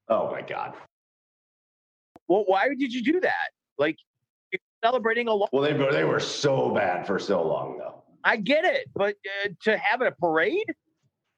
[0.09, 0.73] Oh my God.
[2.27, 3.49] Well, why did you do that?
[3.77, 3.97] Like,
[4.83, 5.49] celebrating a lot.
[5.51, 8.03] Well, they were, they were so bad for so long, though.
[8.23, 9.15] I get it, but
[9.45, 10.73] uh, to have a parade?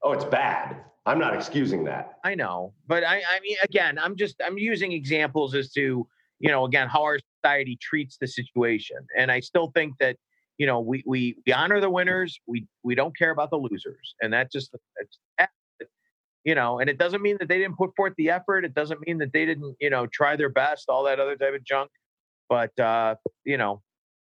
[0.03, 0.77] Oh, it's bad.
[1.06, 2.19] I'm not excusing that.
[2.23, 6.07] I know, but I, I mean, again, I'm just I'm using examples as to
[6.39, 10.18] you know again how our society treats the situation, and I still think that
[10.60, 14.15] you know we we, we honor the winners, we we don't care about the losers,
[14.22, 14.76] and that just
[16.45, 18.64] you know, and it doesn't mean that they didn't put forth the effort.
[18.64, 21.56] It doesn't mean that they didn't you know try their best, all that other type
[21.56, 21.90] of junk.
[22.48, 23.81] But uh, you know,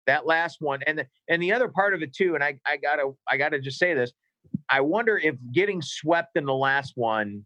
[0.07, 2.77] that last one, and the, and the other part of it too, and I I
[2.77, 4.11] gotta I gotta just say this
[4.69, 7.45] I wonder if getting swept in the last one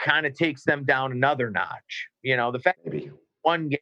[0.00, 2.08] kind of takes them down another notch.
[2.22, 3.10] You know, the fact Maybe.
[3.42, 3.78] one game,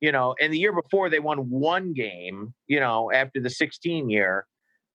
[0.00, 4.08] you know, and the year before they won one game, you know, after the 16
[4.10, 4.46] year.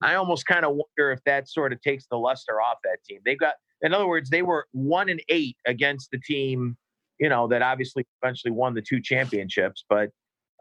[0.02, 3.22] I almost kind of wonder if that sort of takes the luster off that team.
[3.26, 6.76] They've got, in other words, they were one and eight against the team,
[7.20, 9.86] you know, that obviously eventually won the two championships.
[9.88, 10.10] But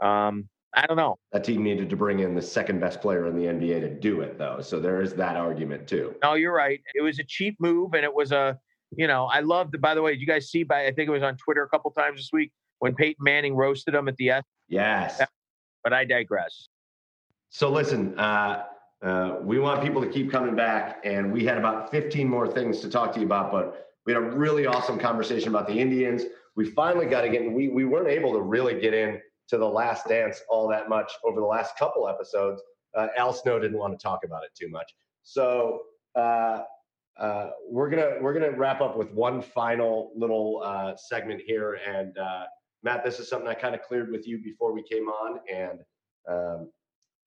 [0.00, 1.16] um, I don't know.
[1.32, 4.20] That team needed to bring in the second best player in the NBA to do
[4.20, 4.60] it, though.
[4.60, 6.14] So there is that argument too.
[6.22, 6.80] No, you're right.
[6.94, 8.56] It was a cheap move, and it was a,
[8.96, 9.80] you know, I loved.
[9.80, 10.62] By the way, did you guys see?
[10.62, 12.52] By I think it was on Twitter a couple times this week
[12.82, 14.42] when Peyton Manning roasted him at the S.
[14.68, 15.22] Yes.
[15.84, 16.68] But I digress.
[17.48, 18.64] So listen, uh,
[19.00, 22.80] uh, we want people to keep coming back, and we had about 15 more things
[22.80, 26.24] to talk to you about, but we had a really awesome conversation about the Indians.
[26.56, 27.48] We finally got to get.
[27.52, 31.12] We we weren't able to really get in to the last dance all that much
[31.24, 32.62] over the last couple episodes.
[32.96, 34.92] Uh, Al Snow didn't want to talk about it too much.
[35.22, 35.82] So
[36.16, 36.62] uh,
[37.16, 41.78] uh, we're gonna we're gonna wrap up with one final little uh, segment here.
[41.86, 42.46] And uh,
[42.82, 45.40] Matt, this is something I kind of cleared with you before we came on.
[45.52, 45.80] And
[46.28, 46.70] um,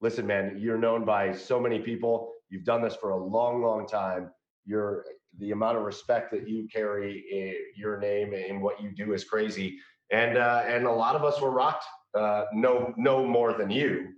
[0.02, 2.34] listen, man, you're known by so many people.
[2.49, 4.32] You've done this for a long, long time.
[4.65, 5.06] You're
[5.40, 9.23] the amount of respect that you carry in your name and what you do is
[9.23, 9.77] crazy.
[10.11, 14.10] And uh, and a lot of us were rocked uh, no no more than you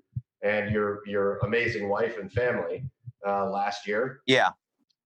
[0.44, 2.84] and your your amazing wife and family
[3.26, 4.20] uh, last year.
[4.26, 4.50] Yeah,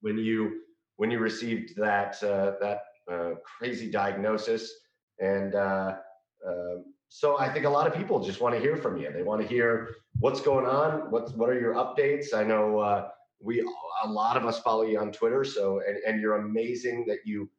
[0.01, 0.61] when you
[0.97, 2.81] when you received that uh, that
[3.11, 4.71] uh, crazy diagnosis,
[5.19, 5.97] and uh,
[6.47, 9.11] um, so I think a lot of people just want to hear from you.
[9.11, 9.89] They want to hear
[10.19, 11.11] what's going on.
[11.11, 12.33] What's what are your updates?
[12.33, 13.09] I know uh,
[13.41, 13.61] we
[14.03, 17.49] a lot of us follow you on Twitter, so and, and you're amazing that you.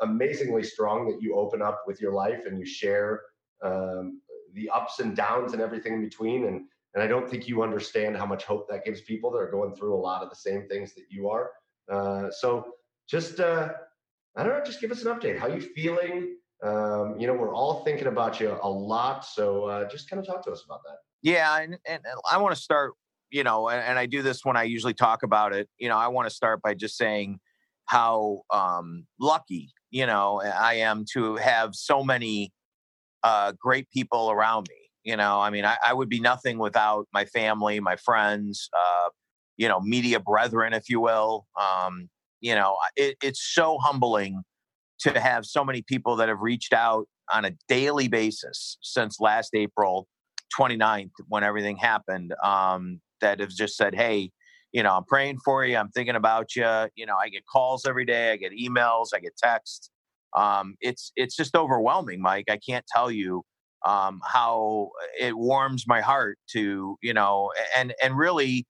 [0.00, 3.22] amazingly strong that you open up with your life and you share
[3.64, 4.20] um,
[4.54, 6.46] the ups and downs and everything in between.
[6.46, 9.50] And and I don't think you understand how much hope that gives people that are
[9.50, 11.50] going through a lot of the same things that you are.
[11.90, 12.72] Uh, so
[13.06, 13.68] just uh,
[14.36, 15.38] I don't know, just give us an update.
[15.38, 16.36] How you feeling?
[16.62, 19.24] Um, you know, we're all thinking about you a lot.
[19.24, 20.96] So uh, just kind of talk to us about that.
[21.22, 22.92] Yeah, and, and I want to start
[23.30, 25.68] you know, and, and I do this when I usually talk about it.
[25.78, 27.38] You know, I want to start by just saying
[27.86, 32.52] how um, lucky you know I am to have so many
[33.22, 34.76] uh, great people around me.
[35.04, 39.10] You know, I mean, I, I, would be nothing without my family, my friends, uh,
[39.56, 41.46] you know, media brethren, if you will.
[41.60, 42.08] Um,
[42.40, 44.42] you know, it, it's so humbling
[45.00, 49.50] to have so many people that have reached out on a daily basis since last
[49.54, 50.06] April
[50.58, 54.30] 29th, when everything happened, um, that have just said, hey,
[54.72, 55.76] you know, I'm praying for you.
[55.76, 56.66] I'm thinking about you.
[56.94, 58.32] You know, I get calls every day.
[58.32, 59.08] I get emails.
[59.14, 59.90] I get texts.
[60.36, 62.46] Um, it's it's just overwhelming, Mike.
[62.50, 63.42] I can't tell you
[63.86, 68.66] um, how it warms my heart to you know, and and really,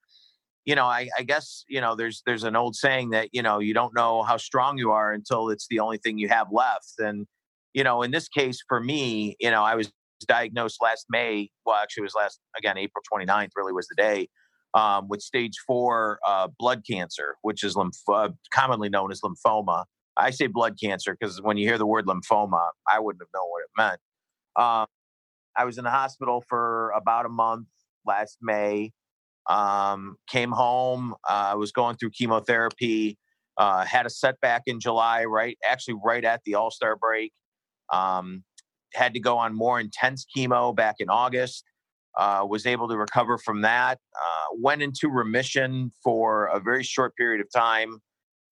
[0.66, 3.60] you know, I, I guess you know, there's there's an old saying that you know
[3.60, 6.94] you don't know how strong you are until it's the only thing you have left.
[6.98, 7.26] And
[7.72, 9.90] you know, in this case, for me, you know, I was
[10.26, 11.50] diagnosed last May.
[11.64, 13.50] Well, actually, it was last again April 29th.
[13.56, 14.28] Really was the day
[14.74, 19.84] um, with stage four uh, blood cancer, which is lymph- uh, commonly known as lymphoma.
[20.16, 23.48] I say blood cancer because when you hear the word lymphoma, I wouldn't have known
[23.50, 24.00] what it meant.
[24.56, 24.86] Um,
[25.56, 27.68] I was in the hospital for about a month
[28.04, 28.92] last May.
[29.48, 31.14] Um, came home.
[31.28, 33.18] I uh, was going through chemotherapy.
[33.56, 35.56] Uh, had a setback in July, right?
[35.64, 37.32] Actually, right at the All Star break.
[37.92, 38.44] Um,
[38.94, 41.64] had to go on more intense chemo back in August
[42.16, 47.14] uh, was able to recover from that, uh, went into remission for a very short
[47.16, 47.98] period of time,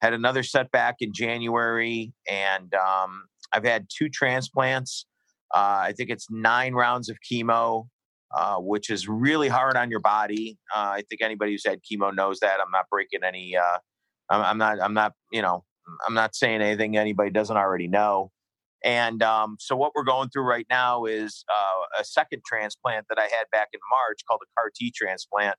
[0.02, 5.06] had another setback in January, and um, I've had two transplants.
[5.54, 7.88] Uh, I think it's nine rounds of chemo,
[8.32, 10.58] uh, which is really hard on your body.
[10.74, 12.60] Uh, I think anybody who's had chemo knows that.
[12.60, 13.56] I'm not breaking any.
[13.56, 13.78] Uh,
[14.30, 14.80] I'm, I'm not.
[14.80, 15.12] I'm not.
[15.32, 15.64] You know.
[16.06, 18.30] I'm not saying anything anybody doesn't already know.
[18.84, 23.18] And um, so, what we're going through right now is uh, a second transplant that
[23.18, 25.56] I had back in March called a CAR T transplant.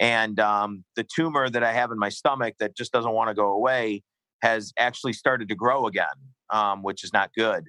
[0.00, 3.34] And um, the tumor that I have in my stomach that just doesn't want to
[3.34, 4.02] go away
[4.42, 6.06] has actually started to grow again,
[6.50, 7.68] um, which is not good.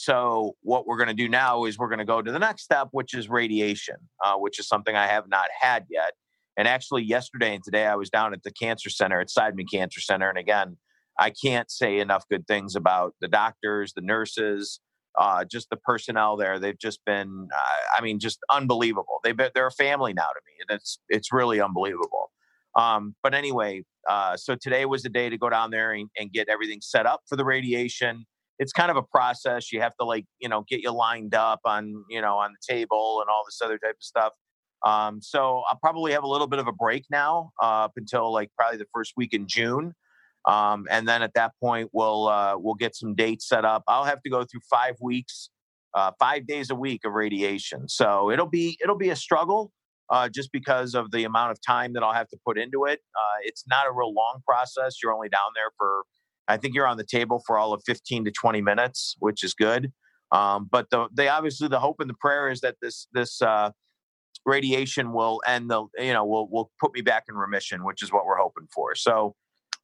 [0.00, 2.62] So, what we're going to do now is we're going to go to the next
[2.62, 6.12] step, which is radiation, uh, which is something I have not had yet.
[6.56, 10.00] And actually, yesterday and today, I was down at the cancer center at Seidman Cancer
[10.00, 10.28] Center.
[10.28, 10.76] And again,
[11.18, 14.80] I can't say enough good things about the doctors, the nurses,
[15.18, 16.60] uh, just the personnel there.
[16.60, 19.18] They've just been, uh, I mean, just unbelievable.
[19.24, 22.30] They've been, they're a family now to me, and it's it's really unbelievable.
[22.76, 26.32] Um, but anyway, uh, so today was the day to go down there and, and,
[26.32, 28.26] get everything set up for the radiation.
[28.58, 29.72] It's kind of a process.
[29.72, 32.74] You have to like, you know, get you lined up on, you know, on the
[32.74, 34.32] table and all this other type of stuff.
[34.84, 38.32] Um, so I'll probably have a little bit of a break now uh, up until
[38.32, 39.94] like probably the first week in June.
[40.46, 43.82] Um, and then at that point, we'll uh, we'll get some dates set up.
[43.88, 45.50] I'll have to go through five weeks,
[45.94, 47.88] uh, five days a week of radiation.
[47.88, 49.72] So it'll be it'll be a struggle,
[50.10, 53.00] uh, just because of the amount of time that I'll have to put into it.
[53.14, 54.96] Uh, it's not a real long process.
[55.02, 56.04] You're only down there for,
[56.48, 59.54] I think you're on the table for all of 15 to 20 minutes, which is
[59.54, 59.92] good.
[60.32, 63.70] Um, but the they obviously the hope and the prayer is that this this uh,
[64.44, 68.12] radiation will end the you know will will put me back in remission, which is
[68.12, 68.94] what we're hoping for.
[68.94, 69.34] So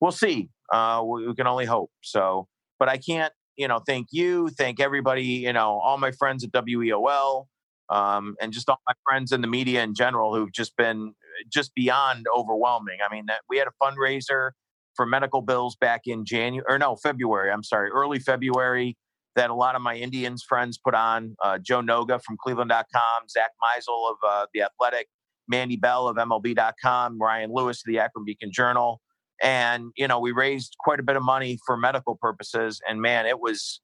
[0.00, 0.50] we'll see.
[0.72, 1.90] Uh, we, we, can only hope.
[2.02, 6.44] So, but I can't, you know, thank you, thank everybody, you know, all my friends
[6.44, 7.46] at WEOL,
[7.90, 11.14] um, and just all my friends in the media in general who've just been
[11.52, 12.98] just beyond overwhelming.
[13.08, 14.50] I mean, that, we had a fundraiser
[14.96, 17.50] for medical bills back in January, or no, February.
[17.50, 18.96] I'm sorry, early February.
[19.36, 21.34] That a lot of my Indians friends put on.
[21.42, 25.08] Uh, Joe Noga from Cleveland.com, Zach Meisel of uh, the Athletic,
[25.48, 29.00] Mandy Bell of MLB.com, Ryan Lewis of the Akron Beacon Journal
[29.42, 33.26] and you know we raised quite a bit of money for medical purposes and man
[33.26, 33.80] it was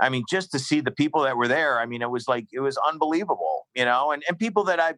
[0.00, 2.46] i mean just to see the people that were there i mean it was like
[2.52, 4.94] it was unbelievable you know and, and people that i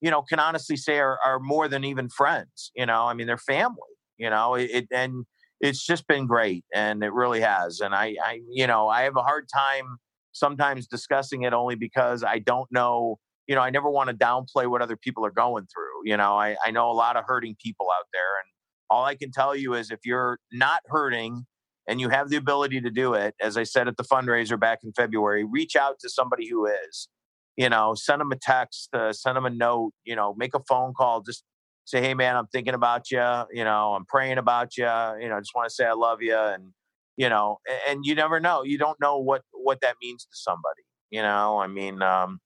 [0.00, 3.26] you know can honestly say are, are more than even friends you know i mean
[3.26, 3.76] they're family
[4.20, 5.24] you know it, it and
[5.60, 9.16] it's just been great and it really has and i i you know i have
[9.16, 9.96] a hard time
[10.32, 13.18] sometimes discussing it only because i don't know
[13.48, 16.34] you know i never want to downplay what other people are going through you know
[16.34, 18.50] i, I know a lot of hurting people out there and
[18.90, 21.46] all I can tell you is if you're not hurting
[21.88, 24.80] and you have the ability to do it, as I said at the fundraiser back
[24.82, 27.08] in February, reach out to somebody who is.
[27.56, 30.60] You know, send them a text, uh, send them a note, you know, make a
[30.68, 31.44] phone call, just
[31.90, 33.22] say, hey, man, I'm thinking about you.
[33.52, 34.84] You know, I'm praying about you.
[34.84, 36.36] You know, I just want to say I love you.
[36.36, 36.72] And,
[37.16, 37.58] you know,
[37.88, 38.62] and you never know.
[38.62, 40.82] You don't know what, what that means to somebody.
[41.10, 42.38] You know, I mean, um,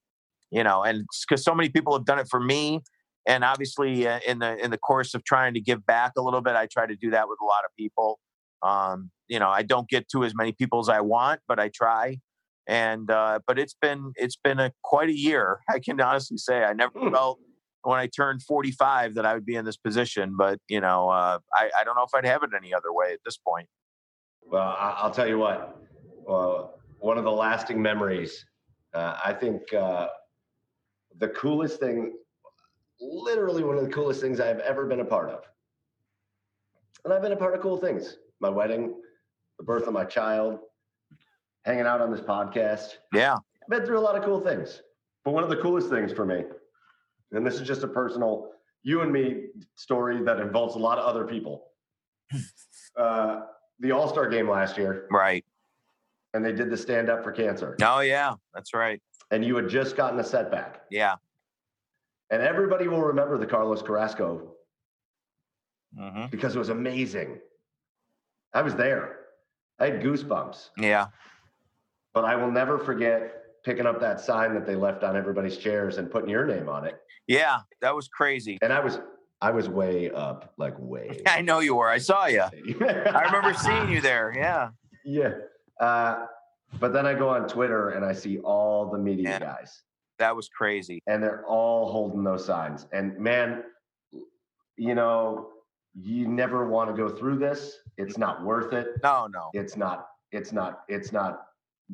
[0.51, 2.81] you know, and because so many people have done it for me
[3.25, 6.41] and obviously uh, in the in the course of trying to give back a little
[6.41, 8.19] bit i try to do that with a lot of people
[8.63, 11.69] um, you know i don't get to as many people as i want but i
[11.69, 12.17] try
[12.67, 16.63] and uh, but it's been it's been a quite a year i can honestly say
[16.63, 17.13] i never hmm.
[17.13, 17.39] felt
[17.85, 20.35] when I turned 45 that I would be in this position.
[20.37, 23.13] But you know, uh, I, I don't know if I'd have it any other way
[23.13, 23.67] at this point.
[24.41, 25.77] Well, I'll tell you what.
[26.27, 28.45] Well, one of the lasting memories.
[28.93, 30.07] Uh, I think uh,
[31.19, 32.13] the coolest thing,
[32.99, 35.43] literally one of the coolest things I've ever been a part of.
[37.03, 38.17] And I've been a part of cool things.
[38.39, 38.95] My wedding,
[39.57, 40.59] the birth of my child,
[41.63, 42.95] hanging out on this podcast.
[43.13, 44.81] Yeah, I've been through a lot of cool things.
[45.23, 46.43] But one of the coolest things for me,
[47.31, 48.51] and this is just a personal
[48.83, 51.67] you and me story that involves a lot of other people.
[52.97, 53.41] Uh,
[53.81, 55.43] the All Star game last year, right.
[56.33, 59.01] and they did the stand up for cancer, Oh yeah, that's right.
[59.31, 60.83] and you had just gotten a setback.
[60.89, 61.15] Yeah.
[62.29, 64.53] And everybody will remember the Carlos Carrasco
[65.97, 67.37] hmm because it was amazing.
[68.53, 69.17] I was there,
[69.77, 71.07] I had goosebumps, Yeah.
[72.13, 75.97] but I will never forget picking up that sign that they left on everybody's chairs
[75.97, 76.95] and putting your name on it.
[77.27, 77.57] Yeah.
[77.81, 78.59] That was crazy.
[78.61, 78.99] And I was,
[79.41, 81.21] I was way up, like way.
[81.27, 81.89] I know you were.
[81.89, 82.41] I saw you.
[82.81, 84.31] I remember seeing you there.
[84.35, 84.69] Yeah.
[85.03, 85.31] Yeah.
[85.81, 86.27] Uh,
[86.79, 89.39] but then I go on Twitter and I see all the media Yeah.
[89.39, 89.81] guys,
[90.19, 91.01] That was crazy.
[91.07, 92.85] and they're all holding those signs.
[92.93, 93.63] And man,
[94.77, 95.49] you know,
[95.99, 97.77] you never want to go through this.
[97.97, 98.87] It's not worth it.
[99.03, 99.49] No, no.
[99.53, 100.07] It's not.
[100.31, 100.81] It's not.
[100.89, 101.45] It's not.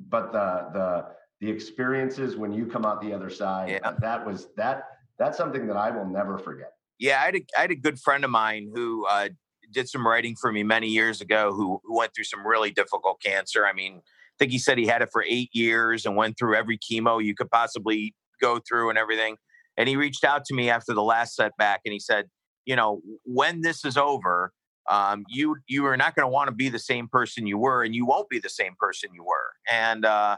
[0.09, 1.05] But the the
[1.41, 3.91] the experiences when you come out the other side, Yeah.
[3.99, 4.83] that was that.
[5.17, 6.73] That's something that I will never forget.
[6.99, 9.29] Yeah, I had a, I had a good friend of mine who uh,
[9.71, 13.21] did some writing for me many years ago who, who went through some really difficult
[13.21, 13.65] cancer.
[13.65, 16.55] I mean, I think he said he had it for eight years and went through
[16.55, 19.37] every chemo you could possibly go through and everything.
[19.77, 22.27] And he reached out to me after the last setback and he said,
[22.65, 24.53] you know, when this is over,
[24.89, 27.83] um, you you are not going to want to be the same person you were,
[27.83, 29.53] and you won't be the same person you were.
[29.71, 30.37] And uh,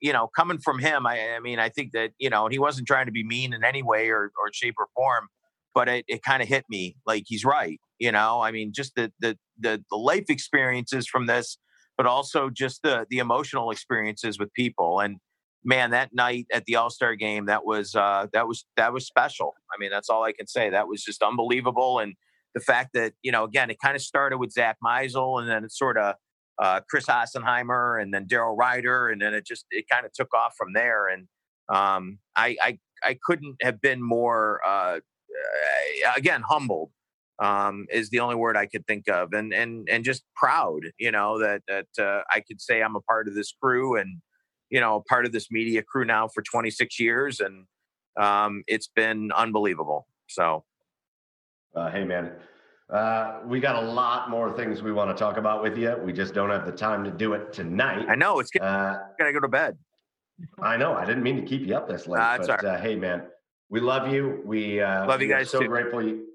[0.00, 2.86] you know, coming from him, I, I mean, I think that you know, he wasn't
[2.86, 5.28] trying to be mean in any way or, or shape or form,
[5.74, 7.80] but it, it kind of hit me like he's right.
[7.98, 11.58] You know, I mean, just the the the the life experiences from this,
[11.96, 15.00] but also just the the emotional experiences with people.
[15.00, 15.16] And
[15.64, 19.06] man, that night at the All Star game, that was uh, that was that was
[19.06, 19.54] special.
[19.72, 20.70] I mean, that's all I can say.
[20.70, 21.98] That was just unbelievable.
[21.98, 22.14] And
[22.54, 25.64] the fact that you know, again, it kind of started with Zack Meisel, and then
[25.64, 26.14] it sort of
[26.62, 30.32] uh, Chris Assenheimer, and then Daryl Ryder, and then it just it kind of took
[30.34, 31.08] off from there.
[31.08, 31.26] And
[31.68, 36.90] um, I, I I couldn't have been more uh, uh, again humbled
[37.38, 41.10] um, is the only word I could think of, and and and just proud, you
[41.12, 44.20] know, that that uh, I could say I'm a part of this crew and
[44.70, 47.66] you know part of this media crew now for 26 years, and
[48.20, 50.06] um, it's been unbelievable.
[50.28, 50.64] So
[51.74, 52.32] Uh, hey, man,
[52.90, 55.94] uh, we got a lot more things we want to talk about with you.
[56.02, 58.06] We just don't have the time to do it tonight.
[58.08, 59.76] I know it's Uh, gonna go to bed.
[60.62, 60.94] I know.
[60.94, 62.20] I didn't mean to keep you up this late.
[62.20, 63.24] Nah, but uh, hey, man,
[63.68, 64.40] we love you.
[64.44, 65.68] We uh, Love you guys So too.
[65.68, 66.02] grateful.
[66.02, 66.26] You,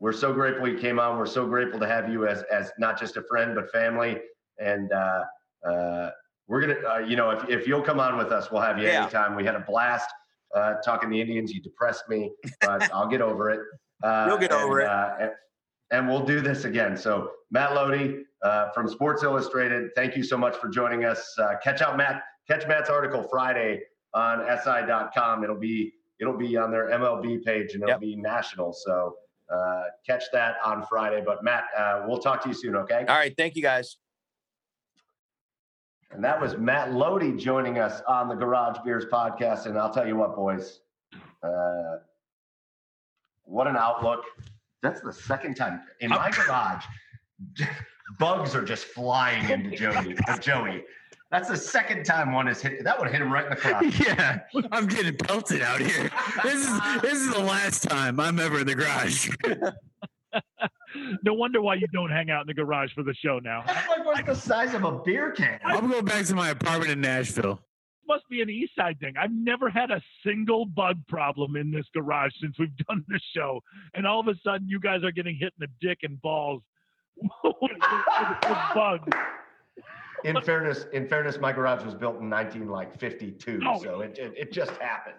[0.00, 1.18] we're so grateful you came on.
[1.18, 4.18] We're so grateful to have you as as not just a friend but family.
[4.58, 5.24] And uh,
[5.68, 6.10] uh,
[6.48, 8.86] we're gonna, uh, you know, if if you'll come on with us, we'll have you
[8.88, 9.02] Yeah.
[9.02, 9.36] anytime.
[9.36, 10.08] We had a blast
[10.56, 11.52] uh, talking the Indians.
[11.52, 12.32] You depressed me,
[12.62, 13.60] but I'll get over it.
[14.02, 15.28] Uh, You'll get over and, it.
[15.28, 15.34] Uh,
[15.90, 16.96] and, we'll do this again.
[16.96, 21.34] So Matt Loede uh, from Sports Illustrated, thank you so much for joining us.
[21.38, 23.82] Uh, catch out Matt, catch Matt's article Friday
[24.14, 25.44] on SI.com.
[25.44, 28.00] It'll be it'll be on their MLB page and it'll Yep.
[28.00, 28.72] be national.
[28.74, 29.16] So
[29.50, 31.22] uh, catch that on Friday.
[31.24, 32.76] But Matt, uh, we'll talk to you soon.
[32.76, 33.04] Okay.
[33.08, 33.96] All right, thank you guys.
[36.12, 39.66] And that was Matt Loede joining us on the Garage Beers podcast.
[39.66, 40.80] And I'll tell you what, boys,
[41.42, 41.98] uh,
[43.44, 44.24] what an outlook.
[44.82, 46.84] That's the second time in my garage.
[48.18, 50.16] Bugs are just flying into Joey.
[50.26, 50.84] uh, Joey.
[51.30, 52.82] That's the second time one has hit.
[52.82, 54.00] That would have hit him right in the crotch.
[54.06, 54.40] yeah,
[54.72, 56.10] I'm getting pelted out here.
[56.42, 59.30] This is this is the last time I'm ever in the garage.
[61.22, 63.62] No wonder why you don't hang out in the garage for the show now.
[63.64, 65.60] That like was the size of a beer can.
[65.64, 67.60] I'm going back to my apartment in Nashville.
[68.10, 69.14] Must be an East Side thing.
[69.16, 73.60] I've never had a single bug problem in this garage since we've done this show,
[73.94, 76.60] and all of a sudden you guys are getting hit in the dick and balls
[77.44, 79.08] with, with, with bugs.
[80.24, 83.80] In fairness, in fairness, my garage was built in 19 like 52, Oh.
[83.80, 85.14] so it, it it just happened.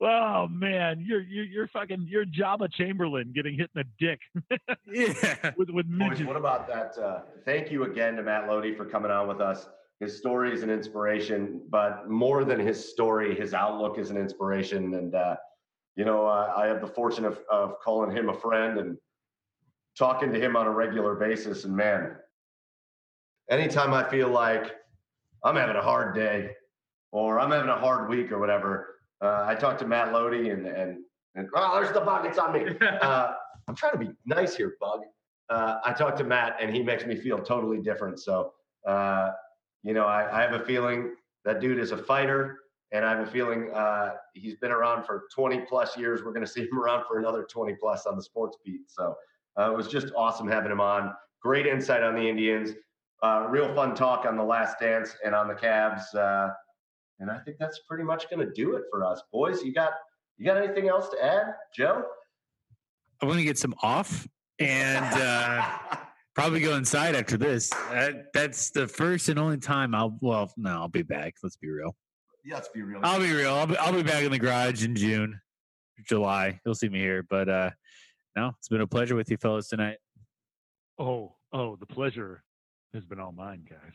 [0.00, 4.20] oh man, you're you're you're fucking you're Joba Chamberlain getting hit in the dick
[4.86, 5.50] Yeah.
[5.56, 6.22] with with Boys, midgets.
[6.28, 6.96] what about that?
[6.96, 9.68] Uh, thank you again to Matt Loede for coming on with us.
[10.00, 14.94] His story is an inspiration, but more than his story, his outlook is an inspiration.
[14.94, 15.36] And, uh,
[15.94, 18.96] you know, uh, I have the fortune of, of calling him a friend and
[19.98, 21.64] talking to him on a regular basis.
[21.64, 22.16] And man,
[23.50, 24.74] anytime I feel like
[25.44, 26.52] I'm having a hard day
[27.12, 30.66] or I'm having a hard week or whatever, uh, I talk to Matt Loede and,
[30.66, 31.04] and
[31.34, 32.24] And oh, there's the bug.
[32.24, 32.64] It's on me.
[33.02, 33.34] Uh,
[33.68, 35.00] I'm trying to be nice here, bug.
[35.50, 38.18] Uh, I talk to Matt, and he makes me feel totally different.
[38.18, 38.52] So,
[38.86, 39.30] uh,
[39.82, 42.58] you know, I, I, have a feeling that dude is a fighter,
[42.92, 46.22] and I have a feeling uh, he's been around for 20 plus years.
[46.22, 48.82] We're going to see him around for another 20 plus on the sports beat.
[48.88, 49.14] So,
[49.58, 51.12] uh, it was just awesome having him on.
[51.42, 52.72] Great insight on the Indians.
[53.22, 56.14] Uh, real fun talk on the Last Dance and on the Cavs.
[56.14, 56.52] Uh,
[57.18, 59.62] and I think that's pretty much going to do it for us, boys.
[59.62, 59.92] You got
[60.38, 62.02] you got anything else to add, Joe?
[63.20, 64.26] I want to get some off
[64.58, 65.62] and uh,
[66.40, 67.68] probably go inside after this.
[67.90, 70.16] That, that's the first and only time I'll.
[70.22, 71.34] Well, no, I'll be back.
[71.42, 71.94] Let's be real.
[72.46, 73.00] Yeah, let's be real.
[73.02, 73.52] I'll be real.
[73.52, 75.38] I'll be, I'll be back in the garage in June,
[76.08, 76.58] July.
[76.64, 77.26] You'll see me here.
[77.28, 77.70] But uh
[78.36, 79.98] no, it's been a pleasure with you fellas tonight.
[80.98, 82.42] Oh, oh, the pleasure
[82.94, 83.92] has been all mine, guys.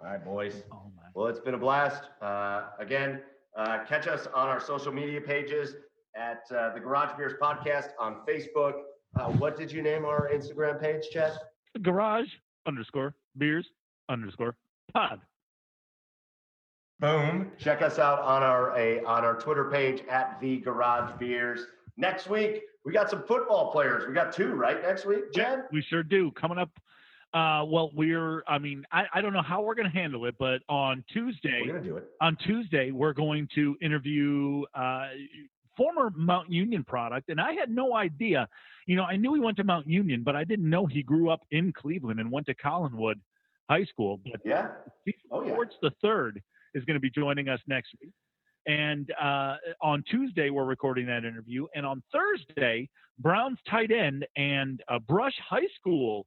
[0.00, 0.62] All right, boys.
[0.70, 2.04] Oh, well, it's been a blast.
[2.22, 3.22] Uh, again,
[3.56, 5.74] uh, catch us on our social media pages
[6.14, 8.74] at uh, the Garage Beers Podcast on Facebook.
[9.16, 11.32] Uh, what did you name our Instagram page, Chad?
[11.82, 12.28] Garage
[12.66, 13.66] underscore beers
[14.08, 14.56] underscore
[14.92, 15.20] pod.
[17.00, 17.52] Boom.
[17.58, 21.66] Check us out on our a, on our Twitter page at the Garage Beers.
[21.96, 24.04] Next week, we got some football players.
[24.06, 24.82] We got two, right?
[24.82, 25.64] Next week, Chad?
[25.72, 26.32] We sure do.
[26.32, 26.70] Coming up
[27.34, 30.36] uh, well, we're, I mean, I, I don't know how we're going to handle it,
[30.38, 32.04] but on Tuesday, we're going to do it.
[32.22, 35.08] On Tuesday, we're going to interview uh,
[35.78, 37.30] former Mount Union product.
[37.30, 38.46] And I had no idea,
[38.86, 41.30] you know, I knew he went to Mount Union, but I didn't know he grew
[41.30, 43.14] up in Cleveland and went to Collinwood
[43.70, 44.20] High School.
[44.30, 44.68] But yeah.
[45.30, 45.52] Oh, yeah.
[45.52, 46.42] Sports the third
[46.74, 48.12] is going to be joining us next week.
[48.66, 51.66] And uh, on Tuesday, we're recording that interview.
[51.74, 56.26] And on Thursday, Brown's tight end and uh, Brush High School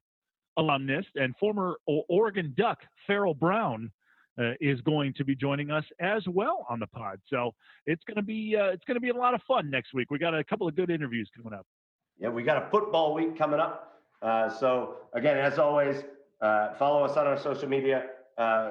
[0.58, 3.90] alumnus and former Oregon Duck Pharaoh Brown
[4.38, 7.20] uh, is going to be joining us as well on the pod.
[7.28, 7.52] So
[7.86, 10.10] it's going to be uh, it's going to be a lot of fun next week.
[10.10, 11.66] We got a couple of good interviews coming up.
[12.18, 14.00] Yeah, we got a football week coming up.
[14.22, 16.04] Uh, so again, as always,
[16.40, 18.06] uh, follow us on our social media.
[18.38, 18.70] Uh,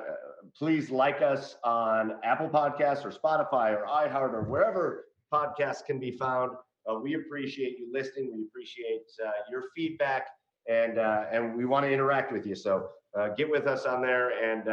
[0.58, 6.12] please like us on Apple Podcasts or Spotify or iHeart or wherever podcasts can be
[6.12, 6.52] found.
[6.90, 8.32] Uh, we appreciate you listening.
[8.36, 9.04] We appreciate
[9.50, 10.28] your feedback
[10.68, 12.56] and and we want to interact with you.
[12.56, 12.90] So
[13.38, 14.68] get with us on there and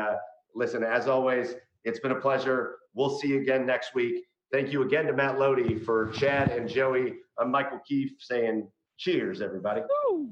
[0.58, 0.82] listen.
[0.82, 1.54] As always,
[1.84, 2.76] it's been a pleasure.
[2.94, 4.24] We'll see you again next week.
[4.52, 7.14] Thank you again to Matt Loede for Chad and Joey.
[7.38, 8.68] I'm Michael Keefe saying
[8.98, 9.82] cheers, everybody.
[10.10, 10.30] Woo.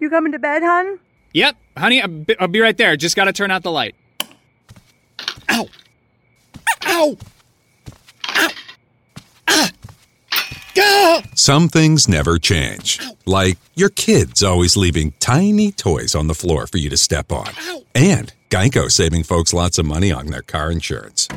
[0.00, 0.98] You coming to bed, hon?
[1.32, 2.02] Yep, honey.
[2.02, 2.96] I'll be, I'll be right there.
[2.96, 3.94] Just got to turn out the light.
[5.50, 5.68] Ow!
[6.86, 7.16] Ow!
[8.28, 8.50] Ow!
[9.48, 9.70] Ah!
[10.74, 11.20] Go!
[11.34, 13.00] Some things never change.
[13.24, 17.50] Like your kids always leaving tiny toys on the floor for you to step on.
[17.94, 21.28] And Geico saving folks lots of money on their car insurance.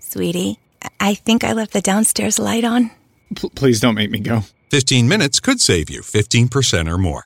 [0.00, 0.58] Sweetie,
[1.00, 2.90] I think I left the downstairs light on.
[3.36, 4.42] P- please don't make me go.
[4.70, 7.22] 15 minutes could save you 15% or more.